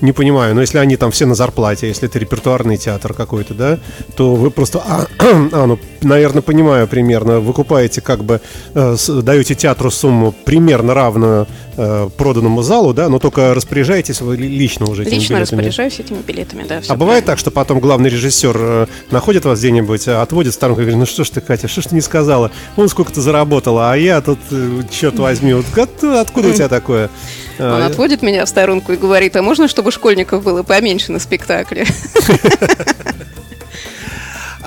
Не 0.00 0.12
понимаю, 0.12 0.54
но 0.54 0.60
если 0.60 0.78
они 0.78 0.96
там 0.96 1.10
все 1.10 1.26
на 1.26 1.34
зарплате, 1.34 1.88
если 1.88 2.08
это 2.08 2.18
репертуарный 2.18 2.76
театр 2.76 3.14
какой-то, 3.14 3.54
да, 3.54 3.78
то 4.14 4.34
вы 4.34 4.50
просто, 4.50 4.82
а, 4.84 5.06
а 5.18 5.66
ну, 5.66 5.78
наверное, 6.02 6.42
понимаю 6.42 6.86
примерно, 6.86 7.40
выкупаете 7.40 8.00
как 8.00 8.24
бы, 8.24 8.40
э, 8.74 8.96
даете 9.22 9.54
театру 9.54 9.90
сумму 9.90 10.34
примерно 10.44 10.94
равную 10.94 11.46
э, 11.76 12.08
проданному 12.16 12.62
залу, 12.62 12.92
да, 12.92 13.08
но 13.08 13.18
только 13.18 13.54
распоряжаетесь 13.54 14.20
вы 14.20 14.36
лично 14.36 14.86
уже 14.86 15.02
этими 15.02 15.14
лично 15.14 15.34
билетами. 15.34 15.58
распоряжаюсь 15.60 16.00
этими 16.00 16.18
билетами, 16.26 16.62
да. 16.62 16.76
А 16.76 16.80
правильно. 16.80 16.96
бывает 16.96 17.24
так, 17.24 17.38
что 17.38 17.50
потом 17.50 17.80
главный 17.80 18.10
режиссер 18.10 18.56
э, 18.58 18.86
находит 19.10 19.44
вас 19.44 19.58
где-нибудь, 19.58 20.08
отводит 20.08 20.52
в 20.52 20.56
сторонку 20.56 20.82
и 20.82 20.84
говорит, 20.84 20.98
ну 20.98 21.06
что 21.06 21.24
ж 21.24 21.30
ты, 21.30 21.40
Катя, 21.40 21.68
что 21.68 21.80
ж 21.80 21.86
ты 21.86 21.94
не 21.94 22.02
сказала? 22.02 22.50
Вон 22.76 22.88
сколько 22.88 23.12
ты 23.12 23.20
заработала, 23.20 23.92
а 23.92 23.96
я 23.96 24.20
тут, 24.20 24.38
э, 24.50 24.82
черт 24.90 25.18
возьми, 25.18 25.54
вот 25.54 25.66
откуда 25.76 26.48
у 26.48 26.52
тебя 26.52 26.68
такое? 26.68 27.10
Он 27.58 27.82
А, 27.82 27.86
отводит 27.86 28.22
меня 28.22 28.44
в 28.44 28.48
сторонку 28.48 28.92
и 28.92 28.96
говорит, 28.96 29.36
а 29.36 29.42
можно, 29.42 29.68
чтобы 29.68 29.90
школьников 29.90 30.42
было 30.42 30.62
поменьше 30.62 31.12
на 31.12 31.18
спектакле? 31.18 31.86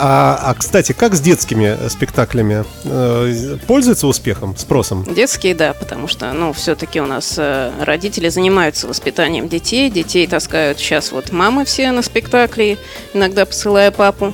А, 0.02 0.39
а, 0.41 0.54
кстати, 0.54 0.93
как 0.93 1.13
с 1.13 1.19
детскими 1.19 1.89
спектаклями? 1.89 2.63
Э, 2.86 3.58
Пользуется 3.67 4.08
успехом, 4.08 4.56
спросом? 4.56 5.04
Детские, 5.04 5.54
да, 5.54 5.73
потому 5.73 6.08
что, 6.08 6.31
ну, 6.31 6.54
все-таки 6.54 7.02
у 7.02 7.06
нас 7.06 7.35
э, 7.37 7.73
родители 7.81 8.29
занимаются 8.29 8.87
воспитанием 8.87 9.50
детей. 9.50 9.90
Детей 9.92 10.25
таскают 10.25 10.79
сейчас 10.79 11.12
вот 11.12 11.33
мамы 11.33 11.65
все 11.65 11.92
на 11.92 12.02
спектакли, 12.02 12.77
иногда 13.13 13.46
посылая 13.46 13.92
папу. 13.92 14.33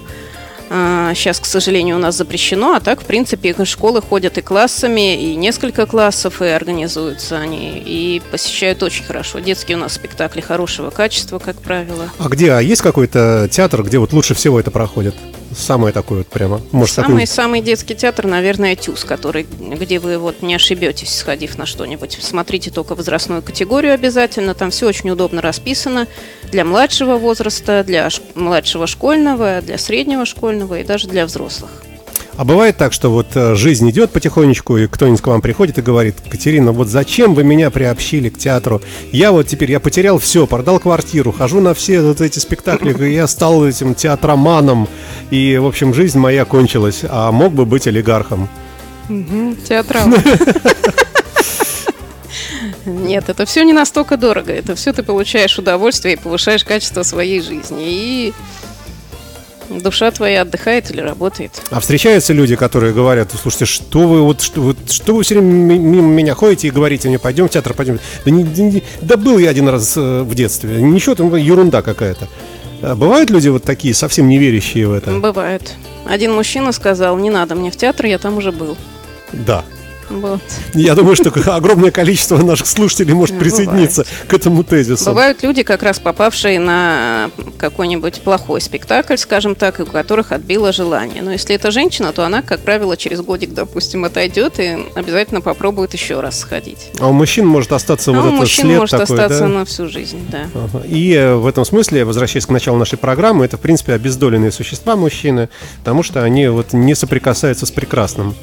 Сейчас, 0.70 1.40
к 1.40 1.46
сожалению, 1.46 1.98
у 1.98 2.00
нас 2.00 2.16
запрещено, 2.16 2.74
а 2.76 2.80
так, 2.80 3.02
в 3.02 3.06
принципе, 3.06 3.56
школы 3.66 4.02
ходят 4.02 4.38
и 4.38 4.42
классами, 4.42 5.16
и 5.16 5.36
несколько 5.36 5.86
классов, 5.86 6.42
и 6.42 6.46
организуются 6.46 7.38
они, 7.38 7.78
и 7.78 8.22
посещают 8.32 8.82
очень 8.84 9.04
хорошо. 9.04 9.40
Детские 9.40 9.78
у 9.78 9.80
нас 9.80 9.94
спектакли 9.94 10.42
хорошего 10.42 10.90
качества, 10.90 11.40
как 11.40 11.58
правило. 11.58 12.10
А 12.20 12.28
где? 12.30 12.52
А 12.54 12.62
есть 12.62 12.82
какой-то 12.82 13.48
театр, 13.52 13.84
где 13.84 14.00
вот 14.00 14.14
лучше 14.14 14.34
всего 14.34 14.60
это 14.60 14.72
проходит? 14.72 15.16
Самое 15.56 15.94
такое 15.94 16.20
вот 16.20 16.28
прямо. 16.28 16.62
Может, 16.72 16.96
самый, 16.96 17.26
самый 17.26 17.62
детский 17.62 17.96
театр, 17.96 18.28
наверное, 18.28 18.76
ТЮЗ, 18.76 19.06
который, 19.06 19.48
где 19.60 20.00
вы 20.00 20.18
вот 20.18 20.42
не 20.42 20.54
ошибетесь, 20.54 21.16
сходив 21.16 21.58
на 21.58 21.66
что-нибудь. 21.66 22.18
Смотрите 22.22 22.72
только 22.72 22.94
возрастную 22.94 23.42
категорию 23.42 23.94
обязательно, 23.94 24.54
там 24.54 24.70
все 24.70 24.88
очень 24.88 25.10
удобно 25.10 25.42
расписано 25.42 26.08
для 26.52 26.66
младшего 26.66 27.18
возраста, 27.18 27.84
для 27.86 28.10
младшего 28.36 28.86
школьного, 28.86 29.62
для 29.62 29.78
среднего 29.78 30.26
школьного 30.26 30.80
и 30.80 30.84
даже 30.84 31.08
для 31.08 31.26
взрослых. 31.26 31.85
А 32.38 32.44
бывает 32.44 32.76
так, 32.76 32.92
что 32.92 33.10
вот 33.10 33.28
э, 33.36 33.56
жизнь 33.56 33.90
идет 33.90 34.12
потихонечку, 34.12 34.78
и 34.78 34.88
кто-нибудь 34.88 35.22
к 35.22 35.28
вам 35.28 35.42
приходит 35.42 35.78
и 35.78 35.82
говорит, 35.82 36.16
Катерина, 36.30 36.74
вот 36.74 36.90
зачем 36.90 37.34
вы 37.34 37.46
меня 37.46 37.70
приобщили 37.70 38.28
к 38.28 38.38
театру? 38.38 38.82
Я 39.14 39.32
вот 39.32 39.48
теперь, 39.48 39.72
я 39.72 39.80
потерял 39.80 40.20
все, 40.20 40.46
продал 40.46 40.80
квартиру, 40.80 41.32
хожу 41.32 41.62
на 41.62 41.74
все 41.74 42.02
вот 42.02 42.20
эти 42.20 42.40
спектакли, 42.40 42.94
и 43.08 43.14
я 43.14 43.28
стал 43.28 43.66
этим 43.66 43.96
театроманом, 43.96 44.90
и, 45.30 45.58
в 45.58 45.66
общем, 45.66 45.94
жизнь 45.94 46.20
моя 46.20 46.44
кончилась, 46.44 47.02
а 47.08 47.32
мог 47.32 47.54
бы 47.54 47.66
быть 47.66 47.88
олигархом. 47.88 48.50
Театрал. 49.08 50.10
Нет, 52.86 53.30
это 53.30 53.46
все 53.46 53.64
не 53.64 53.74
настолько 53.74 54.18
дорого. 54.18 54.52
Это 54.52 54.76
все 54.76 54.94
ты 54.94 55.04
получаешь 55.04 55.58
удовольствие 55.58 56.16
и 56.16 56.18
повышаешь 56.18 56.64
качество 56.64 57.04
своей 57.04 57.42
жизни. 57.42 57.82
И 57.82 58.34
душа 59.70 60.12
твоя 60.12 60.42
отдыхает 60.42 60.92
или 60.92 61.02
работает. 61.02 61.52
А 61.72 61.80
встречаются 61.80 62.34
люди, 62.34 62.56
которые 62.56 62.94
говорят, 62.94 63.32
слушайте, 63.42 63.66
что 63.66 64.08
вы 64.08 64.22
вот 64.22 64.42
что, 64.42 64.62
вот, 64.62 64.78
что 64.92 65.16
вы 65.16 65.24
все 65.24 65.36
время 65.36 65.52
ми- 65.52 65.78
мимо 65.80 66.08
меня 66.08 66.36
ходите 66.36 66.68
и 66.68 66.72
говорите 66.72 67.08
мне, 67.10 67.20
пойдем 67.20 67.48
в 67.48 67.52
театр, 67.52 67.74
пойдем. 67.74 68.00
Да, 68.26 68.32
не- 68.32 68.44
не- 68.44 68.84
да 69.02 69.18
был 69.18 69.38
я 69.38 69.50
один 69.50 69.68
раз 69.70 69.94
э, 69.98 70.22
в 70.24 70.34
детстве, 70.36 70.82
ничего 70.82 71.16
там, 71.16 71.36
ерунда 71.36 71.82
какая-то. 71.82 72.28
А 72.82 72.96
бывают 72.96 73.30
люди 73.30 73.48
вот 73.50 73.64
такие, 73.64 73.94
совсем 73.94 74.28
не 74.28 74.38
верящие 74.38 74.88
в 74.88 74.94
это? 74.94 75.12
Бывает. 75.12 75.74
Один 76.08 76.34
мужчина 76.34 76.72
сказал, 76.72 77.18
не 77.18 77.30
надо 77.30 77.56
мне 77.56 77.72
в 77.72 77.76
театр, 77.76 78.06
я 78.06 78.18
там 78.20 78.38
уже 78.38 78.52
был. 78.52 78.78
Да. 79.34 79.64
Вот. 80.10 80.42
Я 80.74 80.96
думаю, 80.96 81.16
что 81.16 81.32
огромное 81.56 81.92
количество 81.92 82.38
наших 82.38 82.68
слушателей 82.68 83.14
может 83.14 83.36
Бывает. 83.36 83.56
присоединиться 83.56 84.06
к 84.28 84.34
этому 84.34 84.64
тезису. 84.64 85.06
Бывают 85.06 85.44
люди, 85.44 85.64
как 85.64 85.84
раз 85.84 86.00
попавшие 86.00 86.60
на 86.60 87.32
какой-нибудь 87.58 88.22
плохой 88.22 88.62
спектакль, 88.62 89.18
скажем 89.18 89.56
так, 89.56 89.80
и 89.80 89.84
у 89.84 89.86
которых 89.86 90.32
отбило 90.32 90.72
желание. 90.72 91.22
Но 91.22 91.32
если 91.32 91.56
это 91.56 91.72
женщина, 91.72 92.12
то 92.12 92.26
она, 92.26 92.42
как 92.42 92.62
правило, 92.62 92.98
через 92.98 93.22
годик, 93.22 93.54
допустим, 93.54 94.06
отойдет 94.06 94.60
и 94.60 94.78
обязательно 94.96 95.42
попробует 95.42 95.94
еще 95.94 96.20
раз 96.20 96.40
сходить. 96.40 96.92
А 97.00 97.08
у 97.08 97.14
мужчин 97.14 97.46
может 97.46 97.72
остаться 97.72 98.12
а 98.12 98.14
вот 98.14 98.28
этот 98.28 98.40
мужчин 98.40 98.66
след 98.66 98.80
может 98.80 99.00
такой, 99.00 99.16
остаться 99.16 99.40
да? 99.40 99.48
на 99.48 99.66
всю 99.66 99.88
жизнь, 99.88 100.20
да. 100.32 100.48
Ага. 100.54 100.84
И 100.88 101.14
э, 101.14 101.36
в 101.36 101.48
этом 101.48 101.66
смысле, 101.66 102.06
возвращаясь 102.06 102.46
к 102.46 102.50
началу 102.50 102.78
нашей 102.78 102.98
программы, 102.98 103.46
это, 103.46 103.58
в 103.58 103.62
принципе, 103.62 103.94
обездоленные 103.94 104.52
существа 104.52 104.96
мужчины, 104.96 105.50
потому 105.80 106.04
что 106.04 106.24
они 106.24 106.48
вот 106.48 106.74
не 106.74 106.96
соприкасаются 106.96 107.66
с 107.66 107.72
прекрасным, 107.72 108.36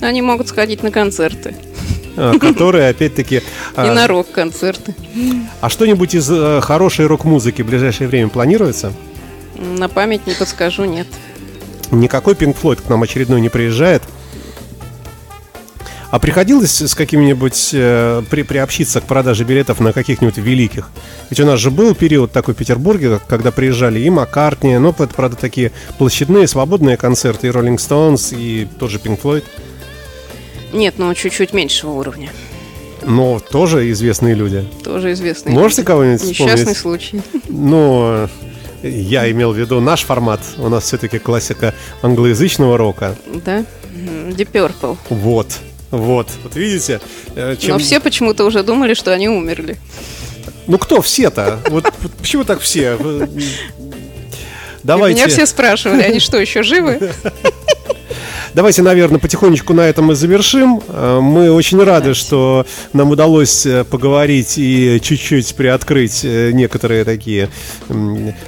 Они 0.00 0.22
могут 0.22 0.48
сходить 0.48 0.82
на 0.82 0.90
концерты. 0.90 1.54
а, 2.16 2.38
которые, 2.38 2.88
опять-таки... 2.88 3.36
И 3.36 3.42
а, 3.76 3.94
на 3.94 4.06
рок-концерты. 4.06 4.94
А 5.60 5.68
что-нибудь 5.68 6.14
из 6.14 6.30
э, 6.30 6.60
хорошей 6.62 7.06
рок-музыки 7.06 7.62
в 7.62 7.66
ближайшее 7.66 8.08
время 8.08 8.28
планируется? 8.28 8.92
На 9.58 9.88
память 9.88 10.26
не 10.26 10.34
подскажу, 10.34 10.84
нет. 10.84 11.06
Никакой 11.90 12.34
Pink 12.34 12.56
Floyd 12.60 12.82
к 12.82 12.88
нам 12.88 13.02
очередной 13.02 13.40
не 13.40 13.48
приезжает. 13.48 14.02
А 16.10 16.18
приходилось 16.18 16.80
с 16.80 16.94
каким-нибудь 16.94 17.70
э, 17.72 18.22
при, 18.30 18.42
приобщиться 18.42 19.00
к 19.00 19.04
продаже 19.04 19.44
билетов 19.44 19.80
на 19.80 19.92
каких-нибудь 19.92 20.38
великих? 20.38 20.88
Ведь 21.30 21.40
у 21.40 21.46
нас 21.46 21.58
же 21.58 21.70
был 21.70 21.94
период 21.94 22.32
такой 22.32 22.54
в 22.54 22.56
Петербурге, 22.56 23.20
когда 23.28 23.50
приезжали 23.50 24.00
и 24.00 24.08
Маккартни, 24.08 24.78
но 24.78 24.90
это, 24.90 25.08
правда, 25.08 25.36
такие 25.36 25.72
площадные, 25.98 26.46
свободные 26.46 26.96
концерты, 26.96 27.48
и 27.48 27.50
Rolling 27.50 27.76
Stones, 27.76 28.34
и 28.34 28.68
тот 28.78 28.90
же 28.90 28.98
Pink 28.98 29.20
Floyd. 29.20 29.44
Нет, 30.72 30.94
но 30.98 31.12
чуть-чуть 31.14 31.52
меньшего 31.52 31.90
уровня. 31.92 32.30
Но 33.04 33.38
тоже 33.38 33.90
известные 33.92 34.34
люди. 34.34 34.64
Тоже 34.82 35.12
известный. 35.12 35.52
Можете 35.52 35.84
кого-нибудь 35.84 36.24
Несчастный 36.24 36.74
вспомнить? 36.74 36.78
случай. 36.78 37.20
Но 37.48 38.28
я 38.82 39.30
имел 39.30 39.52
в 39.52 39.56
виду 39.58 39.80
наш 39.80 40.02
формат. 40.02 40.40
У 40.58 40.68
нас 40.68 40.84
все-таки 40.84 41.18
классика 41.18 41.72
англоязычного 42.02 42.76
рока. 42.76 43.16
Да? 43.44 43.64
Deep 43.94 44.48
Purple. 44.52 44.96
Вот. 45.10 45.48
Вот, 45.92 46.28
вот 46.42 46.56
видите, 46.56 47.00
э, 47.36 47.54
чем- 47.60 47.72
Но 47.74 47.78
все 47.78 48.00
почему-то 48.00 48.44
уже 48.44 48.64
думали, 48.64 48.94
что 48.94 49.12
они 49.12 49.28
умерли. 49.28 49.76
ну 50.66 50.78
кто 50.78 51.00
все-то? 51.00 51.60
Вот, 51.70 51.84
почему 52.18 52.42
так 52.44 52.58
все? 52.60 52.98
Давайте, 54.82 55.20
Меня 55.20 55.28
все 55.28 55.46
спрашивали, 55.46 56.02
они 56.02 56.18
что, 56.20 56.38
еще 56.38 56.62
живы? 56.64 57.12
Давайте, 58.56 58.82
наверное, 58.82 59.20
потихонечку 59.20 59.74
на 59.74 59.82
этом 59.82 60.10
и 60.10 60.14
завершим. 60.14 60.80
Э, 60.88 61.20
Мы 61.20 61.52
очень 61.52 61.80
рады, 61.82 62.14
что 62.14 62.66
нам 62.94 63.10
удалось 63.10 63.66
э, 63.66 63.84
поговорить 63.84 64.54
и 64.56 64.98
чуть-чуть 65.00 65.54
приоткрыть 65.54 66.24
э, 66.24 66.52
некоторые 66.52 67.04
такие 67.04 67.50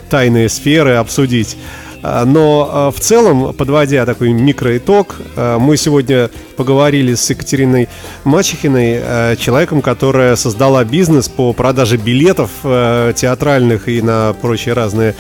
тайные 0.08 0.48
сферы, 0.48 0.94
обсудить. 0.94 1.56
Но 2.00 2.92
в 2.94 3.00
целом, 3.00 3.52
подводя 3.54 4.06
такой 4.06 4.32
микроитог, 4.32 5.16
мы 5.36 5.76
сегодня 5.76 6.30
поговорили 6.56 7.16
с 7.16 7.28
Екатериной 7.28 7.88
Мачехиной, 8.22 9.36
человеком, 9.36 9.82
которая 9.82 10.36
создала 10.36 10.84
бизнес 10.84 11.28
по 11.28 11.52
продаже 11.52 11.96
билетов 11.96 12.50
театральных 12.62 13.88
и 13.88 14.00
на 14.00 14.32
прочие 14.40 14.74
разные 14.74 15.16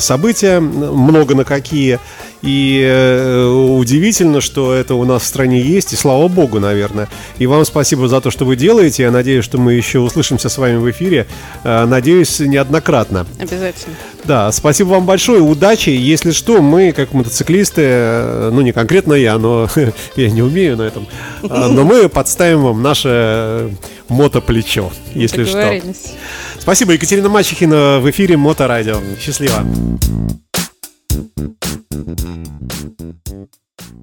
события, 0.00 0.60
много 0.60 1.34
на 1.34 1.44
какие. 1.44 1.98
И 2.42 2.84
э, 2.86 3.46
удивительно, 3.46 4.40
что 4.40 4.72
это 4.72 4.94
у 4.94 5.04
нас 5.04 5.22
в 5.22 5.26
стране 5.26 5.60
есть, 5.60 5.92
и 5.92 5.96
слава 5.96 6.28
богу, 6.28 6.60
наверное. 6.60 7.08
И 7.38 7.46
вам 7.46 7.64
спасибо 7.64 8.06
за 8.06 8.20
то, 8.20 8.30
что 8.30 8.44
вы 8.44 8.54
делаете. 8.54 9.04
Я 9.04 9.10
надеюсь, 9.10 9.44
что 9.44 9.58
мы 9.58 9.74
еще 9.74 9.98
услышимся 9.98 10.48
с 10.48 10.56
вами 10.56 10.76
в 10.76 10.88
эфире. 10.90 11.26
Э, 11.64 11.84
Надеюсь, 11.84 12.38
неоднократно. 12.38 13.26
Обязательно. 13.38 13.96
Да, 14.24 14.52
спасибо 14.52 14.88
вам 14.88 15.06
большое, 15.06 15.40
удачи. 15.40 15.90
Если 15.90 16.30
что, 16.30 16.62
мы, 16.62 16.92
как 16.92 17.12
мотоциклисты, 17.12 17.82
э, 17.84 18.50
ну 18.52 18.60
не 18.60 18.72
конкретно 18.72 19.14
я, 19.14 19.38
но 19.38 19.68
я 20.16 20.30
не 20.30 20.42
умею 20.42 20.76
на 20.76 20.82
этом, 20.82 21.08
но 21.42 21.84
мы 21.84 22.08
подставим 22.08 22.62
вам 22.62 22.82
наше 22.82 23.70
мотоплечо, 24.08 24.92
если 25.14 25.44
что. 25.44 25.80
Спасибо, 26.58 26.92
Екатерина 26.92 27.28
Мачехина 27.28 27.98
в 28.00 28.08
эфире 28.10 28.36
Моторадио. 28.36 29.00
Счастливо. 29.20 29.64
Thank 31.98 33.00
you. 33.00 33.98